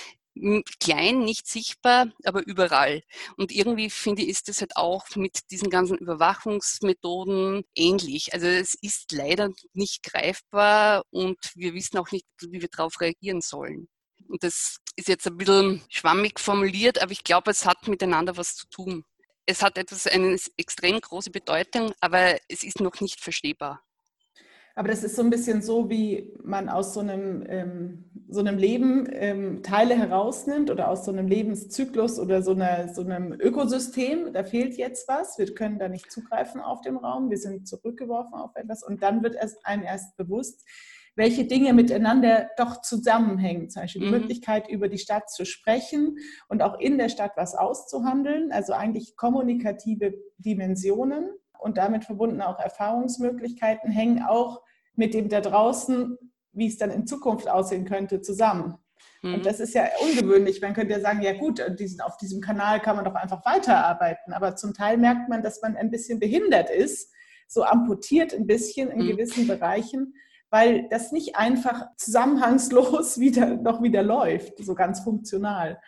klein, 0.79 1.19
nicht 1.19 1.47
sichtbar, 1.47 2.07
aber 2.23 2.45
überall. 2.45 3.01
Und 3.37 3.51
irgendwie 3.51 3.89
finde 3.89 4.21
ich, 4.21 4.29
ist 4.29 4.47
das 4.47 4.61
halt 4.61 4.75
auch 4.75 5.05
mit 5.15 5.39
diesen 5.51 5.69
ganzen 5.69 5.97
Überwachungsmethoden 5.97 7.63
ähnlich. 7.75 8.33
Also 8.33 8.47
es 8.47 8.75
ist 8.81 9.11
leider 9.11 9.49
nicht 9.73 10.03
greifbar 10.03 11.03
und 11.11 11.37
wir 11.55 11.73
wissen 11.73 11.97
auch 11.97 12.11
nicht, 12.11 12.25
wie 12.41 12.61
wir 12.61 12.69
darauf 12.69 13.01
reagieren 13.01 13.41
sollen. 13.41 13.87
Und 14.29 14.43
das 14.43 14.77
ist 14.95 15.07
jetzt 15.07 15.27
ein 15.27 15.37
bisschen 15.37 15.81
schwammig 15.89 16.39
formuliert, 16.39 17.01
aber 17.01 17.11
ich 17.11 17.23
glaube, 17.23 17.51
es 17.51 17.65
hat 17.65 17.87
miteinander 17.87 18.37
was 18.37 18.55
zu 18.55 18.67
tun. 18.69 19.03
Es 19.45 19.63
hat 19.63 19.77
etwas, 19.77 20.05
eine 20.05 20.37
extrem 20.57 21.01
große 21.01 21.31
Bedeutung, 21.31 21.91
aber 21.99 22.37
es 22.47 22.63
ist 22.63 22.79
noch 22.79 23.01
nicht 23.01 23.19
verstehbar. 23.19 23.81
Aber 24.75 24.87
das 24.87 25.03
ist 25.03 25.15
so 25.15 25.23
ein 25.23 25.31
bisschen 25.31 25.61
so, 25.61 25.89
wie 25.89 26.31
man 26.43 26.69
aus 26.69 26.93
so 26.93 26.99
einem, 26.99 27.43
ähm, 27.49 28.05
so 28.29 28.39
einem 28.39 28.57
Leben 28.57 29.09
ähm, 29.11 29.63
Teile 29.63 29.97
herausnimmt 29.97 30.69
oder 30.69 30.87
aus 30.87 31.03
so 31.03 31.11
einem 31.11 31.27
Lebenszyklus 31.27 32.19
oder 32.19 32.43
so, 32.43 32.51
einer, 32.51 32.93
so 32.93 33.01
einem 33.01 33.33
Ökosystem. 33.33 34.31
Da 34.31 34.43
fehlt 34.43 34.77
jetzt 34.77 35.07
was. 35.09 35.37
Wir 35.37 35.53
können 35.53 35.79
da 35.79 35.89
nicht 35.89 36.09
zugreifen 36.11 36.61
auf 36.61 36.81
den 36.81 36.95
Raum. 36.95 37.29
Wir 37.29 37.39
sind 37.39 37.67
zurückgeworfen 37.67 38.35
auf 38.35 38.55
etwas. 38.55 38.83
Und 38.83 39.01
dann 39.01 39.21
wird 39.23 39.35
es 39.35 39.57
einem 39.65 39.83
erst 39.83 40.15
bewusst, 40.15 40.65
welche 41.15 41.45
Dinge 41.45 41.73
miteinander 41.73 42.49
doch 42.57 42.81
zusammenhängen. 42.81 43.69
Zum 43.69 43.83
Beispiel 43.83 44.01
die 44.01 44.07
mhm. 44.07 44.13
Möglichkeit, 44.13 44.69
über 44.69 44.87
die 44.87 44.97
Stadt 44.97 45.29
zu 45.29 45.45
sprechen 45.45 46.17
und 46.47 46.61
auch 46.61 46.79
in 46.79 46.97
der 46.97 47.09
Stadt 47.09 47.33
was 47.35 47.55
auszuhandeln. 47.55 48.51
Also 48.51 48.73
eigentlich 48.73 49.15
kommunikative 49.15 50.13
Dimensionen 50.37 51.29
und 51.59 51.77
damit 51.77 52.05
verbundene 52.05 52.47
auch 52.47 52.59
Erfahrungsmöglichkeiten 52.59 53.91
hängen 53.91 54.23
auch 54.23 54.61
mit 54.95 55.13
dem 55.13 55.29
da 55.29 55.41
draußen, 55.41 56.17
wie 56.51 56.67
es 56.67 56.77
dann 56.77 56.91
in 56.91 57.07
Zukunft 57.07 57.49
aussehen 57.49 57.85
könnte, 57.85 58.21
zusammen. 58.21 58.77
Mhm. 59.21 59.35
Und 59.35 59.45
das 59.45 59.59
ist 59.59 59.73
ja 59.73 59.87
ungewöhnlich. 60.01 60.61
Man 60.61 60.73
könnte 60.73 60.93
ja 60.93 60.99
sagen, 60.99 61.21
ja 61.21 61.33
gut, 61.33 61.61
auf 61.61 62.17
diesem 62.17 62.41
Kanal 62.41 62.79
kann 62.79 62.95
man 62.95 63.05
doch 63.05 63.15
einfach 63.15 63.45
weiterarbeiten. 63.45 64.33
Aber 64.33 64.55
zum 64.55 64.73
Teil 64.73 64.97
merkt 64.97 65.29
man, 65.29 65.41
dass 65.41 65.61
man 65.61 65.75
ein 65.75 65.91
bisschen 65.91 66.19
behindert 66.19 66.69
ist, 66.69 67.11
so 67.47 67.63
amputiert 67.63 68.33
ein 68.33 68.47
bisschen 68.47 68.89
in 68.89 69.03
mhm. 69.03 69.07
gewissen 69.07 69.47
Bereichen 69.47 70.13
weil 70.49 70.87
das 70.89 71.11
nicht 71.11 71.35
einfach 71.35 71.87
zusammenhangslos 71.97 73.17
wieder, 73.19 73.47
noch 73.47 73.81
wieder 73.81 74.03
läuft, 74.03 74.63
so 74.63 74.75
ganz 74.75 75.01
funktional. 75.01 75.79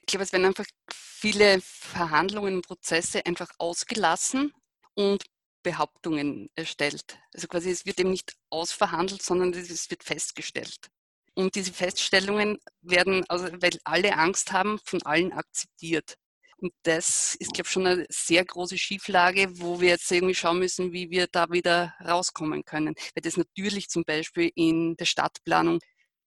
Ich 0.00 0.06
glaube, 0.06 0.24
es 0.24 0.32
werden 0.32 0.46
einfach 0.46 0.66
viele 0.92 1.60
Verhandlungen 1.60 2.56
und 2.56 2.66
Prozesse 2.66 3.24
einfach 3.26 3.50
ausgelassen 3.58 4.52
und 4.94 5.24
Behauptungen 5.62 6.48
erstellt. 6.54 7.18
Also 7.34 7.48
quasi 7.48 7.70
es 7.70 7.86
wird 7.86 7.98
eben 7.98 8.10
nicht 8.10 8.36
ausverhandelt, 8.50 9.22
sondern 9.22 9.52
es 9.52 9.90
wird 9.90 10.04
festgestellt. 10.04 10.90
Und 11.34 11.56
diese 11.56 11.72
Feststellungen 11.72 12.58
werden, 12.82 13.24
also 13.28 13.46
weil 13.60 13.78
alle 13.84 14.16
Angst 14.16 14.52
haben, 14.52 14.78
von 14.84 15.02
allen 15.02 15.32
akzeptiert. 15.32 16.16
Und 16.58 16.72
das 16.84 17.36
ist, 17.38 17.52
glaube 17.52 17.66
ich, 17.66 17.72
schon 17.72 17.86
eine 17.86 18.06
sehr 18.08 18.44
große 18.44 18.78
Schieflage, 18.78 19.48
wo 19.58 19.80
wir 19.80 19.90
jetzt 19.90 20.10
irgendwie 20.10 20.34
schauen 20.34 20.58
müssen, 20.58 20.92
wie 20.92 21.10
wir 21.10 21.26
da 21.26 21.50
wieder 21.50 21.94
rauskommen 22.02 22.64
können. 22.64 22.94
Weil 23.14 23.22
das 23.22 23.36
natürlich 23.36 23.88
zum 23.88 24.04
Beispiel 24.04 24.50
in 24.54 24.96
der 24.96 25.04
Stadtplanung 25.04 25.80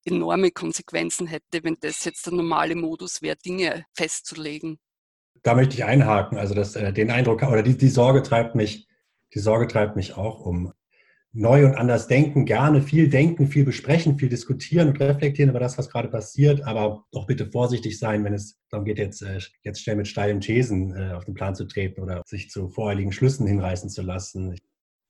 enorme 0.05 0.51
Konsequenzen 0.51 1.27
hätte, 1.27 1.63
wenn 1.63 1.77
das 1.81 2.05
jetzt 2.05 2.25
der 2.25 2.33
normale 2.33 2.75
Modus 2.75 3.21
wäre, 3.21 3.37
Dinge 3.37 3.85
festzulegen. 3.93 4.79
Da 5.43 5.55
möchte 5.55 5.75
ich 5.75 5.83
einhaken. 5.83 6.37
Also 6.37 6.53
das, 6.53 6.75
äh, 6.75 6.93
den 6.93 7.11
Eindruck 7.11 7.43
oder 7.43 7.63
die, 7.63 7.77
die 7.77 7.89
Sorge 7.89 8.21
treibt 8.23 8.55
mich, 8.55 8.87
die 9.33 9.39
Sorge 9.39 9.67
treibt 9.67 9.95
mich 9.95 10.15
auch 10.15 10.45
um 10.45 10.73
neu 11.31 11.65
und 11.65 11.75
anders 11.75 12.07
denken, 12.07 12.45
gerne 12.45 12.81
viel 12.81 13.07
denken, 13.07 13.47
viel 13.47 13.63
besprechen, 13.63 14.17
viel 14.17 14.29
diskutieren 14.29 14.89
und 14.89 14.99
reflektieren 14.99 15.51
über 15.51 15.59
das, 15.59 15.77
was 15.77 15.89
gerade 15.89 16.07
passiert, 16.07 16.61
aber 16.61 17.05
doch 17.11 17.27
bitte 17.27 17.45
vorsichtig 17.51 17.99
sein, 17.99 18.23
wenn 18.23 18.33
es 18.33 18.59
darum 18.69 18.85
geht, 18.85 18.97
jetzt, 18.97 19.21
äh, 19.21 19.39
jetzt 19.63 19.81
schnell 19.81 19.95
mit 19.95 20.07
steilen 20.07 20.41
Thesen 20.41 20.95
äh, 20.95 21.13
auf 21.13 21.25
den 21.25 21.35
Plan 21.35 21.53
zu 21.53 21.65
treten 21.65 22.01
oder 22.01 22.23
sich 22.25 22.49
zu 22.49 22.69
voreiligen 22.69 23.11
Schlüssen 23.11 23.45
hinreißen 23.45 23.89
zu 23.89 24.01
lassen. 24.01 24.55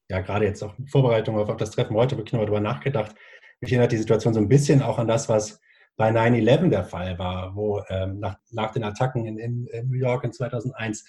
Ja, 0.10 0.20
gerade 0.20 0.46
jetzt 0.46 0.62
auch 0.62 0.78
in 0.78 0.88
Vorbereitung 0.88 1.38
auf 1.38 1.56
das 1.58 1.72
Treffen 1.72 1.96
heute 1.96 2.16
habe 2.16 2.26
ich 2.26 2.34
nochmal 2.34 2.48
darüber 2.48 2.62
nachgedacht. 2.62 3.16
Mich 3.62 3.72
erinnert 3.72 3.92
die 3.92 3.98
Situation 3.98 4.34
so 4.34 4.40
ein 4.40 4.50
bisschen 4.50 4.82
auch 4.82 4.98
an 4.98 5.08
das, 5.08 5.30
was 5.30 5.60
bei 5.96 6.10
9-11 6.12 6.70
der 6.70 6.84
Fall 6.86 7.18
war, 7.20 7.56
wo 7.56 7.82
ähm, 7.90 8.20
nach, 8.20 8.38
nach 8.52 8.72
den 8.72 8.84
Attacken 8.84 9.26
in, 9.26 9.38
in, 9.38 9.68
in 9.68 9.90
New 9.90 9.98
York 9.98 10.24
in 10.24 10.32
2001 10.32 11.06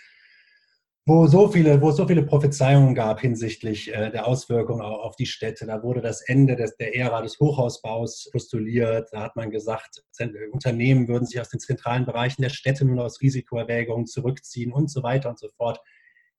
wo 1.11 1.27
so 1.27 1.49
viele, 1.49 1.81
wo 1.81 1.91
es 1.91 1.97
so 1.97 2.07
viele 2.07 2.23
Prophezeiungen 2.23 2.95
gab 2.95 3.21
hinsichtlich 3.21 3.93
äh, 3.93 4.13
der 4.13 4.29
Auswirkungen 4.29 4.81
auf 4.81 5.17
die 5.17 5.27
Städte. 5.27 5.67
Da 5.67 5.83
wurde 5.83 6.01
das 6.01 6.21
Ende 6.21 6.55
des, 6.55 6.77
der 6.77 6.95
Ära 6.95 7.21
des 7.21 7.41
Hochhausbaus 7.41 8.31
postuliert. 8.31 9.09
Da 9.11 9.23
hat 9.23 9.35
man 9.35 9.51
gesagt, 9.51 10.05
Unternehmen 10.53 11.09
würden 11.09 11.27
sich 11.27 11.41
aus 11.41 11.49
den 11.49 11.59
zentralen 11.59 12.07
Bereichen 12.07 12.43
der 12.43 12.51
Städte 12.51 12.85
nur 12.85 13.05
aus 13.05 13.21
Risikoerwägungen 13.21 14.07
zurückziehen 14.07 14.71
und 14.71 14.89
so 14.89 15.03
weiter 15.03 15.31
und 15.31 15.41
so 15.41 15.49
fort. 15.57 15.81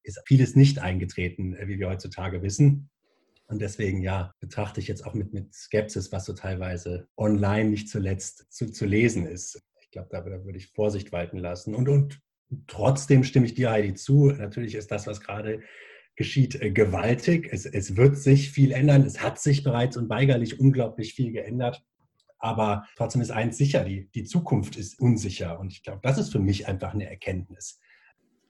Ist 0.03 0.21
vieles 0.25 0.55
nicht 0.55 0.79
eingetreten, 0.79 1.53
äh, 1.53 1.67
wie 1.67 1.77
wir 1.77 1.89
heutzutage 1.89 2.41
wissen. 2.41 2.89
Und 3.47 3.61
deswegen, 3.61 4.01
ja, 4.01 4.33
betrachte 4.39 4.79
ich 4.79 4.87
jetzt 4.87 5.05
auch 5.05 5.13
mit, 5.13 5.33
mit 5.33 5.53
Skepsis, 5.53 6.13
was 6.13 6.23
so 6.23 6.31
teilweise 6.31 7.09
online 7.17 7.71
nicht 7.71 7.89
zuletzt 7.89 8.45
zu, 8.53 8.71
zu 8.71 8.85
lesen 8.85 9.25
ist. 9.25 9.61
Ich 9.81 9.91
glaube, 9.91 10.07
da, 10.09 10.21
da 10.21 10.45
würde 10.45 10.57
ich 10.57 10.71
Vorsicht 10.71 11.11
walten 11.11 11.39
lassen. 11.39 11.75
Und, 11.75 11.89
und 11.89 12.21
Trotzdem 12.67 13.23
stimme 13.23 13.45
ich 13.45 13.53
dir, 13.53 13.71
Heidi, 13.71 13.93
zu. 13.93 14.31
Natürlich 14.31 14.75
ist 14.75 14.91
das, 14.91 15.07
was 15.07 15.21
gerade 15.21 15.61
geschieht, 16.15 16.61
äh, 16.61 16.71
gewaltig. 16.71 17.49
Es, 17.51 17.65
es 17.65 17.95
wird 17.95 18.17
sich 18.17 18.51
viel 18.51 18.71
ändern. 18.71 19.03
Es 19.03 19.21
hat 19.21 19.39
sich 19.39 19.63
bereits 19.63 19.97
unweigerlich 19.97 20.59
unglaublich 20.59 21.13
viel 21.13 21.31
geändert. 21.31 21.83
Aber 22.39 22.85
trotzdem 22.97 23.21
ist 23.21 23.31
eins 23.31 23.57
sicher, 23.57 23.83
die, 23.83 24.09
die 24.11 24.23
Zukunft 24.23 24.75
ist 24.75 24.99
unsicher. 24.99 25.59
Und 25.59 25.71
ich 25.71 25.83
glaube, 25.83 26.01
das 26.03 26.17
ist 26.17 26.31
für 26.31 26.39
mich 26.39 26.67
einfach 26.67 26.93
eine 26.93 27.09
Erkenntnis. 27.09 27.79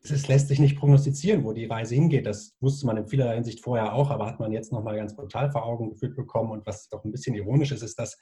es 0.02 0.28
lässt 0.28 0.48
sich 0.48 0.60
nicht 0.60 0.78
prognostizieren, 0.78 1.44
wo 1.44 1.54
die 1.54 1.66
Reise 1.66 1.96
hingeht. 1.96 2.26
Das 2.26 2.56
wusste 2.62 2.86
man 2.86 2.98
in 2.98 3.08
vielerlei 3.08 3.36
Hinsicht 3.36 3.62
vorher 3.62 3.94
auch, 3.94 4.10
aber 4.10 4.26
hat 4.26 4.40
man 4.40 4.52
jetzt 4.52 4.72
nochmal 4.72 4.96
ganz 4.96 5.16
brutal 5.16 5.52
vor 5.52 5.66
Augen 5.66 5.90
geführt 5.90 6.16
bekommen. 6.16 6.52
Und 6.52 6.66
was 6.66 6.90
doch 6.90 7.04
ein 7.04 7.12
bisschen 7.12 7.36
ironisch 7.36 7.72
ist, 7.72 7.84
ist, 7.84 8.00
dass 8.00 8.18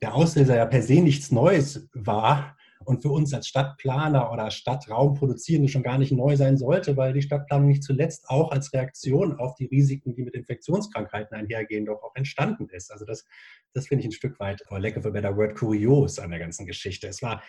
der 0.00 0.14
Auslöser 0.14 0.56
ja 0.56 0.66
per 0.66 0.82
se 0.82 1.00
nichts 1.00 1.30
Neues 1.30 1.88
war 1.92 2.56
und 2.84 3.02
für 3.02 3.10
uns 3.10 3.32
als 3.34 3.48
Stadtplaner 3.48 4.32
oder 4.32 4.50
Stadtraumproduzierende 4.50 5.68
schon 5.68 5.82
gar 5.82 5.98
nicht 5.98 6.12
neu 6.12 6.36
sein 6.36 6.56
sollte, 6.56 6.96
weil 6.96 7.12
die 7.12 7.22
Stadtplanung 7.22 7.68
nicht 7.68 7.82
zuletzt 7.82 8.28
auch 8.28 8.50
als 8.50 8.72
Reaktion 8.72 9.38
auf 9.38 9.54
die 9.54 9.66
Risiken, 9.66 10.14
die 10.14 10.22
mit 10.22 10.34
Infektionskrankheiten 10.34 11.36
einhergehen, 11.36 11.86
doch 11.86 12.02
auch 12.02 12.14
entstanden 12.14 12.68
ist. 12.68 12.92
Also 12.92 13.04
das, 13.04 13.26
das 13.72 13.88
finde 13.88 14.02
ich 14.02 14.08
ein 14.08 14.12
Stück 14.12 14.38
weit, 14.40 14.62
lack 14.70 14.96
of 14.96 15.06
a 15.06 15.10
better 15.10 15.36
word, 15.36 15.54
kurios 15.56 16.18
an 16.18 16.30
der 16.30 16.40
ganzen 16.40 16.66
Geschichte. 16.66 17.08
Es 17.08 17.22
war 17.22 17.42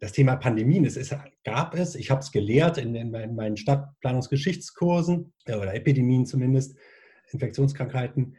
das 0.00 0.12
Thema 0.12 0.36
Pandemien, 0.36 0.84
es 0.84 0.96
ist, 0.96 1.16
gab 1.44 1.74
es, 1.74 1.94
ich 1.94 2.10
habe 2.10 2.20
es 2.20 2.30
gelehrt 2.32 2.78
in, 2.78 2.94
in, 2.94 3.34
meinen 3.34 3.56
Stadtplanungsgeschichtskursen 3.56 5.32
äh, 5.46 5.54
oder 5.54 5.74
Epidemien 5.74 6.26
zumindest, 6.26 6.76
Infektionskrankheiten. 7.30 8.36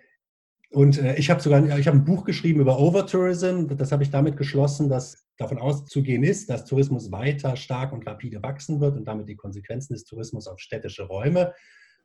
Und 0.76 1.02
äh, 1.02 1.16
ich 1.16 1.30
habe 1.30 1.42
sogar 1.42 1.66
ich 1.80 1.88
hab 1.88 1.94
ein 1.94 2.04
Buch 2.04 2.26
geschrieben 2.26 2.60
über 2.60 2.78
Overtourism. 2.78 3.68
Das 3.78 3.94
habe 3.94 4.04
ich 4.04 4.10
damit 4.10 4.36
geschlossen, 4.36 4.90
dass 4.90 5.26
davon 5.38 5.58
auszugehen 5.58 6.22
ist, 6.22 6.50
dass 6.50 6.66
Tourismus 6.66 7.14
weiter 7.14 7.56
stark 7.56 7.94
und 7.94 8.06
rapide 8.06 8.44
wachsen 8.44 8.82
wird 8.82 8.98
und 8.98 9.06
damit 9.06 9.30
die 9.30 9.38
Konsequenzen 9.38 9.94
des 9.94 10.04
Tourismus 10.04 10.48
auf 10.48 10.60
städtische 10.60 11.04
Räume. 11.04 11.54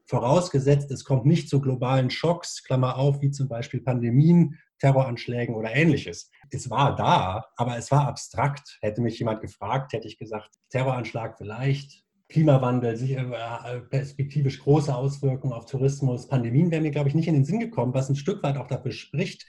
Vorausgesetzt, 0.07 0.89
es 0.93 1.05
kommt 1.05 1.27
nicht 1.27 1.49
zu 1.49 1.61
globalen 1.61 2.11
Schocks, 2.11 2.63
Klammer 2.63 2.97
auf, 2.97 3.21
wie 3.23 3.33
zum 3.33 3.49
Beispiel 3.49 3.81
Pandemien, 3.81 4.57
Terroranschlägen 4.79 5.57
oder 5.57 5.75
ähnliches. 5.75 6.31
Es 6.53 6.71
war 6.71 6.95
da, 6.95 7.47
aber 7.57 7.77
es 7.77 7.91
war 7.91 8.07
abstrakt. 8.07 8.79
Hätte 8.83 9.01
mich 9.01 9.19
jemand 9.19 9.41
gefragt, 9.41 9.95
hätte 9.95 10.07
ich 10.07 10.17
gesagt, 10.17 10.51
Terroranschlag 10.69 11.37
vielleicht, 11.39 12.05
Klimawandel, 12.31 12.95
äh, 12.95 13.81
perspektivisch 13.81 14.61
große 14.61 14.95
Auswirkungen 14.95 15.53
auf 15.53 15.67
Tourismus, 15.67 16.29
Pandemien 16.29 16.71
wären 16.71 16.85
mir, 16.85 16.91
glaube 16.91 17.09
ich, 17.09 17.15
nicht 17.15 17.29
in 17.29 17.35
den 17.35 17.45
Sinn 17.45 17.61
gekommen, 17.61 17.93
was 17.93 18.09
ein 18.09 18.17
Stück 18.17 18.43
weit 18.43 18.57
auch 18.57 18.69
dafür 18.69 18.93
spricht, 18.93 19.47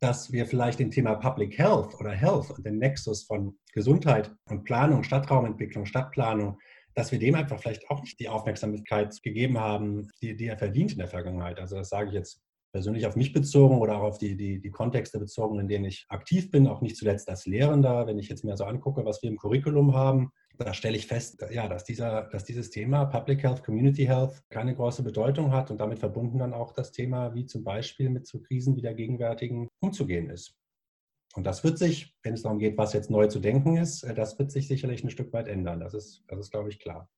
dass 0.00 0.32
wir 0.32 0.46
vielleicht 0.46 0.80
dem 0.80 0.90
Thema 0.90 1.14
Public 1.14 1.56
Health 1.58 1.94
oder 2.00 2.10
Health 2.10 2.50
und 2.50 2.66
den 2.66 2.78
Nexus 2.78 3.24
von 3.24 3.56
Gesundheit 3.72 4.34
und 4.46 4.64
Planung, 4.64 5.02
Stadtraumentwicklung, 5.02 5.86
Stadtplanung, 5.86 6.58
dass 6.94 7.12
wir 7.12 7.18
dem 7.18 7.34
einfach 7.34 7.60
vielleicht 7.60 7.88
auch 7.90 8.00
nicht 8.00 8.18
die 8.18 8.28
Aufmerksamkeit 8.28 9.22
gegeben 9.22 9.58
haben, 9.58 10.08
die, 10.22 10.36
die 10.36 10.46
er 10.46 10.58
verdient 10.58 10.92
in 10.92 10.98
der 10.98 11.08
Vergangenheit. 11.08 11.58
Also 11.58 11.76
das 11.76 11.88
sage 11.88 12.08
ich 12.08 12.14
jetzt 12.14 12.40
persönlich 12.72 13.06
auf 13.06 13.16
mich 13.16 13.32
bezogen 13.32 13.78
oder 13.78 13.96
auch 13.96 14.02
auf 14.02 14.18
die, 14.18 14.36
die, 14.36 14.60
die 14.60 14.70
Kontexte 14.70 15.18
bezogen, 15.18 15.60
in 15.60 15.68
denen 15.68 15.84
ich 15.84 16.06
aktiv 16.08 16.50
bin, 16.50 16.66
auch 16.66 16.80
nicht 16.80 16.96
zuletzt 16.96 17.28
als 17.28 17.46
Lehrender. 17.46 18.06
Wenn 18.06 18.18
ich 18.18 18.28
jetzt 18.28 18.44
mir 18.44 18.56
so 18.56 18.64
angucke, 18.64 19.04
was 19.04 19.22
wir 19.22 19.30
im 19.30 19.38
Curriculum 19.38 19.94
haben, 19.94 20.32
da 20.58 20.74
stelle 20.74 20.96
ich 20.96 21.06
fest, 21.06 21.44
ja, 21.50 21.68
dass, 21.68 21.84
dieser, 21.84 22.22
dass 22.24 22.44
dieses 22.44 22.70
Thema 22.70 23.06
Public 23.06 23.42
Health, 23.42 23.64
Community 23.64 24.04
Health 24.04 24.42
keine 24.50 24.74
große 24.74 25.02
Bedeutung 25.02 25.52
hat 25.52 25.70
und 25.70 25.78
damit 25.78 25.98
verbunden 25.98 26.38
dann 26.38 26.54
auch 26.54 26.72
das 26.72 26.92
Thema, 26.92 27.34
wie 27.34 27.46
zum 27.46 27.64
Beispiel 27.64 28.10
mit 28.10 28.26
so 28.26 28.40
Krisen 28.40 28.76
wie 28.76 28.82
der 28.82 28.94
gegenwärtigen 28.94 29.68
umzugehen 29.80 30.30
ist. 30.30 30.54
Und 31.34 31.44
das 31.44 31.64
wird 31.64 31.78
sich, 31.78 32.14
wenn 32.22 32.34
es 32.34 32.42
darum 32.42 32.60
geht, 32.60 32.78
was 32.78 32.92
jetzt 32.92 33.10
neu 33.10 33.26
zu 33.26 33.40
denken 33.40 33.76
ist, 33.76 34.04
äh, 34.04 34.14
das 34.14 34.38
wird 34.38 34.52
sich 34.52 34.68
sicherlich 34.68 35.02
ein 35.02 35.10
Stück 35.10 35.32
weit 35.32 35.48
ändern. 35.48 35.80
Das 35.80 35.94
ist, 35.94 36.22
das 36.28 36.38
ist 36.38 36.50
glaube 36.50 36.68
ich, 36.68 36.78
klar. 36.78 37.08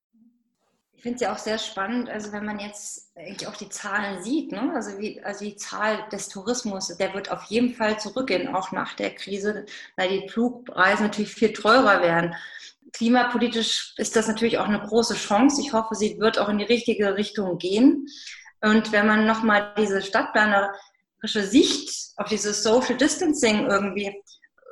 Ich 0.94 1.02
finde 1.02 1.16
es 1.16 1.20
ja 1.20 1.34
auch 1.34 1.38
sehr 1.38 1.58
spannend, 1.58 2.08
also 2.08 2.32
wenn 2.32 2.46
man 2.46 2.58
jetzt 2.58 3.14
eigentlich 3.14 3.46
auch 3.46 3.56
die 3.56 3.68
Zahlen 3.68 4.22
sieht, 4.22 4.50
ne? 4.50 4.72
also, 4.74 4.98
wie, 4.98 5.22
also 5.22 5.44
die 5.44 5.56
Zahl 5.56 6.08
des 6.10 6.30
Tourismus, 6.30 6.88
der 6.96 7.12
wird 7.12 7.30
auf 7.30 7.44
jeden 7.44 7.74
Fall 7.74 8.00
zurückgehen, 8.00 8.54
auch 8.54 8.72
nach 8.72 8.94
der 8.94 9.14
Krise, 9.14 9.66
weil 9.96 10.08
die 10.08 10.28
Flugreisen 10.28 11.06
natürlich 11.06 11.34
viel 11.34 11.52
teurer 11.52 12.00
werden. 12.00 12.34
Klimapolitisch 12.96 13.92
ist 13.98 14.16
das 14.16 14.26
natürlich 14.26 14.56
auch 14.56 14.68
eine 14.68 14.80
große 14.80 15.16
Chance. 15.16 15.60
Ich 15.60 15.74
hoffe, 15.74 15.94
sie 15.94 16.18
wird 16.18 16.38
auch 16.38 16.48
in 16.48 16.56
die 16.56 16.64
richtige 16.64 17.14
Richtung 17.16 17.58
gehen. 17.58 18.06
Und 18.62 18.90
wenn 18.90 19.06
man 19.06 19.26
nochmal 19.26 19.74
diese 19.76 20.00
stadtplanerische 20.00 21.42
Sicht 21.42 21.90
auf 22.16 22.28
dieses 22.28 22.62
Social 22.62 22.96
Distancing 22.96 23.66
irgendwie 23.66 24.22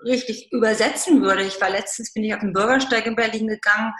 richtig 0.05 0.51
übersetzen 0.53 1.21
würde. 1.21 1.43
Ich 1.43 1.61
war 1.61 1.69
letztens, 1.69 2.15
bin 2.15 2.25
ich 2.25 2.35
auf 2.35 2.41
den 2.41 2.55
Bürgersteig 2.55 3.05
in 3.05 3.17
Berlin 3.17 3.47
gegangen, 3.47 3.93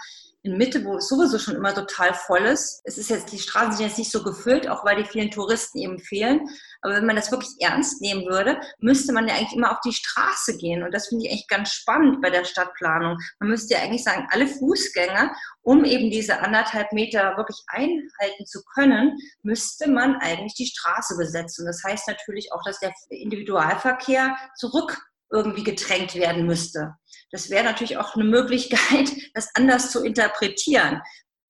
in 0.45 0.57
Mitte, 0.57 0.85
wo 0.85 0.97
es 0.97 1.07
sowieso 1.07 1.39
schon 1.39 1.55
immer 1.55 1.73
total 1.73 2.13
voll 2.13 2.45
ist. 2.45 2.81
Es 2.83 2.99
ist 2.99 3.09
jetzt, 3.09 3.31
die 3.31 3.39
Straßen 3.39 3.73
sind 3.73 3.87
jetzt 3.87 3.97
nicht 3.97 4.11
so 4.11 4.21
gefüllt, 4.23 4.69
auch 4.69 4.85
weil 4.85 5.01
die 5.01 5.09
vielen 5.09 5.31
Touristen 5.31 5.79
eben 5.79 5.97
fehlen. 5.97 6.47
Aber 6.81 6.93
wenn 6.93 7.05
man 7.07 7.15
das 7.15 7.31
wirklich 7.31 7.51
ernst 7.59 7.99
nehmen 7.99 8.25
würde, 8.27 8.59
müsste 8.77 9.11
man 9.11 9.27
ja 9.27 9.33
eigentlich 9.33 9.55
immer 9.55 9.71
auf 9.71 9.79
die 9.83 9.91
Straße 9.91 10.57
gehen. 10.57 10.83
Und 10.83 10.93
das 10.93 11.07
finde 11.07 11.25
ich 11.25 11.31
echt 11.31 11.49
ganz 11.49 11.71
spannend 11.71 12.21
bei 12.21 12.29
der 12.29 12.45
Stadtplanung. 12.45 13.17
Man 13.39 13.49
müsste 13.49 13.73
ja 13.73 13.81
eigentlich 13.81 14.03
sagen, 14.03 14.27
alle 14.29 14.45
Fußgänger, 14.45 15.33
um 15.61 15.83
eben 15.83 16.11
diese 16.11 16.39
anderthalb 16.39 16.93
Meter 16.93 17.35
wirklich 17.37 17.63
einhalten 17.67 18.45
zu 18.45 18.61
können, 18.75 19.17
müsste 19.41 19.89
man 19.89 20.17
eigentlich 20.17 20.53
die 20.53 20.67
Straße 20.67 21.17
besetzen. 21.17 21.65
Das 21.65 21.83
heißt 21.83 22.07
natürlich 22.07 22.53
auch, 22.53 22.61
dass 22.63 22.79
der 22.79 22.93
Individualverkehr 23.09 24.37
zurück 24.57 24.95
irgendwie 25.31 25.63
gedrängt 25.63 26.15
werden 26.15 26.45
müsste. 26.45 26.95
Das 27.31 27.49
wäre 27.49 27.63
natürlich 27.63 27.97
auch 27.97 28.15
eine 28.15 28.23
Möglichkeit, 28.23 29.11
das 29.33 29.49
anders 29.55 29.91
zu 29.91 30.03
interpretieren. 30.03 31.01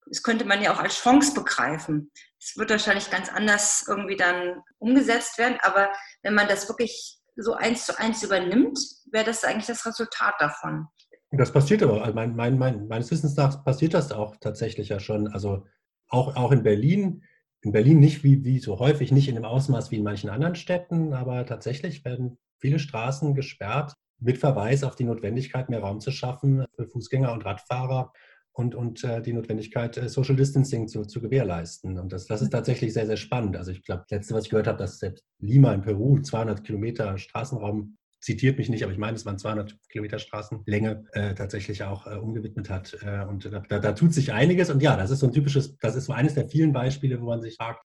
Das 0.06 0.22
könnte 0.22 0.44
man 0.44 0.62
ja 0.62 0.72
auch 0.72 0.78
als 0.78 1.00
Chance 1.00 1.34
begreifen. 1.34 2.10
Es 2.40 2.56
wird 2.56 2.70
wahrscheinlich 2.70 3.10
ganz 3.10 3.28
anders 3.28 3.84
irgendwie 3.88 4.16
dann 4.16 4.62
umgesetzt 4.78 5.36
werden, 5.38 5.58
aber 5.62 5.92
wenn 6.22 6.34
man 6.34 6.48
das 6.48 6.68
wirklich 6.68 7.18
so 7.36 7.54
eins 7.54 7.86
zu 7.86 7.98
eins 7.98 8.22
übernimmt, 8.22 8.78
wäre 9.10 9.24
das 9.24 9.44
eigentlich 9.44 9.66
das 9.66 9.84
Resultat 9.84 10.34
davon. 10.38 10.86
Das 11.30 11.52
passiert 11.52 11.82
aber, 11.82 12.02
also 12.02 12.14
mein, 12.14 12.36
mein, 12.36 12.56
mein, 12.56 12.86
meines 12.86 13.10
Wissens 13.10 13.36
nach 13.36 13.64
passiert 13.64 13.94
das 13.94 14.12
auch 14.12 14.36
tatsächlich 14.36 14.88
ja 14.88 15.00
schon. 15.00 15.28
Also 15.28 15.66
auch, 16.08 16.36
auch 16.36 16.52
in 16.52 16.62
Berlin, 16.62 17.24
in 17.62 17.72
Berlin 17.72 17.98
nicht 17.98 18.22
wie, 18.22 18.44
wie 18.44 18.60
so 18.60 18.78
häufig, 18.78 19.10
nicht 19.12 19.28
in 19.28 19.34
dem 19.34 19.44
Ausmaß 19.44 19.90
wie 19.90 19.96
in 19.96 20.04
manchen 20.04 20.30
anderen 20.30 20.54
Städten, 20.54 21.12
aber 21.12 21.44
tatsächlich 21.44 22.04
werden 22.04 22.38
viele 22.58 22.78
Straßen 22.78 23.34
gesperrt 23.34 23.94
mit 24.18 24.38
Verweis 24.38 24.82
auf 24.82 24.96
die 24.96 25.04
Notwendigkeit, 25.04 25.68
mehr 25.68 25.80
Raum 25.80 26.00
zu 26.00 26.10
schaffen 26.10 26.64
für 26.74 26.86
Fußgänger 26.86 27.32
und 27.32 27.44
Radfahrer 27.44 28.12
und, 28.52 28.74
und 28.74 29.04
äh, 29.04 29.20
die 29.20 29.34
Notwendigkeit, 29.34 29.96
äh, 29.98 30.08
Social 30.08 30.36
Distancing 30.36 30.88
zu, 30.88 31.04
zu 31.04 31.20
gewährleisten. 31.20 31.98
Und 31.98 32.12
das, 32.12 32.26
das 32.26 32.40
ist 32.40 32.50
tatsächlich 32.50 32.94
sehr, 32.94 33.06
sehr 33.06 33.18
spannend. 33.18 33.56
Also 33.56 33.70
ich 33.70 33.84
glaube, 33.84 34.04
das 34.08 34.18
letzte, 34.18 34.34
was 34.34 34.44
ich 34.44 34.50
gehört 34.50 34.66
habe, 34.66 34.78
dass 34.78 34.98
selbst 34.98 35.24
Lima 35.38 35.74
in 35.74 35.82
Peru 35.82 36.20
200 36.20 36.64
Kilometer 36.64 37.18
Straßenraum 37.18 37.98
zitiert 38.20 38.56
mich 38.56 38.70
nicht, 38.70 38.82
aber 38.82 38.92
ich 38.92 38.98
meine, 38.98 39.14
es 39.14 39.26
waren 39.26 39.38
200 39.38 39.76
Kilometer 39.90 40.18
Straßenlänge, 40.18 41.04
äh, 41.12 41.34
tatsächlich 41.34 41.84
auch 41.84 42.06
äh, 42.06 42.16
umgewidmet 42.16 42.70
hat. 42.70 42.96
Äh, 43.02 43.24
und 43.26 43.44
da, 43.44 43.60
da, 43.60 43.78
da, 43.78 43.92
tut 43.92 44.14
sich 44.14 44.32
einiges. 44.32 44.70
Und 44.70 44.82
ja, 44.82 44.96
das 44.96 45.10
ist 45.10 45.20
so 45.20 45.26
ein 45.26 45.32
typisches, 45.32 45.76
das 45.76 45.94
ist 45.94 46.06
so 46.06 46.14
eines 46.14 46.34
der 46.34 46.48
vielen 46.48 46.72
Beispiele, 46.72 47.20
wo 47.20 47.26
man 47.26 47.42
sich 47.42 47.56
fragt, 47.56 47.84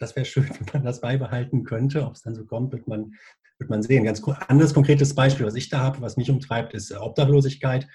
das 0.00 0.16
wäre 0.16 0.26
schön, 0.26 0.48
wenn 0.58 0.66
man 0.72 0.84
das 0.84 1.00
beibehalten 1.00 1.62
könnte. 1.62 2.04
Ob 2.04 2.14
es 2.14 2.22
dann 2.22 2.34
so 2.34 2.44
kommt, 2.44 2.72
wird 2.72 2.88
man, 2.88 3.12
wird 3.58 3.70
man 3.70 3.82
sehen. 3.82 4.04
Ganz 4.04 4.22
anderes 4.48 4.74
konkretes 4.74 5.14
Beispiel, 5.14 5.46
was 5.46 5.54
ich 5.54 5.68
da 5.68 5.80
habe, 5.80 6.00
was 6.00 6.16
mich 6.16 6.30
umtreibt, 6.30 6.74
ist 6.74 6.90
äh, 6.90 6.96
Obdachlosigkeit. 6.96 7.86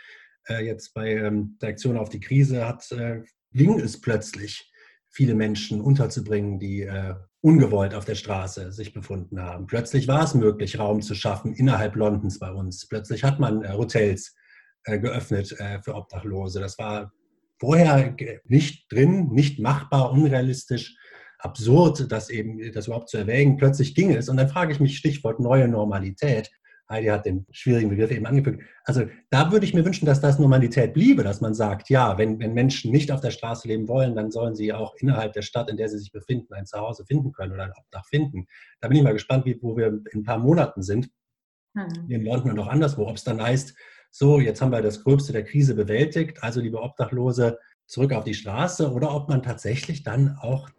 Äh, 0.48 0.66
jetzt 0.66 0.94
bei 0.94 1.16
ähm, 1.16 1.58
der 1.62 1.70
Aktion 1.70 1.98
auf 1.98 2.10
die 2.10 2.20
Krise 2.20 2.66
hat, 2.66 2.90
äh, 2.92 3.24
ging 3.52 3.80
es 3.80 4.00
plötzlich, 4.00 4.72
viele 5.10 5.34
Menschen 5.34 5.80
unterzubringen, 5.80 6.60
die 6.60 6.86
ungewollt 7.40 7.94
auf 7.94 8.04
der 8.04 8.16
Straße 8.16 8.74
sich 8.74 8.92
befunden 8.92 9.40
haben. 9.40 9.66
Plötzlich 9.66 10.10
war 10.10 10.26
es 10.26 10.34
möglich, 10.34 10.78
Raum 10.78 11.02
zu 11.02 11.16
schaffen 11.16 11.54
innerhalb 11.54 11.96
Londons 11.96 12.38
bei 12.38 12.52
uns. 12.52 12.86
Plötzlich 12.90 13.24
hat 13.24 13.40
man 13.40 13.66
Hotels 13.78 14.36
geöffnet 14.84 15.56
für 15.86 15.96
Obdachlose. 15.96 16.60
Das 16.60 16.78
war 16.78 17.14
vorher 17.62 18.14
nicht 18.44 18.92
drin, 18.92 19.30
nicht 19.32 19.58
machbar, 19.58 20.12
unrealistisch 20.12 20.98
absurd, 21.46 22.12
das 22.12 22.30
eben, 22.30 22.72
das 22.74 22.88
überhaupt 22.88 23.10
zu 23.10 23.18
erwägen. 23.18 23.58
Plötzlich 23.58 23.96
ging 23.96 24.14
es. 24.14 24.28
Und 24.28 24.38
dann 24.38 24.50
frage 24.50 24.74
ich 24.74 24.80
mich, 24.80 24.98
Stichwort 24.98 25.40
neue 25.40 25.68
Normalität. 25.68 26.52
Heidi 26.90 27.08
hat 27.08 27.26
den 27.26 27.48
schwierigen 27.52 27.90
Begriff 27.90 28.12
eben 28.12 28.26
angefügt. 28.28 28.62
Also 28.84 29.06
da 29.32 29.52
würde 29.52 29.66
ich 29.66 29.74
mir 29.74 29.86
wünschen, 29.86 30.06
dass 30.06 30.22
das 30.22 30.38
Normalität 30.38 30.94
bliebe, 30.94 31.24
dass 31.24 31.42
man 31.42 31.56
sagt, 31.56 31.90
ja, 31.90 32.18
wenn, 32.18 32.40
wenn 32.40 32.54
Menschen 32.54 32.92
nicht 32.92 33.12
auf 33.12 33.22
der 33.22 33.32
Straße 33.32 33.68
leben 33.68 33.88
wollen, 33.88 34.16
dann 34.16 34.30
sollen 34.30 34.56
sie 34.56 34.72
auch 34.72 34.94
innerhalb 34.98 35.34
der 35.34 35.42
Stadt, 35.42 35.70
in 35.70 35.78
der 35.78 35.90
sie 35.90 35.98
sich 35.98 36.12
befinden, 36.12 36.54
ein 36.54 36.68
Zuhause 36.68 37.04
finden 37.06 37.32
können 37.32 37.54
oder 37.54 37.64
ein 37.64 37.74
Obdach 37.76 38.06
finden. 38.06 38.46
Da 38.82 38.88
bin 38.88 38.98
ich 38.98 39.04
mal 39.04 39.14
gespannt, 39.14 39.46
wie, 39.46 39.58
wo 39.62 39.76
wir 39.76 39.88
in 39.88 40.04
ein 40.14 40.24
paar 40.24 40.38
Monaten 40.38 40.84
sind, 40.84 41.10
mhm. 41.74 42.06
in 42.08 42.24
London 42.24 42.52
und 42.52 42.60
auch 42.60 42.68
anderswo, 42.68 43.08
ob 43.08 43.16
es 43.16 43.24
dann 43.24 43.42
heißt, 43.42 43.76
so, 44.12 44.40
jetzt 44.40 44.62
haben 44.62 44.72
wir 44.72 44.82
das 44.82 45.04
Gröbste 45.04 45.34
der 45.34 45.44
Krise 45.44 45.74
bewältigt, 45.74 46.44
also 46.44 46.62
liebe 46.62 46.82
Obdachlose, 46.82 47.58
zurück 47.88 48.14
auf 48.14 48.24
die 48.24 48.34
Straße 48.34 48.92
oder 48.92 49.14
ob 49.14 49.28
man 49.28 49.44
tatsächlich 49.44 50.04
dann 50.04 50.38
auch 50.40 50.70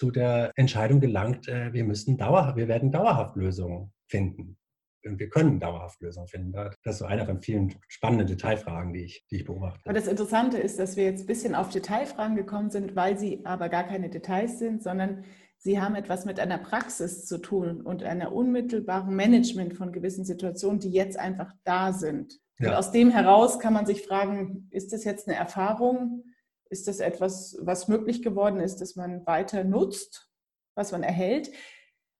zu 0.00 0.10
der 0.10 0.52
Entscheidung 0.56 0.98
gelangt, 0.98 1.46
äh, 1.46 1.74
wir 1.74 1.84
müssen 1.84 2.16
dauerhaft, 2.16 2.56
wir 2.56 2.68
werden 2.68 2.90
dauerhaft 2.90 3.36
Lösungen 3.36 3.92
finden. 4.08 4.56
Und 5.04 5.18
wir 5.18 5.28
können 5.28 5.60
dauerhaft 5.60 6.00
Lösungen 6.00 6.26
finden. 6.26 6.52
Das 6.52 6.94
ist 6.94 6.98
so 7.00 7.04
einer 7.04 7.26
von 7.26 7.40
vielen 7.40 7.74
spannenden 7.86 8.26
Detailfragen, 8.26 8.94
die 8.94 9.04
ich, 9.04 9.24
die 9.30 9.36
ich 9.36 9.44
beobachte. 9.44 9.80
Aber 9.84 9.92
das 9.92 10.06
Interessante 10.06 10.56
ist, 10.56 10.78
dass 10.78 10.96
wir 10.96 11.04
jetzt 11.04 11.22
ein 11.22 11.26
bisschen 11.26 11.54
auf 11.54 11.68
Detailfragen 11.68 12.34
gekommen 12.34 12.70
sind, 12.70 12.96
weil 12.96 13.18
sie 13.18 13.44
aber 13.44 13.68
gar 13.68 13.84
keine 13.84 14.08
Details 14.08 14.58
sind, 14.58 14.82
sondern 14.82 15.24
sie 15.58 15.80
haben 15.80 15.94
etwas 15.94 16.24
mit 16.24 16.40
einer 16.40 16.58
Praxis 16.58 17.26
zu 17.26 17.36
tun 17.36 17.82
und 17.82 18.02
einer 18.02 18.32
unmittelbaren 18.32 19.14
Management 19.14 19.74
von 19.74 19.92
gewissen 19.92 20.24
Situationen, 20.24 20.80
die 20.80 20.92
jetzt 20.92 21.18
einfach 21.18 21.52
da 21.64 21.92
sind. 21.92 22.38
Ja. 22.58 22.70
Und 22.70 22.76
aus 22.76 22.90
dem 22.90 23.10
heraus 23.10 23.58
kann 23.58 23.74
man 23.74 23.84
sich 23.84 24.06
fragen, 24.06 24.68
ist 24.70 24.94
das 24.94 25.04
jetzt 25.04 25.28
eine 25.28 25.36
Erfahrung, 25.36 26.24
Ist 26.70 26.86
das 26.88 27.00
etwas, 27.00 27.58
was 27.60 27.88
möglich 27.88 28.22
geworden 28.22 28.60
ist, 28.60 28.80
dass 28.80 28.96
man 28.96 29.26
weiter 29.26 29.64
nutzt, 29.64 30.30
was 30.76 30.92
man 30.92 31.02
erhält? 31.02 31.50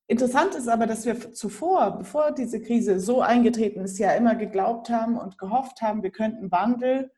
Interessant 0.09 0.57
ist 0.57 0.67
aber, 0.67 0.89
dass 0.89 1.07
wir 1.07 1.33
zuvor, 1.33 1.99
bevor 1.99 2.33
diese 2.33 2.61
Krise 2.61 2.99
so 2.99 3.21
eingetreten 3.21 3.81
ist, 3.85 3.99
ja 3.99 4.11
immer 4.13 4.35
geglaubt 4.35 4.91
haben 4.91 5.17
und 5.17 5.39
gehofft 5.39 5.83
haben, 5.83 6.03
wir 6.03 6.11
könnten 6.11 6.51
Wandel 6.51 7.13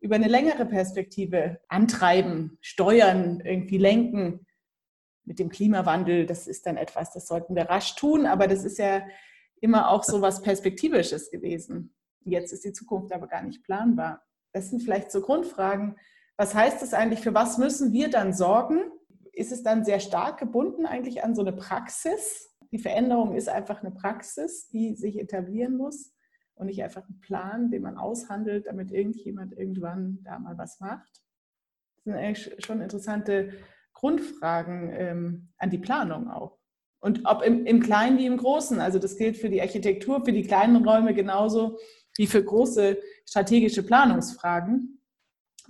über 0.00 0.14
eine 0.14 0.28
längere 0.28 0.64
Perspektive 0.64 1.60
antreiben, 1.68 2.56
steuern, 2.62 3.40
irgendwie 3.44 3.76
lenken. 3.76 4.46
Mit 5.24 5.38
dem 5.38 5.50
Klimawandel, 5.50 6.24
das 6.24 6.46
ist 6.46 6.64
dann 6.64 6.78
etwas, 6.78 7.12
das 7.12 7.28
sollten 7.28 7.54
wir 7.54 7.64
rasch 7.64 7.96
tun, 7.96 8.24
aber 8.24 8.46
das 8.46 8.64
ist 8.64 8.78
ja 8.78 9.02
immer 9.60 9.90
auch 9.90 10.04
so 10.04 10.22
was 10.22 10.40
Perspektivisches 10.40 11.30
gewesen. 11.30 11.94
Jetzt 12.24 12.52
ist 12.52 12.64
die 12.64 12.72
Zukunft 12.72 13.12
aber 13.12 13.26
gar 13.26 13.42
nicht 13.42 13.62
planbar. 13.62 14.22
Das 14.52 14.70
sind 14.70 14.82
vielleicht 14.82 15.12
so 15.12 15.20
Grundfragen. 15.20 15.96
Was 16.38 16.54
heißt 16.54 16.80
das 16.82 16.94
eigentlich? 16.94 17.20
Für 17.20 17.34
was 17.34 17.58
müssen 17.58 17.92
wir 17.92 18.08
dann 18.08 18.32
sorgen? 18.32 18.80
Ist 19.32 19.50
es 19.50 19.64
dann 19.64 19.84
sehr 19.84 19.98
stark 19.98 20.38
gebunden 20.38 20.86
eigentlich 20.86 21.24
an 21.24 21.34
so 21.34 21.42
eine 21.42 21.52
Praxis? 21.52 22.48
Die 22.70 22.78
Veränderung 22.78 23.34
ist 23.34 23.48
einfach 23.48 23.82
eine 23.82 23.90
Praxis, 23.90 24.68
die 24.68 24.94
sich 24.94 25.18
etablieren 25.18 25.76
muss 25.76 26.14
und 26.54 26.66
nicht 26.66 26.82
einfach 26.82 27.08
ein 27.08 27.18
Plan, 27.20 27.70
den 27.70 27.82
man 27.82 27.98
aushandelt, 27.98 28.66
damit 28.66 28.92
irgendjemand 28.92 29.52
irgendwann 29.52 30.18
da 30.22 30.38
mal 30.38 30.56
was 30.56 30.78
macht. 30.78 31.10
Das 31.96 32.04
sind 32.04 32.14
eigentlich 32.14 32.64
schon 32.64 32.80
interessante 32.82 33.52
Grundfragen 33.92 34.92
ähm, 34.92 35.48
an 35.58 35.70
die 35.70 35.78
Planung 35.78 36.30
auch. 36.30 36.56
Und 37.00 37.22
ob 37.24 37.42
im, 37.42 37.66
im 37.66 37.80
Kleinen 37.80 38.16
wie 38.16 38.26
im 38.26 38.36
Großen. 38.36 38.80
Also 38.80 39.00
das 39.00 39.16
gilt 39.16 39.36
für 39.36 39.48
die 39.48 39.60
Architektur, 39.60 40.24
für 40.24 40.32
die 40.32 40.42
kleinen 40.42 40.84
Räume 40.86 41.14
genauso 41.14 41.78
wie 42.16 42.28
für 42.28 42.44
große 42.44 42.98
strategische 43.26 43.82
Planungsfragen. 43.82 44.97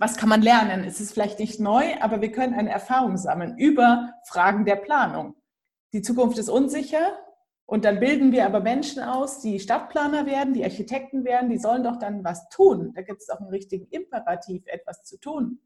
Was 0.01 0.15
kann 0.15 0.29
man 0.29 0.41
lernen? 0.41 0.85
Es 0.85 1.01
ist 1.01 1.13
vielleicht 1.13 1.39
nicht 1.39 1.59
neu, 1.59 1.83
aber 1.99 2.21
wir 2.21 2.31
können 2.31 2.53
eine 2.53 2.69
Erfahrung 2.69 3.17
sammeln 3.17 3.57
über 3.57 4.13
Fragen 4.25 4.63
der 4.63 4.77
Planung. 4.77 5.35
Die 5.91 6.01
Zukunft 6.01 6.37
ist 6.37 6.47
unsicher 6.47 7.19
und 7.65 7.83
dann 7.83 7.99
bilden 7.99 8.31
wir 8.31 8.45
aber 8.45 8.61
Menschen 8.61 9.03
aus, 9.03 9.41
die 9.41 9.59
Stadtplaner 9.59 10.25
werden, 10.25 10.53
die 10.53 10.63
Architekten 10.63 11.25
werden, 11.25 11.49
die 11.49 11.57
sollen 11.57 11.83
doch 11.83 11.99
dann 11.99 12.23
was 12.23 12.47
tun. 12.47 12.93
Da 12.95 13.01
gibt 13.01 13.21
es 13.21 13.29
auch 13.29 13.41
einen 13.41 13.49
richtigen 13.49 13.87
Imperativ, 13.89 14.63
etwas 14.67 15.03
zu 15.03 15.19
tun. 15.19 15.59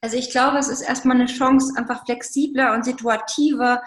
Also 0.00 0.16
ich 0.16 0.30
glaube, 0.30 0.58
es 0.58 0.68
ist 0.68 0.82
erstmal 0.82 1.16
eine 1.16 1.26
Chance, 1.26 1.74
einfach 1.76 2.04
flexibler 2.04 2.74
und 2.74 2.84
situativer 2.84 3.82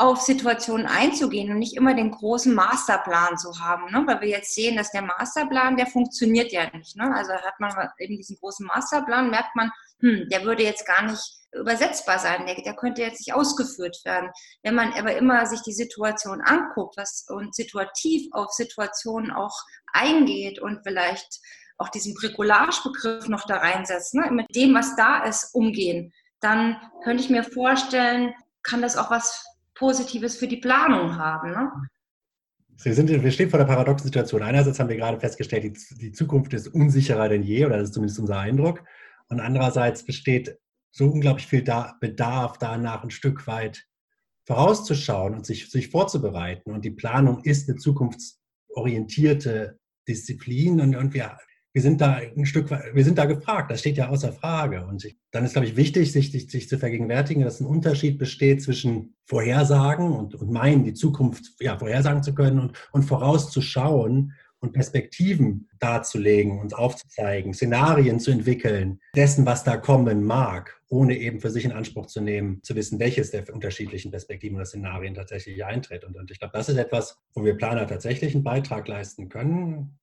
auf 0.00 0.22
Situationen 0.22 0.86
einzugehen 0.86 1.50
und 1.52 1.58
nicht 1.58 1.76
immer 1.76 1.94
den 1.94 2.10
großen 2.10 2.54
Masterplan 2.54 3.36
zu 3.36 3.60
haben, 3.60 3.92
ne? 3.92 4.02
weil 4.06 4.22
wir 4.22 4.28
jetzt 4.28 4.54
sehen, 4.54 4.76
dass 4.76 4.90
der 4.92 5.02
Masterplan, 5.02 5.76
der 5.76 5.86
funktioniert 5.86 6.52
ja 6.52 6.70
nicht. 6.74 6.96
Ne? 6.96 7.14
Also 7.14 7.32
hat 7.32 7.60
man 7.60 7.70
eben 7.98 8.16
diesen 8.16 8.38
großen 8.38 8.66
Masterplan, 8.66 9.28
merkt 9.28 9.54
man, 9.56 9.70
hm, 10.00 10.26
der 10.30 10.44
würde 10.44 10.62
jetzt 10.62 10.86
gar 10.86 11.02
nicht 11.02 11.22
übersetzbar 11.52 12.18
sein, 12.18 12.46
der, 12.46 12.54
der 12.62 12.76
könnte 12.76 13.02
jetzt 13.02 13.20
nicht 13.20 13.34
ausgeführt 13.34 13.98
werden. 14.04 14.30
Wenn 14.62 14.74
man 14.74 14.94
aber 14.94 15.16
immer 15.16 15.44
sich 15.44 15.60
die 15.60 15.74
Situation 15.74 16.40
anguckt 16.40 16.96
was, 16.96 17.26
und 17.28 17.54
situativ 17.54 18.26
auf 18.32 18.52
Situationen 18.52 19.30
auch 19.30 19.54
eingeht 19.92 20.60
und 20.60 20.80
vielleicht 20.82 21.40
auch 21.76 21.90
diesen 21.90 22.14
Bricolage-Begriff 22.14 23.28
noch 23.28 23.46
da 23.46 23.58
reinsetzt, 23.58 24.14
ne? 24.14 24.30
mit 24.30 24.46
dem, 24.54 24.74
was 24.74 24.96
da 24.96 25.24
ist, 25.24 25.54
umgehen, 25.54 26.14
dann 26.40 26.80
könnte 27.04 27.22
ich 27.22 27.28
mir 27.28 27.44
vorstellen, 27.44 28.32
kann 28.62 28.80
das 28.80 28.96
auch 28.96 29.10
was 29.10 29.44
Positives 29.80 30.36
für 30.36 30.46
die 30.46 30.58
Planung 30.58 31.16
haben. 31.16 31.52
Ne? 31.52 31.72
Wir, 32.82 32.94
sind, 32.94 33.08
wir 33.08 33.32
stehen 33.32 33.48
vor 33.48 33.58
der 33.58 33.66
paradoxen 33.66 34.06
Situation. 34.06 34.42
Einerseits 34.42 34.78
haben 34.78 34.90
wir 34.90 34.96
gerade 34.96 35.18
festgestellt, 35.18 35.64
die, 35.64 35.96
die 35.96 36.12
Zukunft 36.12 36.52
ist 36.52 36.68
unsicherer 36.68 37.30
denn 37.30 37.42
je, 37.42 37.64
oder 37.64 37.78
das 37.78 37.88
ist 37.88 37.94
zumindest 37.94 38.20
unser 38.20 38.38
Eindruck. 38.38 38.84
Und 39.28 39.40
andererseits 39.40 40.04
besteht 40.04 40.58
so 40.90 41.06
unglaublich 41.06 41.46
viel 41.46 41.62
da, 41.62 41.96
Bedarf 41.98 42.58
danach, 42.58 43.02
ein 43.02 43.10
Stück 43.10 43.46
weit 43.46 43.86
vorauszuschauen 44.44 45.34
und 45.34 45.46
sich, 45.46 45.70
sich 45.70 45.88
vorzubereiten. 45.88 46.72
Und 46.72 46.84
die 46.84 46.90
Planung 46.90 47.42
ist 47.44 47.68
eine 47.68 47.78
zukunftsorientierte 47.78 49.78
Disziplin 50.06 50.82
und, 50.82 50.94
und 50.94 51.14
wir 51.14 51.38
wir 51.72 51.82
sind 51.82 52.00
da 52.00 52.14
ein 52.14 52.46
Stück, 52.46 52.70
wir 52.70 53.04
sind 53.04 53.18
da 53.18 53.26
gefragt, 53.26 53.70
das 53.70 53.80
steht 53.80 53.96
ja 53.96 54.08
außer 54.08 54.32
Frage. 54.32 54.84
Und 54.86 55.06
dann 55.30 55.44
ist, 55.44 55.52
glaube 55.52 55.68
ich, 55.68 55.76
wichtig, 55.76 56.10
sich, 56.10 56.32
sich, 56.32 56.50
sich, 56.50 56.68
zu 56.68 56.78
vergegenwärtigen, 56.78 57.44
dass 57.44 57.60
ein 57.60 57.66
Unterschied 57.66 58.18
besteht 58.18 58.62
zwischen 58.62 59.14
Vorhersagen 59.24 60.12
und, 60.12 60.34
und 60.34 60.50
meinen, 60.50 60.84
die 60.84 60.94
Zukunft 60.94 61.52
ja, 61.60 61.78
vorhersagen 61.78 62.22
zu 62.22 62.34
können 62.34 62.58
und, 62.58 62.72
und 62.92 63.04
vorauszuschauen 63.04 64.32
und 64.60 64.72
Perspektiven 64.72 65.68
darzulegen 65.78 66.58
und 66.58 66.74
aufzuzeigen, 66.74 67.54
Szenarien 67.54 68.20
zu 68.20 68.30
entwickeln, 68.30 69.00
dessen, 69.16 69.46
was 69.46 69.64
da 69.64 69.76
kommen 69.76 70.24
mag, 70.24 70.80
ohne 70.88 71.16
eben 71.16 71.40
für 71.40 71.50
sich 71.50 71.64
in 71.64 71.72
Anspruch 71.72 72.06
zu 72.06 72.20
nehmen, 72.20 72.62
zu 72.62 72.74
wissen, 72.74 72.98
welches 72.98 73.30
der 73.30 73.52
unterschiedlichen 73.54 74.10
Perspektiven 74.10 74.56
oder 74.56 74.66
Szenarien 74.66 75.14
tatsächlich 75.14 75.64
eintritt. 75.64 76.04
Und, 76.04 76.16
und 76.16 76.30
ich 76.30 76.38
glaube, 76.38 76.52
das 76.52 76.68
ist 76.68 76.76
etwas, 76.76 77.18
wo 77.32 77.44
wir 77.44 77.56
Planer 77.56 77.86
tatsächlich 77.86 78.34
einen 78.34 78.44
Beitrag 78.44 78.86
leisten 78.86 79.28
können, 79.28 79.98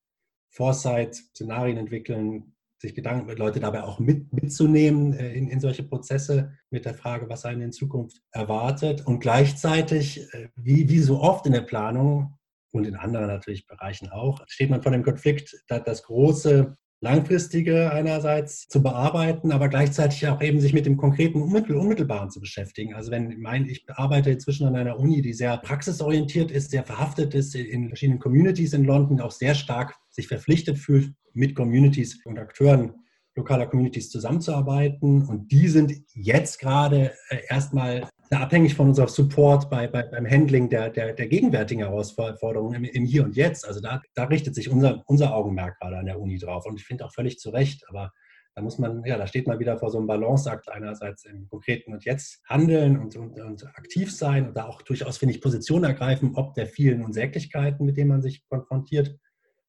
Foresight, 0.49 1.15
Szenarien 1.15 1.77
entwickeln, 1.77 2.53
sich 2.79 2.93
Gedanken 2.93 3.25
mit 3.25 3.39
Leute 3.39 3.59
dabei 3.59 3.83
auch 3.83 3.99
mit, 3.99 4.31
mitzunehmen 4.31 5.13
äh, 5.13 5.33
in, 5.33 5.49
in 5.49 5.59
solche 5.59 5.83
Prozesse 5.83 6.51
mit 6.69 6.85
der 6.85 6.93
Frage, 6.93 7.27
was 7.29 7.45
einen 7.45 7.61
in 7.61 7.71
Zukunft 7.71 8.21
erwartet. 8.31 9.05
Und 9.05 9.19
gleichzeitig, 9.19 10.31
äh, 10.33 10.49
wie, 10.55 10.87
wie 10.89 10.99
so 10.99 11.19
oft 11.21 11.45
in 11.47 11.53
der 11.53 11.61
Planung 11.61 12.35
und 12.71 12.85
in 12.85 12.95
anderen 12.95 13.27
natürlich 13.27 13.65
Bereichen 13.65 14.09
auch, 14.09 14.43
steht 14.47 14.69
man 14.69 14.83
vor 14.83 14.91
dem 14.91 15.03
Konflikt, 15.03 15.55
das 15.67 16.03
große 16.03 16.77
langfristige 16.99 17.91
einerseits 17.91 18.67
zu 18.67 18.81
bearbeiten, 18.81 19.51
aber 19.51 19.69
gleichzeitig 19.69 20.27
auch 20.27 20.41
eben 20.41 20.59
sich 20.59 20.73
mit 20.73 20.87
dem 20.87 20.97
konkreten 20.97 21.41
Unmittelbaren 21.41 22.31
zu 22.31 22.39
beschäftigen. 22.39 22.95
Also 22.95 23.11
wenn 23.11 23.39
mein, 23.39 23.67
ich 23.67 23.85
arbeite 23.87 24.31
inzwischen 24.31 24.67
an 24.67 24.75
einer 24.75 24.97
Uni, 24.97 25.21
die 25.21 25.33
sehr 25.33 25.57
praxisorientiert 25.57 26.49
ist, 26.49 26.71
sehr 26.71 26.83
verhaftet 26.83 27.35
ist 27.35 27.53
in 27.53 27.87
verschiedenen 27.89 28.19
Communities 28.19 28.73
in 28.73 28.83
London, 28.83 29.21
auch 29.21 29.31
sehr 29.31 29.53
stark 29.53 29.95
sich 30.17 30.27
verpflichtet 30.27 30.77
fühlt, 30.77 31.13
mit 31.33 31.55
Communities 31.55 32.19
und 32.25 32.39
Akteuren 32.39 32.95
lokaler 33.35 33.67
Communities 33.67 34.09
zusammenzuarbeiten. 34.09 35.27
Und 35.27 35.51
die 35.51 35.67
sind 35.67 35.93
jetzt 36.13 36.59
gerade 36.59 37.13
äh, 37.29 37.37
erstmal 37.49 38.09
abhängig 38.31 38.73
von 38.73 38.87
unserem 38.87 39.07
Support 39.07 39.69
bei, 39.69 39.87
bei, 39.87 40.03
beim 40.03 40.27
Handling 40.29 40.69
der, 40.69 40.89
der, 40.89 41.13
der 41.13 41.27
gegenwärtigen 41.27 41.83
Herausforderungen 41.83 42.83
im, 42.83 42.83
im, 42.83 43.05
Hier 43.05 43.23
und 43.23 43.35
Jetzt. 43.35 43.65
Also 43.65 43.79
da, 43.79 44.01
da 44.15 44.23
richtet 44.23 44.55
sich 44.55 44.69
unser, 44.69 45.03
unser 45.05 45.35
Augenmerk 45.35 45.79
gerade 45.79 45.97
an 45.97 46.07
der 46.07 46.19
Uni 46.19 46.39
drauf. 46.39 46.65
Und 46.65 46.79
ich 46.79 46.85
finde 46.85 47.05
auch 47.05 47.13
völlig 47.13 47.37
zu 47.37 47.51
Recht. 47.51 47.85
Aber 47.89 48.11
da 48.55 48.63
muss 48.63 48.79
man, 48.79 49.03
ja, 49.05 49.19
da 49.19 49.27
steht 49.27 49.45
man 49.45 49.59
wieder 49.59 49.77
vor 49.77 49.91
so 49.91 49.99
einem 49.99 50.07
Balanceakt 50.07 50.67
einerseits 50.71 51.25
im 51.25 51.47
Konkreten 51.47 51.93
und 51.93 52.05
Jetzt 52.05 52.41
handeln 52.49 52.97
und, 52.97 53.15
und, 53.15 53.39
und 53.39 53.67
aktiv 53.77 54.11
sein 54.11 54.47
und 54.47 54.57
da 54.57 54.65
auch 54.65 54.81
durchaus, 54.81 55.19
finde 55.19 55.35
ich, 55.35 55.41
Position 55.41 55.83
ergreifen, 55.83 56.31
ob 56.33 56.55
der 56.55 56.65
vielen 56.65 57.05
Unsäglichkeiten, 57.05 57.85
mit 57.85 57.97
denen 57.97 58.09
man 58.09 58.23
sich 58.23 58.43
konfrontiert 58.49 59.15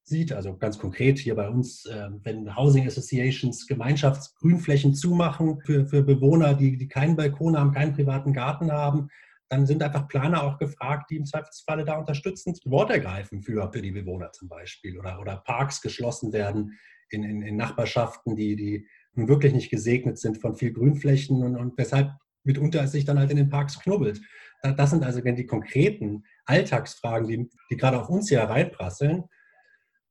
sieht. 0.03 0.33
Also 0.33 0.57
ganz 0.57 0.79
konkret 0.79 1.19
hier 1.19 1.35
bei 1.35 1.49
uns, 1.49 1.85
äh, 1.85 2.09
wenn 2.23 2.55
Housing 2.55 2.87
Associations 2.87 3.67
Gemeinschaftsgrünflächen 3.67 4.93
zumachen 4.93 5.59
für, 5.61 5.85
für 5.85 6.03
Bewohner, 6.03 6.53
die, 6.53 6.77
die 6.77 6.87
keinen 6.87 7.15
Balkon 7.15 7.57
haben, 7.57 7.73
keinen 7.73 7.93
privaten 7.93 8.33
Garten 8.33 8.71
haben, 8.71 9.09
dann 9.49 9.65
sind 9.65 9.81
einfach 9.81 10.07
Planer 10.07 10.43
auch 10.43 10.59
gefragt, 10.59 11.09
die 11.09 11.17
im 11.17 11.25
Zweifelsfalle 11.25 11.83
da 11.83 11.97
unterstützend 11.97 12.59
Wort 12.65 12.91
ergreifen 12.91 13.41
für, 13.41 13.71
für 13.71 13.81
die 13.81 13.91
Bewohner 13.91 14.31
zum 14.31 14.47
Beispiel. 14.47 14.97
Oder, 14.97 15.19
oder 15.19 15.37
Parks 15.37 15.81
geschlossen 15.81 16.31
werden 16.33 16.77
in, 17.09 17.23
in, 17.23 17.41
in 17.41 17.55
Nachbarschaften, 17.55 18.35
die, 18.35 18.55
die 18.55 18.87
wirklich 19.15 19.53
nicht 19.53 19.71
gesegnet 19.71 20.19
sind 20.19 20.37
von 20.37 20.55
viel 20.55 20.71
Grünflächen 20.71 21.43
und, 21.43 21.55
und 21.55 21.77
weshalb 21.77 22.11
mitunter 22.43 22.83
es 22.83 22.91
sich 22.91 23.05
dann 23.05 23.19
halt 23.19 23.31
in 23.31 23.37
den 23.37 23.49
Parks 23.49 23.79
knubbelt. 23.79 24.21
Das 24.61 24.89
sind 24.91 25.03
also 25.03 25.21
die 25.21 25.45
konkreten 25.45 26.23
Alltagsfragen, 26.45 27.27
die, 27.27 27.49
die 27.69 27.77
gerade 27.77 27.99
auf 27.99 28.09
uns 28.09 28.29
hier 28.29 28.39
hereinprasseln. 28.39 29.23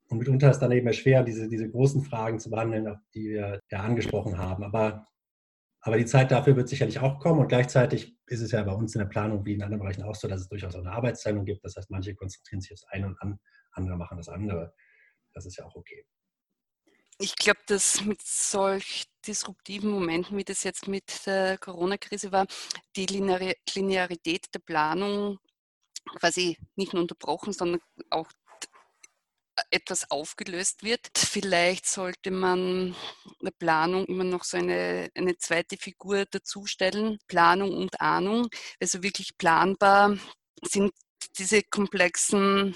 Und 0.09 0.19
mitunter 0.19 0.51
ist 0.51 0.61
dann 0.61 0.73
eben 0.73 0.93
schwer, 0.93 1.23
diese, 1.23 1.49
diese 1.49 1.71
großen 1.71 2.03
Fragen 2.03 2.39
zu 2.39 2.51
behandeln, 2.51 2.97
die 3.15 3.31
wir 3.31 3.61
ja 3.71 3.81
angesprochen 3.81 4.39
haben. 4.39 4.65
Aber, 4.65 5.07
aber 5.81 5.99
die 5.99 6.07
Zeit 6.07 6.31
dafür 6.31 6.57
wird 6.57 6.69
sicherlich 6.69 6.99
auch 6.99 7.19
kommen. 7.19 7.41
Und 7.41 7.49
gleichzeitig 7.49 8.17
ist 8.27 8.41
es 8.41 8.53
ja 8.53 8.63
bei 8.63 8.73
uns 8.73 8.95
in 8.95 9.01
der 9.01 9.09
Planung 9.09 9.45
wie 9.45 9.55
in 9.55 9.63
anderen 9.63 9.81
Bereichen 9.81 10.03
auch 10.05 10.15
so, 10.15 10.27
dass 10.27 10.41
es 10.41 10.49
durchaus 10.49 10.75
auch 10.75 10.81
eine 10.81 10.93
Arbeitsteilung 10.93 11.45
gibt. 11.45 11.63
Das 11.65 11.77
heißt, 11.77 11.91
manche 11.91 12.15
konzentrieren 12.15 12.63
sich 12.63 12.73
aufs 12.73 12.85
eine 12.89 13.07
und 13.07 13.21
an, 13.21 13.39
andere 13.73 13.97
machen 13.97 14.17
das 14.17 14.29
andere. 14.29 14.73
Das 15.35 15.45
ist 15.45 15.59
ja 15.59 15.67
auch 15.67 15.75
okay. 15.77 16.07
Ich 17.21 17.35
glaube, 17.37 17.61
dass 17.67 18.05
mit 18.05 18.23
solch 18.23 19.07
disruptiven 19.27 19.91
Momenten, 19.91 20.37
wie 20.37 20.45
das 20.45 20.63
jetzt 20.63 20.89
mit 20.89 21.27
der 21.27 21.59
Corona-Krise 21.59 22.33
war, 22.33 22.47
die 22.97 23.07
Linearität 23.07 24.47
der 24.55 24.61
Planung 24.61 25.39
quasi 26.17 26.57
nicht 26.77 26.93
nur 26.93 27.03
unterbrochen, 27.03 27.53
sondern 27.53 27.81
auch 28.11 28.31
etwas 29.71 30.11
aufgelöst 30.11 30.83
wird. 30.83 31.01
Vielleicht 31.17 31.87
sollte 31.87 32.31
man 32.31 32.95
der 33.43 33.51
Planung 33.53 34.07
immer 34.07 34.25
noch 34.25 34.45
so 34.45 34.57
eine, 34.57 35.11
eine 35.15 35.37
zweite 35.39 35.77
Figur 35.77 36.25
dazustellen, 36.27 37.19
Planung 37.29 37.75
und 37.75 38.01
Ahnung. 38.01 38.49
Also 38.81 39.03
wirklich 39.03 39.37
planbar 39.39 40.17
sind 40.63 40.93
diese 41.39 41.63
komplexen 41.63 42.75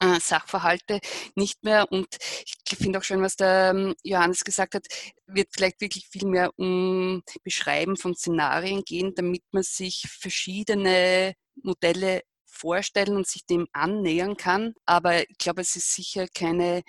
äh, 0.00 0.20
Sachverhalte 0.20 1.00
nicht 1.34 1.62
mehr. 1.64 1.90
Und 1.90 2.08
ich 2.44 2.76
finde 2.78 2.98
auch 2.98 3.02
schön, 3.04 3.22
was 3.22 3.36
der 3.36 3.72
ähm, 3.74 3.94
Johannes 4.02 4.44
gesagt 4.44 4.74
hat, 4.74 4.86
wird 5.26 5.48
vielleicht 5.52 5.80
wirklich 5.80 6.08
viel 6.08 6.26
mehr 6.26 6.50
um 6.58 7.22
Beschreiben 7.42 7.96
von 7.96 8.14
Szenarien 8.14 8.82
gehen, 8.84 9.14
damit 9.14 9.42
man 9.52 9.62
sich 9.62 10.06
verschiedene 10.08 11.34
Modelle 11.62 12.22
vorstellen 12.60 13.16
und 13.16 13.26
sich 13.26 13.46
dem 13.46 13.66
annähern 13.72 14.36
kann. 14.36 14.74
Aber 14.86 15.28
ich 15.28 15.38
glaube, 15.38 15.62
es 15.62 15.76
ist 15.76 15.94
sicher 15.94 16.26
keine 16.28 16.82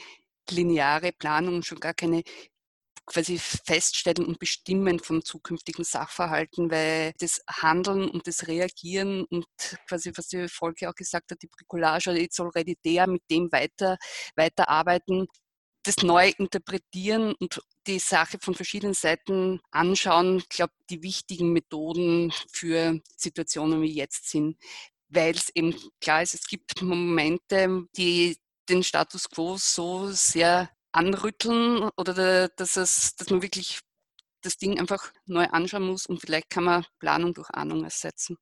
lineare 0.49 1.11
Planung, 1.13 1.63
schon 1.63 1.79
gar 1.79 1.93
keine 1.93 2.23
quasi 3.05 3.39
Feststellen 3.39 4.25
und 4.25 4.39
Bestimmen 4.39 4.99
von 4.99 5.23
zukünftigen 5.23 5.83
Sachverhalten, 5.83 6.71
weil 6.71 7.13
das 7.19 7.41
Handeln 7.49 8.09
und 8.09 8.27
das 8.27 8.47
Reagieren 8.47 9.25
und 9.25 9.45
quasi, 9.87 10.11
was 10.15 10.27
die 10.27 10.47
Folge 10.47 10.89
auch 10.89 10.95
gesagt 10.95 11.31
hat, 11.31 11.41
die 11.41 11.47
Bricolage 11.47 12.11
oder 12.11 12.19
it's 12.19 12.39
already 12.39 12.77
there, 12.83 13.07
mit 13.07 13.23
dem 13.29 13.51
weiter, 13.51 13.97
weiterarbeiten, 14.35 15.27
das 15.83 15.97
neu 15.97 16.31
interpretieren 16.37 17.33
und 17.39 17.61
die 17.87 17.99
Sache 17.99 18.37
von 18.39 18.53
verschiedenen 18.53 18.93
Seiten 18.93 19.59
anschauen, 19.71 20.37
ich 20.37 20.49
glaube, 20.49 20.73
die 20.89 21.01
wichtigen 21.01 21.51
Methoden 21.53 22.31
für 22.51 22.99
Situationen 23.17 23.81
wie 23.81 23.93
jetzt 23.93 24.29
sind, 24.29 24.57
weil 25.11 25.35
es 25.35 25.49
eben 25.55 25.75
klar 25.99 26.23
ist, 26.23 26.33
es 26.33 26.47
gibt 26.47 26.81
Momente, 26.81 27.85
die 27.95 28.37
den 28.69 28.83
Status 28.83 29.29
quo 29.29 29.57
so 29.57 30.09
sehr 30.11 30.69
anrütteln 30.91 31.89
oder 31.97 32.47
dass, 32.49 32.77
es, 32.77 33.15
dass 33.15 33.29
man 33.29 33.41
wirklich 33.41 33.79
das 34.41 34.57
Ding 34.57 34.79
einfach 34.79 35.11
neu 35.25 35.45
anschauen 35.45 35.87
muss 35.87 36.05
und 36.05 36.19
vielleicht 36.19 36.49
kann 36.49 36.63
man 36.63 36.85
Planung 36.99 37.33
durch 37.33 37.49
Ahnung 37.51 37.83
ersetzen. 37.83 38.37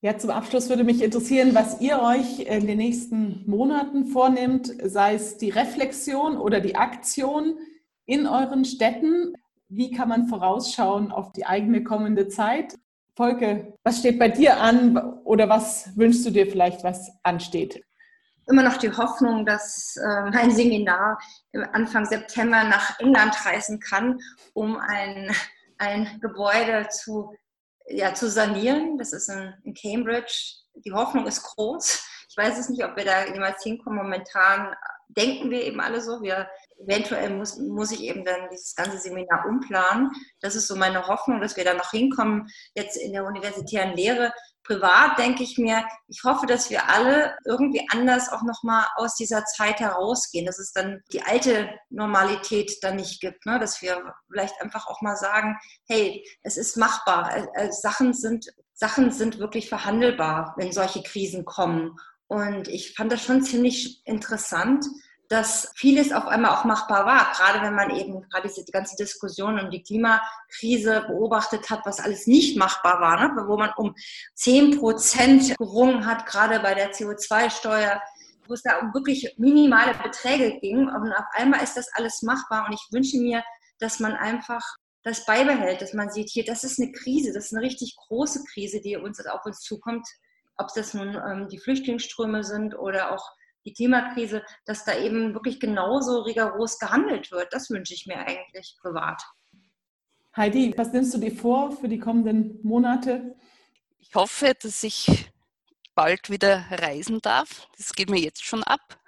Ja, 0.00 0.18
zum 0.18 0.30
Abschluss 0.30 0.68
würde 0.68 0.84
mich 0.84 1.02
interessieren, 1.02 1.54
was 1.54 1.80
ihr 1.80 2.00
euch 2.00 2.40
in 2.40 2.66
den 2.66 2.76
nächsten 2.76 3.42
Monaten 3.48 4.06
vornimmt, 4.06 4.70
sei 4.82 5.14
es 5.14 5.38
die 5.38 5.48
Reflexion 5.48 6.36
oder 6.36 6.60
die 6.60 6.76
Aktion 6.76 7.56
in 8.04 8.26
euren 8.26 8.66
Städten. 8.66 9.32
Wie 9.68 9.90
kann 9.90 10.10
man 10.10 10.28
vorausschauen 10.28 11.10
auf 11.10 11.32
die 11.32 11.46
eigene 11.46 11.82
kommende 11.82 12.28
Zeit? 12.28 12.76
Volke, 13.16 13.74
was 13.84 13.98
steht 13.98 14.18
bei 14.18 14.28
dir 14.28 14.60
an 14.60 14.96
oder 15.24 15.48
was 15.48 15.96
wünschst 15.96 16.26
du 16.26 16.30
dir 16.30 16.46
vielleicht, 16.46 16.82
was 16.82 17.10
ansteht? 17.22 17.84
immer 18.46 18.62
noch 18.62 18.76
die 18.76 18.92
Hoffnung, 18.92 19.46
dass 19.46 19.96
äh, 19.96 20.30
mein 20.30 20.50
Seminar 20.50 21.18
Anfang 21.72 22.04
September 22.04 22.64
nach 22.64 22.98
England 23.00 23.34
reisen 23.44 23.80
kann, 23.80 24.20
um 24.52 24.76
ein, 24.76 25.34
ein 25.78 26.18
Gebäude 26.20 26.88
zu, 26.88 27.34
ja, 27.86 28.14
zu 28.14 28.28
sanieren. 28.28 28.98
Das 28.98 29.12
ist 29.12 29.28
in, 29.28 29.54
in 29.64 29.74
Cambridge. 29.74 30.56
Die 30.74 30.92
Hoffnung 30.92 31.26
ist 31.26 31.42
groß. 31.42 32.06
Ich 32.28 32.36
weiß 32.36 32.58
es 32.58 32.68
nicht, 32.68 32.84
ob 32.84 32.96
wir 32.96 33.04
da 33.04 33.26
jemals 33.26 33.62
hinkommen. 33.62 33.98
Momentan 33.98 34.74
denken 35.16 35.50
wir 35.50 35.62
eben 35.64 35.80
alle 35.80 36.00
so. 36.00 36.22
Wir, 36.22 36.48
eventuell 36.82 37.30
muss, 37.30 37.56
muss 37.58 37.92
ich 37.92 38.02
eben 38.02 38.24
dann 38.24 38.48
dieses 38.50 38.74
ganze 38.74 38.98
Seminar 38.98 39.46
umplanen. 39.48 40.10
Das 40.40 40.54
ist 40.54 40.66
so 40.66 40.76
meine 40.76 41.06
Hoffnung, 41.06 41.40
dass 41.40 41.56
wir 41.56 41.64
da 41.64 41.74
noch 41.74 41.90
hinkommen. 41.90 42.48
Jetzt 42.74 42.96
in 42.96 43.12
der 43.12 43.24
universitären 43.24 43.94
Lehre 43.94 44.32
privat 44.64 45.18
denke 45.18 45.42
ich 45.42 45.58
mir, 45.58 45.84
ich 46.08 46.22
hoffe, 46.24 46.46
dass 46.46 46.70
wir 46.70 46.88
alle 46.88 47.36
irgendwie 47.44 47.86
anders 47.90 48.32
auch 48.32 48.42
nochmal 48.42 48.86
aus 48.96 49.14
dieser 49.14 49.44
Zeit 49.44 49.78
herausgehen, 49.78 50.46
dass 50.46 50.58
es 50.58 50.72
dann 50.72 51.02
die 51.12 51.22
alte 51.22 51.68
Normalität 51.90 52.72
dann 52.82 52.96
nicht 52.96 53.20
gibt, 53.20 53.44
ne? 53.46 53.58
dass 53.58 53.82
wir 53.82 54.02
vielleicht 54.30 54.60
einfach 54.60 54.86
auch 54.86 55.02
mal 55.02 55.16
sagen, 55.16 55.56
hey, 55.86 56.24
es 56.42 56.56
ist 56.56 56.76
machbar, 56.76 57.36
äh, 57.36 57.46
äh, 57.54 57.72
Sachen 57.72 58.14
sind 58.14 58.46
Sachen 58.76 59.12
sind 59.12 59.38
wirklich 59.38 59.68
verhandelbar, 59.68 60.54
wenn 60.56 60.72
solche 60.72 61.00
Krisen 61.02 61.44
kommen. 61.44 61.96
Und 62.26 62.66
ich 62.66 62.94
fand 62.94 63.12
das 63.12 63.22
schon 63.22 63.42
ziemlich 63.42 64.02
interessant, 64.04 64.84
dass 65.28 65.72
vieles 65.74 66.12
auf 66.12 66.26
einmal 66.26 66.52
auch 66.52 66.64
machbar 66.64 67.06
war. 67.06 67.32
Gerade 67.32 67.64
wenn 67.64 67.74
man 67.74 67.90
eben 67.90 68.22
gerade 68.28 68.48
diese 68.48 68.70
ganze 68.70 68.96
Diskussion 68.96 69.58
um 69.58 69.70
die 69.70 69.82
Klimakrise 69.82 71.04
beobachtet 71.06 71.70
hat, 71.70 71.80
was 71.84 72.00
alles 72.00 72.26
nicht 72.26 72.56
machbar 72.56 73.00
war, 73.00 73.20
ne? 73.20 73.44
wo 73.46 73.56
man 73.56 73.70
um 73.76 73.94
10 74.34 74.78
Prozent 74.78 75.56
gerungen 75.56 76.06
hat, 76.06 76.26
gerade 76.26 76.60
bei 76.60 76.74
der 76.74 76.92
CO2-Steuer, 76.92 78.00
wo 78.46 78.54
es 78.54 78.62
da 78.62 78.78
um 78.80 78.92
wirklich 78.92 79.34
minimale 79.38 79.94
Beträge 79.94 80.58
ging. 80.60 80.88
Und 80.88 81.12
auf 81.12 81.26
einmal 81.32 81.62
ist 81.62 81.76
das 81.76 81.88
alles 81.94 82.22
machbar. 82.22 82.66
Und 82.66 82.74
ich 82.74 82.86
wünsche 82.92 83.18
mir, 83.18 83.42
dass 83.78 84.00
man 84.00 84.12
einfach 84.12 84.62
das 85.02 85.24
beibehält, 85.26 85.82
dass 85.82 85.92
man 85.92 86.10
sieht, 86.10 86.30
hier, 86.30 86.44
das 86.44 86.64
ist 86.64 86.80
eine 86.80 86.92
Krise, 86.92 87.32
das 87.32 87.46
ist 87.46 87.54
eine 87.54 87.64
richtig 87.64 87.94
große 88.08 88.44
Krise, 88.52 88.80
die 88.80 88.96
uns 88.96 89.24
auf 89.26 89.44
uns 89.44 89.60
zukommt. 89.60 90.06
Ob 90.56 90.68
das 90.74 90.94
nun 90.94 91.14
ähm, 91.14 91.48
die 91.48 91.58
Flüchtlingsströme 91.58 92.44
sind 92.44 92.78
oder 92.78 93.12
auch 93.12 93.32
die 93.64 93.72
Klimakrise, 93.72 94.42
dass 94.64 94.84
da 94.84 94.96
eben 94.98 95.34
wirklich 95.34 95.60
genauso 95.60 96.20
rigoros 96.20 96.78
gehandelt 96.78 97.30
wird. 97.30 97.52
Das 97.52 97.70
wünsche 97.70 97.94
ich 97.94 98.06
mir 98.06 98.18
eigentlich 98.18 98.76
privat. 98.80 99.22
Heidi, 100.36 100.74
was 100.76 100.92
nimmst 100.92 101.14
du 101.14 101.18
dir 101.18 101.34
vor 101.34 101.72
für 101.72 101.88
die 101.88 101.98
kommenden 101.98 102.58
Monate? 102.62 103.36
Ich 103.98 104.14
hoffe, 104.14 104.52
dass 104.60 104.82
ich 104.82 105.30
bald 105.94 106.28
wieder 106.28 106.64
reisen 106.70 107.20
darf. 107.20 107.68
Das 107.76 107.92
geht 107.92 108.10
mir 108.10 108.20
jetzt 108.20 108.44
schon 108.44 108.64
ab. 108.64 108.98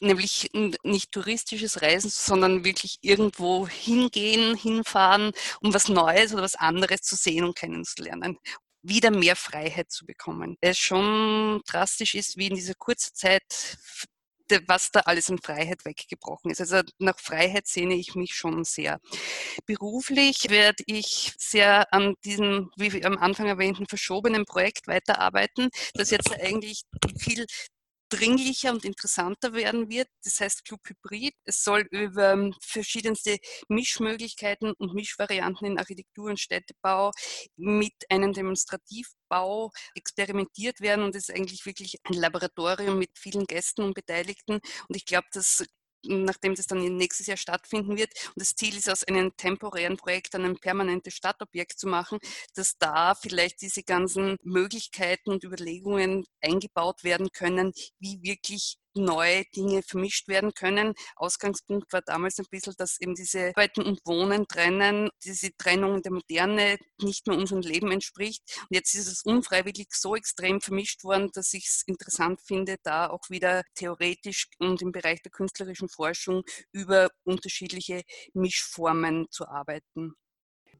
Nämlich 0.00 0.50
nicht 0.82 1.12
touristisches 1.12 1.82
Reisen, 1.82 2.08
sondern 2.08 2.64
wirklich 2.64 2.98
irgendwo 3.02 3.66
hingehen, 3.68 4.56
hinfahren, 4.56 5.32
um 5.60 5.74
was 5.74 5.88
Neues 5.88 6.32
oder 6.32 6.42
was 6.42 6.54
anderes 6.54 7.02
zu 7.02 7.16
sehen 7.16 7.44
und 7.44 7.56
kennenzulernen 7.56 8.38
wieder 8.84 9.10
mehr 9.10 9.36
Freiheit 9.36 9.90
zu 9.90 10.06
bekommen. 10.06 10.56
Es 10.60 10.78
schon 10.78 11.60
drastisch 11.66 12.14
ist, 12.14 12.36
wie 12.36 12.48
in 12.48 12.54
dieser 12.54 12.74
kurzen 12.74 13.14
Zeit 13.14 13.78
was 14.66 14.90
da 14.90 15.00
alles 15.00 15.30
an 15.30 15.38
Freiheit 15.38 15.84
weggebrochen 15.84 16.50
ist. 16.50 16.60
Also 16.60 16.80
nach 16.98 17.18
Freiheit 17.18 17.66
sehne 17.66 17.94
ich 17.94 18.14
mich 18.14 18.34
schon 18.34 18.64
sehr. 18.64 19.00
Beruflich 19.66 20.50
werde 20.50 20.82
ich 20.86 21.32
sehr 21.38 21.92
an 21.92 22.14
diesem, 22.24 22.70
wie 22.76 23.04
am 23.04 23.18
Anfang 23.18 23.46
erwähnten, 23.46 23.86
verschobenen 23.86 24.44
Projekt 24.44 24.86
weiterarbeiten, 24.86 25.70
das 25.94 26.10
jetzt 26.10 26.32
eigentlich 26.32 26.82
viel 27.18 27.46
dringlicher 28.14 28.72
und 28.72 28.84
interessanter 28.84 29.52
werden 29.52 29.88
wird. 29.88 30.08
Das 30.22 30.40
heißt 30.40 30.64
Club 30.64 30.80
Hybrid. 30.86 31.34
Es 31.44 31.62
soll 31.62 31.86
über 31.90 32.32
ähm, 32.32 32.54
verschiedenste 32.60 33.38
Mischmöglichkeiten 33.68 34.72
und 34.78 34.94
Mischvarianten 34.94 35.66
in 35.66 35.78
Architektur 35.78 36.30
und 36.30 36.40
Städtebau 36.40 37.10
mit 37.56 37.94
einem 38.08 38.32
Demonstrativbau 38.32 39.70
experimentiert 39.94 40.80
werden 40.80 41.04
und 41.04 41.14
es 41.16 41.28
ist 41.28 41.34
eigentlich 41.34 41.66
wirklich 41.66 41.96
ein 42.04 42.14
Laboratorium 42.14 42.98
mit 42.98 43.10
vielen 43.18 43.44
Gästen 43.44 43.82
und 43.82 43.94
Beteiligten. 43.94 44.54
Und 44.54 44.96
ich 44.96 45.06
glaube, 45.06 45.26
dass 45.32 45.64
nachdem 46.06 46.54
das 46.54 46.66
dann 46.66 46.78
nächstes 46.96 47.26
Jahr 47.26 47.36
stattfinden 47.36 47.96
wird. 47.96 48.12
Und 48.28 48.40
das 48.40 48.54
Ziel 48.54 48.76
ist, 48.76 48.90
aus 48.90 49.04
einem 49.04 49.36
temporären 49.36 49.96
Projekt 49.96 50.34
dann 50.34 50.44
ein 50.44 50.58
permanentes 50.58 51.14
Stadtobjekt 51.14 51.78
zu 51.78 51.86
machen, 51.86 52.18
dass 52.54 52.76
da 52.78 53.14
vielleicht 53.14 53.62
diese 53.62 53.82
ganzen 53.82 54.36
Möglichkeiten 54.42 55.30
und 55.30 55.44
Überlegungen 55.44 56.24
eingebaut 56.40 57.04
werden 57.04 57.30
können, 57.32 57.72
wie 57.98 58.22
wirklich 58.22 58.76
neue 58.94 59.44
Dinge 59.54 59.82
vermischt 59.82 60.28
werden 60.28 60.52
können. 60.54 60.94
Ausgangspunkt 61.16 61.92
war 61.92 62.02
damals 62.02 62.38
ein 62.38 62.46
bisschen, 62.50 62.74
dass 62.78 63.00
eben 63.00 63.14
diese 63.14 63.48
Arbeiten 63.48 63.82
und 63.82 64.00
Wohnen 64.04 64.46
trennen, 64.46 65.10
diese 65.24 65.54
Trennung 65.56 66.02
der 66.02 66.12
Moderne 66.12 66.76
nicht 67.00 67.26
mehr 67.26 67.36
unserem 67.36 67.62
Leben 67.62 67.90
entspricht. 67.90 68.42
Und 68.62 68.74
jetzt 68.74 68.94
ist 68.94 69.08
es 69.08 69.22
unfreiwillig 69.22 69.88
so 69.90 70.16
extrem 70.16 70.60
vermischt 70.60 71.04
worden, 71.04 71.30
dass 71.32 71.52
ich 71.54 71.66
es 71.66 71.82
interessant 71.86 72.40
finde, 72.42 72.76
da 72.82 73.08
auch 73.08 73.30
wieder 73.30 73.62
theoretisch 73.74 74.48
und 74.58 74.82
im 74.82 74.92
Bereich 74.92 75.22
der 75.22 75.32
künstlerischen 75.32 75.88
Forschung 75.88 76.42
über 76.72 77.08
unterschiedliche 77.24 78.02
Mischformen 78.32 79.26
zu 79.30 79.46
arbeiten. 79.48 80.14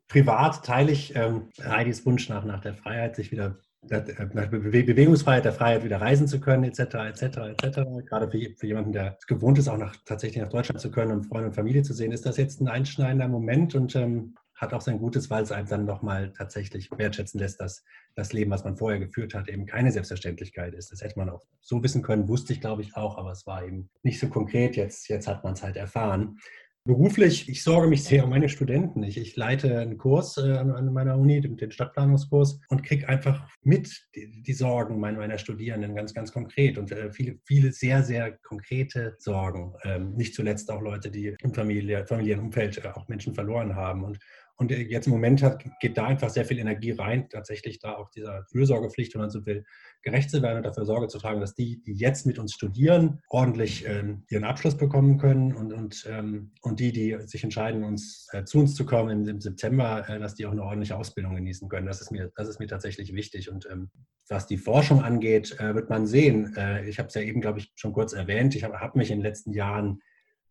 Privat 0.08 0.64
teile 0.64 0.92
ich 0.92 1.14
ähm, 1.16 1.50
Heidis 1.62 2.04
Wunsch 2.04 2.28
nach, 2.28 2.44
nach 2.44 2.60
der 2.60 2.74
Freiheit, 2.74 3.16
sich 3.16 3.32
wieder 3.32 3.58
Bewegungsfreiheit, 3.88 5.44
der 5.44 5.52
Freiheit 5.52 5.84
wieder 5.84 6.00
reisen 6.00 6.26
zu 6.26 6.40
können, 6.40 6.64
etc., 6.64 6.80
etc., 6.80 7.22
etc. 7.22 7.80
Gerade 8.06 8.30
für, 8.30 8.38
für 8.56 8.66
jemanden, 8.66 8.92
der 8.92 9.18
gewohnt 9.26 9.58
ist, 9.58 9.68
auch 9.68 9.78
nach, 9.78 9.96
tatsächlich 10.04 10.42
nach 10.42 10.50
Deutschland 10.50 10.80
zu 10.80 10.90
können 10.90 11.12
und 11.12 11.24
Freunde 11.24 11.48
und 11.48 11.54
Familie 11.54 11.82
zu 11.82 11.92
sehen, 11.92 12.12
ist 12.12 12.26
das 12.26 12.36
jetzt 12.36 12.60
ein 12.60 12.68
einschneidender 12.68 13.28
Moment 13.28 13.74
und 13.74 13.94
ähm, 13.96 14.34
hat 14.54 14.72
auch 14.72 14.80
sein 14.80 14.98
Gutes, 14.98 15.30
weil 15.30 15.42
es 15.42 15.52
einem 15.52 15.68
dann 15.68 15.84
nochmal 15.84 16.32
tatsächlich 16.32 16.88
wertschätzen 16.96 17.40
lässt, 17.40 17.60
dass 17.60 17.84
das 18.14 18.32
Leben, 18.32 18.50
was 18.50 18.64
man 18.64 18.76
vorher 18.76 19.00
geführt 19.00 19.34
hat, 19.34 19.48
eben 19.48 19.66
keine 19.66 19.90
Selbstverständlichkeit 19.90 20.74
ist. 20.74 20.92
Das 20.92 21.00
hätte 21.00 21.18
man 21.18 21.28
auch 21.28 21.42
so 21.60 21.82
wissen 21.82 22.02
können, 22.02 22.28
wusste 22.28 22.52
ich, 22.52 22.60
glaube 22.60 22.82
ich, 22.82 22.96
auch, 22.96 23.18
aber 23.18 23.32
es 23.32 23.46
war 23.46 23.64
eben 23.64 23.90
nicht 24.02 24.20
so 24.20 24.28
konkret. 24.28 24.76
Jetzt, 24.76 25.08
jetzt 25.08 25.26
hat 25.26 25.42
man 25.42 25.54
es 25.54 25.62
halt 25.62 25.76
erfahren. 25.76 26.38
Beruflich, 26.86 27.48
ich 27.48 27.62
sorge 27.62 27.88
mich 27.88 28.04
sehr 28.04 28.24
um 28.24 28.30
meine 28.30 28.50
Studenten. 28.50 29.02
Ich, 29.04 29.16
ich 29.16 29.36
leite 29.36 29.78
einen 29.78 29.96
Kurs 29.96 30.36
äh, 30.36 30.50
an 30.52 30.92
meiner 30.92 31.16
Uni, 31.16 31.40
den, 31.40 31.70
Stadtplanungskurs, 31.70 32.60
und 32.68 32.82
kriege 32.82 33.08
einfach 33.08 33.48
mit 33.62 34.06
die, 34.14 34.42
die, 34.42 34.52
Sorgen 34.52 35.00
meiner, 35.00 35.16
meiner 35.16 35.38
Studierenden 35.38 35.94
ganz, 35.94 36.12
ganz 36.12 36.30
konkret 36.30 36.76
und 36.76 36.92
äh, 36.92 37.10
viele, 37.10 37.38
viele 37.46 37.72
sehr, 37.72 38.02
sehr 38.02 38.32
konkrete 38.32 39.16
Sorgen. 39.18 39.72
Ähm, 39.82 40.12
nicht 40.12 40.34
zuletzt 40.34 40.70
auch 40.70 40.82
Leute, 40.82 41.10
die 41.10 41.34
im 41.40 41.54
Familie, 41.54 42.06
familiären 42.06 42.44
Umfeld 42.44 42.84
äh, 42.84 42.88
auch 42.88 43.08
Menschen 43.08 43.34
verloren 43.34 43.74
haben. 43.74 44.04
Und, 44.04 44.18
Und 44.56 44.70
jetzt 44.70 45.06
im 45.06 45.12
Moment 45.12 45.42
hat, 45.42 45.64
geht 45.80 45.98
da 45.98 46.06
einfach 46.06 46.30
sehr 46.30 46.44
viel 46.44 46.58
Energie 46.58 46.92
rein, 46.92 47.28
tatsächlich 47.28 47.80
da 47.80 47.96
auch 47.96 48.08
dieser 48.10 48.44
Fürsorgepflicht, 48.50 49.12
wenn 49.14 49.22
man 49.22 49.30
so 49.30 49.44
will, 49.46 49.64
gerecht 50.02 50.30
zu 50.30 50.42
werden 50.42 50.58
und 50.58 50.62
dafür 50.62 50.84
Sorge 50.84 51.08
zu 51.08 51.18
tragen, 51.18 51.40
dass 51.40 51.54
die, 51.54 51.82
die 51.82 51.94
jetzt 51.94 52.24
mit 52.24 52.38
uns 52.38 52.52
studieren, 52.52 53.20
ordentlich 53.28 53.84
ähm, 53.88 54.24
ihren 54.30 54.44
Abschluss 54.44 54.76
bekommen 54.76 55.18
können 55.18 55.54
und, 55.54 55.72
und, 55.72 56.06
ähm, 56.08 56.52
und 56.62 56.78
die, 56.78 56.92
die 56.92 57.16
sich 57.26 57.42
entscheiden, 57.42 57.82
uns 57.82 58.28
äh, 58.32 58.44
zu 58.44 58.60
uns 58.60 58.76
zu 58.76 58.86
kommen 58.86 59.10
im, 59.10 59.28
im 59.28 59.40
September, 59.40 60.08
äh, 60.08 60.20
dass 60.20 60.34
die 60.36 60.46
auch 60.46 60.52
eine 60.52 60.62
ordentliche 60.62 60.96
Ausbildung 60.96 61.34
genießen 61.34 61.68
können. 61.68 61.86
Das 61.86 62.00
ist 62.00 62.12
mir, 62.12 62.30
das 62.36 62.48
ist 62.48 62.60
mir 62.60 62.68
tatsächlich 62.68 63.12
wichtig. 63.12 63.50
Und 63.50 63.66
ähm, 63.70 63.90
was 64.28 64.46
die 64.46 64.58
Forschung 64.58 65.02
angeht, 65.02 65.58
äh, 65.58 65.74
wird 65.74 65.90
man 65.90 66.06
sehen. 66.06 66.54
Äh, 66.56 66.88
ich 66.88 66.98
habe 66.98 67.08
es 67.08 67.14
ja 67.14 67.22
eben, 67.22 67.40
glaube 67.40 67.58
ich, 67.58 67.72
schon 67.74 67.92
kurz 67.92 68.12
erwähnt. 68.12 68.54
Ich 68.54 68.62
habe 68.62 68.78
hab 68.78 68.94
mich 68.94 69.10
in 69.10 69.18
den 69.18 69.24
letzten 69.24 69.52
Jahren 69.52 70.00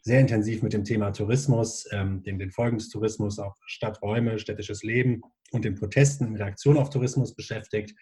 sehr 0.04 0.20
intensiv 0.20 0.62
mit 0.62 0.74
dem 0.74 0.84
Thema 0.84 1.12
Tourismus, 1.12 1.88
ähm, 1.92 2.22
den, 2.24 2.38
den 2.38 2.52
Folgen 2.52 2.78
des 2.78 2.90
Tourismus 2.90 3.40
auf 3.40 3.56
Stadträume, 3.66 4.38
städtisches 4.38 4.84
Leben 4.84 5.22
und 5.52 5.64
den 5.64 5.76
Protesten 5.76 6.28
in 6.28 6.36
Reaktion 6.36 6.78
auf 6.78 6.90
Tourismus 6.90 7.34
beschäftigt. 7.34 7.96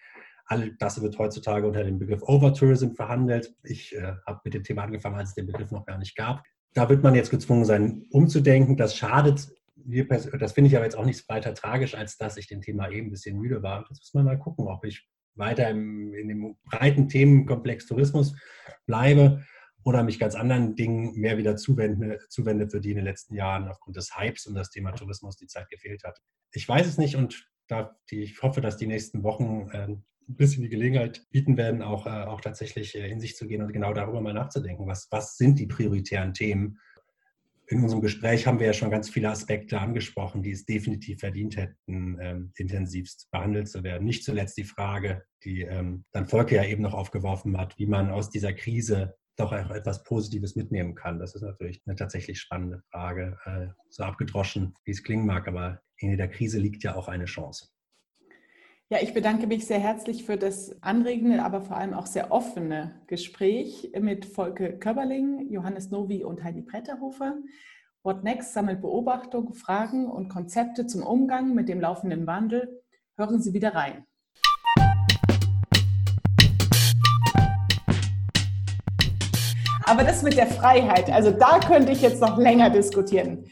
All 0.46 0.72
das 0.78 1.00
wird 1.00 1.16
heutzutage 1.18 1.66
unter 1.66 1.84
dem 1.84 2.00
Begriff 2.00 2.22
Overtourism 2.22 2.94
verhandelt. 2.94 3.54
Ich 3.62 3.94
äh, 3.94 4.14
habe 4.26 4.40
mit 4.44 4.54
dem 4.54 4.64
Thema 4.64 4.82
angefangen, 4.82 5.16
als 5.16 5.30
es 5.30 5.34
den 5.36 5.46
Begriff 5.46 5.70
noch 5.70 5.86
gar 5.86 5.98
nicht 5.98 6.16
gab. 6.16 6.42
Da 6.74 6.88
wird 6.88 7.04
man 7.04 7.14
jetzt 7.14 7.30
gezwungen 7.30 7.64
sein, 7.64 8.04
umzudenken. 8.10 8.76
Das 8.76 8.96
schadet 8.96 9.48
das 9.84 10.52
finde 10.52 10.68
ich 10.68 10.76
aber 10.76 10.84
jetzt 10.84 10.96
auch 10.96 11.04
nicht 11.04 11.28
weiter 11.28 11.54
tragisch, 11.54 11.94
als 11.94 12.16
dass 12.16 12.36
ich 12.36 12.46
dem 12.46 12.60
Thema 12.60 12.88
eben 12.90 13.08
ein 13.08 13.10
bisschen 13.10 13.38
müde 13.38 13.62
war. 13.62 13.80
Jetzt 13.88 14.00
muss 14.00 14.14
man 14.14 14.24
mal 14.24 14.38
gucken, 14.38 14.66
ob 14.68 14.84
ich 14.84 15.08
weiter 15.34 15.68
im, 15.70 16.14
in 16.14 16.28
dem 16.28 16.56
breiten 16.64 17.08
Themenkomplex 17.08 17.86
Tourismus 17.86 18.34
bleibe 18.86 19.42
oder 19.84 20.02
mich 20.02 20.18
ganz 20.18 20.34
anderen 20.34 20.76
Dingen 20.76 21.14
mehr 21.18 21.38
wieder 21.38 21.56
zuwende, 21.56 22.18
für 22.68 22.80
die 22.80 22.90
in 22.90 22.96
den 22.96 23.04
letzten 23.04 23.34
Jahren 23.34 23.68
aufgrund 23.68 23.96
des 23.96 24.16
Hypes 24.16 24.46
um 24.46 24.54
das 24.54 24.70
Thema 24.70 24.92
Tourismus 24.92 25.36
die 25.36 25.46
Zeit 25.46 25.68
gefehlt 25.68 26.04
hat. 26.04 26.20
Ich 26.52 26.68
weiß 26.68 26.86
es 26.86 26.98
nicht 26.98 27.16
und 27.16 27.48
da, 27.68 27.96
ich 28.10 28.42
hoffe, 28.42 28.60
dass 28.60 28.76
die 28.76 28.86
nächsten 28.86 29.22
Wochen 29.22 29.68
äh, 29.72 29.88
ein 30.28 30.36
bisschen 30.36 30.62
die 30.62 30.68
Gelegenheit 30.68 31.26
bieten 31.30 31.56
werden, 31.56 31.82
auch, 31.82 32.06
äh, 32.06 32.10
auch 32.10 32.40
tatsächlich 32.40 32.94
äh, 32.94 33.08
in 33.08 33.20
sich 33.20 33.36
zu 33.36 33.46
gehen 33.46 33.62
und 33.62 33.72
genau 33.72 33.92
darüber 33.92 34.20
mal 34.20 34.34
nachzudenken. 34.34 34.86
Was, 34.86 35.08
was 35.10 35.36
sind 35.36 35.58
die 35.58 35.66
prioritären 35.66 36.34
Themen? 36.34 36.78
In 37.66 37.82
unserem 37.82 38.02
Gespräch 38.02 38.46
haben 38.46 38.58
wir 38.58 38.66
ja 38.66 38.72
schon 38.72 38.90
ganz 38.90 39.08
viele 39.08 39.30
Aspekte 39.30 39.80
angesprochen, 39.80 40.42
die 40.42 40.50
es 40.50 40.66
definitiv 40.66 41.20
verdient 41.20 41.56
hätten, 41.56 42.18
ähm, 42.20 42.52
intensivst 42.56 43.30
behandelt 43.30 43.68
zu 43.68 43.82
werden. 43.82 44.04
Nicht 44.04 44.24
zuletzt 44.24 44.58
die 44.58 44.64
Frage, 44.64 45.24
die 45.44 45.62
ähm, 45.62 46.04
dann 46.12 46.26
Volker 46.26 46.56
ja 46.56 46.64
eben 46.64 46.82
noch 46.82 46.92
aufgeworfen 46.92 47.56
hat, 47.56 47.78
wie 47.78 47.86
man 47.86 48.10
aus 48.10 48.28
dieser 48.28 48.52
Krise 48.52 49.14
doch 49.36 49.52
auch 49.52 49.70
etwas 49.70 50.04
Positives 50.04 50.56
mitnehmen 50.56 50.94
kann. 50.94 51.18
Das 51.18 51.34
ist 51.34 51.42
natürlich 51.42 51.82
eine 51.86 51.96
tatsächlich 51.96 52.40
spannende 52.40 52.82
Frage. 52.90 53.38
Äh, 53.44 53.68
so 53.88 54.04
abgedroschen, 54.04 54.74
wie 54.84 54.90
es 54.90 55.02
klingen 55.02 55.26
mag, 55.26 55.48
aber 55.48 55.80
in 55.96 56.16
der 56.16 56.28
Krise 56.28 56.58
liegt 56.58 56.82
ja 56.82 56.94
auch 56.94 57.08
eine 57.08 57.24
Chance. 57.24 57.68
Ja, 58.92 58.98
ich 59.00 59.14
bedanke 59.14 59.46
mich 59.46 59.66
sehr 59.66 59.78
herzlich 59.78 60.24
für 60.24 60.36
das 60.36 60.82
anregende, 60.82 61.42
aber 61.42 61.62
vor 61.62 61.78
allem 61.78 61.94
auch 61.94 62.04
sehr 62.04 62.30
offene 62.30 63.00
Gespräch 63.06 63.90
mit 63.98 64.26
Volke 64.26 64.78
Köberling, 64.78 65.50
Johannes 65.50 65.90
Novi 65.90 66.24
und 66.24 66.44
Heidi 66.44 66.60
Bretterhofer. 66.60 67.36
What 68.02 68.22
Next 68.22 68.52
sammelt 68.52 68.82
Beobachtungen, 68.82 69.54
Fragen 69.54 70.10
und 70.10 70.28
Konzepte 70.28 70.86
zum 70.86 71.04
Umgang 71.04 71.54
mit 71.54 71.70
dem 71.70 71.80
laufenden 71.80 72.26
Wandel. 72.26 72.82
Hören 73.16 73.40
Sie 73.40 73.54
wieder 73.54 73.74
rein. 73.74 74.04
Aber 79.92 80.04
das 80.04 80.22
mit 80.22 80.38
der 80.38 80.46
Freiheit, 80.46 81.10
also 81.10 81.30
da 81.30 81.58
könnte 81.58 81.92
ich 81.92 82.00
jetzt 82.00 82.22
noch 82.22 82.38
länger 82.38 82.70
diskutieren. 82.70 83.44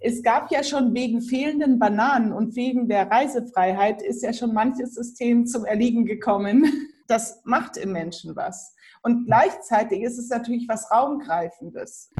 Es 0.00 0.24
gab 0.24 0.50
ja 0.50 0.64
schon 0.64 0.92
wegen 0.92 1.22
fehlenden 1.22 1.78
Bananen 1.78 2.32
und 2.32 2.56
wegen 2.56 2.88
der 2.88 3.08
Reisefreiheit 3.08 4.02
ist 4.02 4.24
ja 4.24 4.32
schon 4.32 4.52
manches 4.52 4.94
System 4.94 5.46
zum 5.46 5.64
Erliegen 5.64 6.04
gekommen. 6.04 6.64
Das 7.06 7.40
macht 7.44 7.76
im 7.76 7.92
Menschen 7.92 8.34
was. 8.34 8.74
Und 9.02 9.26
gleichzeitig 9.26 10.02
ist 10.02 10.18
es 10.18 10.28
natürlich 10.30 10.66
was 10.68 10.90
Raumgreifendes. 10.90 12.10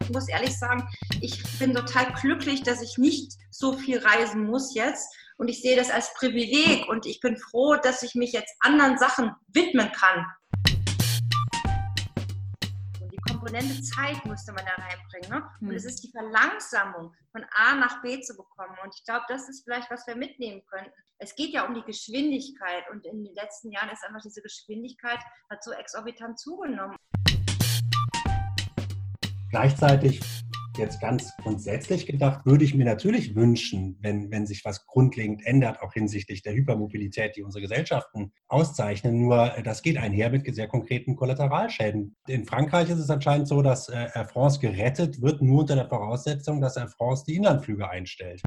Ich 0.00 0.10
muss 0.10 0.28
ehrlich 0.28 0.56
sagen, 0.56 0.88
ich 1.20 1.42
bin 1.58 1.74
total 1.74 2.12
glücklich, 2.20 2.62
dass 2.62 2.80
ich 2.80 2.96
nicht 2.96 3.32
so 3.50 3.72
viel 3.72 3.98
reisen 3.98 4.46
muss 4.46 4.72
jetzt. 4.74 5.12
Und 5.36 5.48
ich 5.48 5.60
sehe 5.60 5.76
das 5.76 5.90
als 5.90 6.14
Privileg 6.14 6.88
und 6.88 7.06
ich 7.06 7.20
bin 7.20 7.36
froh, 7.36 7.74
dass 7.82 8.04
ich 8.04 8.14
mich 8.14 8.32
jetzt 8.32 8.54
anderen 8.60 8.98
Sachen 8.98 9.32
widmen 9.48 9.90
kann. 9.92 10.24
Komponente 13.38 13.80
Zeit 13.82 14.24
musste 14.24 14.50
man 14.52 14.64
da 14.64 14.72
reinbringen. 14.82 15.30
Ne? 15.30 15.48
Und 15.60 15.72
es 15.72 15.84
hm. 15.84 15.90
ist 15.90 16.02
die 16.02 16.10
Verlangsamung 16.10 17.14
von 17.30 17.44
A 17.54 17.76
nach 17.76 18.02
B 18.02 18.20
zu 18.20 18.36
bekommen. 18.36 18.76
Und 18.82 18.92
ich 18.96 19.04
glaube, 19.04 19.24
das 19.28 19.48
ist 19.48 19.62
vielleicht, 19.62 19.88
was 19.92 20.08
wir 20.08 20.16
mitnehmen 20.16 20.60
könnten. 20.66 20.90
Es 21.18 21.36
geht 21.36 21.50
ja 21.50 21.64
um 21.64 21.72
die 21.72 21.84
Geschwindigkeit. 21.84 22.90
Und 22.90 23.06
in 23.06 23.22
den 23.22 23.34
letzten 23.36 23.70
Jahren 23.70 23.90
ist 23.90 24.04
einfach 24.04 24.22
diese 24.22 24.42
Geschwindigkeit 24.42 25.20
hat 25.50 25.62
so 25.62 25.70
exorbitant 25.70 26.40
zugenommen. 26.40 26.96
Gleichzeitig 29.50 30.20
jetzt 30.78 31.00
ganz 31.00 31.36
grundsätzlich 31.42 32.06
gedacht, 32.06 32.46
würde 32.46 32.64
ich 32.64 32.74
mir 32.74 32.84
natürlich 32.84 33.34
wünschen, 33.34 33.98
wenn, 34.00 34.30
wenn 34.30 34.46
sich 34.46 34.64
was 34.64 34.86
grundlegend 34.86 35.44
ändert, 35.44 35.82
auch 35.82 35.92
hinsichtlich 35.92 36.42
der 36.42 36.54
Hypermobilität, 36.54 37.36
die 37.36 37.42
unsere 37.42 37.62
Gesellschaften 37.62 38.32
auszeichnen. 38.48 39.20
Nur 39.20 39.56
äh, 39.56 39.62
das 39.62 39.82
geht 39.82 39.98
einher 39.98 40.30
mit 40.30 40.52
sehr 40.54 40.68
konkreten 40.68 41.16
Kollateralschäden. 41.16 42.16
In 42.26 42.46
Frankreich 42.46 42.88
ist 42.88 42.98
es 42.98 43.10
anscheinend 43.10 43.48
so, 43.48 43.60
dass 43.60 43.88
äh, 43.88 44.06
Air 44.14 44.28
France 44.32 44.60
gerettet 44.60 45.20
wird, 45.20 45.42
nur 45.42 45.60
unter 45.60 45.74
der 45.74 45.88
Voraussetzung, 45.88 46.60
dass 46.60 46.76
Air 46.76 46.88
France 46.88 47.24
die 47.26 47.36
Inlandflüge 47.36 47.88
einstellt 47.88 48.40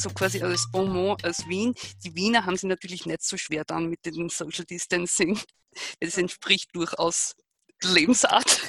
so 0.00 0.10
quasi 0.10 0.40
als 0.42 0.70
Bonbon 0.70 1.16
aus 1.24 1.48
Wien. 1.48 1.74
Die 2.04 2.14
Wiener 2.14 2.46
haben 2.46 2.56
sie 2.56 2.68
natürlich 2.68 3.04
nicht 3.04 3.22
so 3.22 3.36
schwer 3.36 3.64
dann 3.64 3.88
mit 3.88 4.06
dem 4.06 4.28
Social 4.28 4.64
Distancing. 4.64 5.38
Es 6.00 6.16
entspricht 6.16 6.70
durchaus 6.72 7.34
Lebensart. 7.82 8.60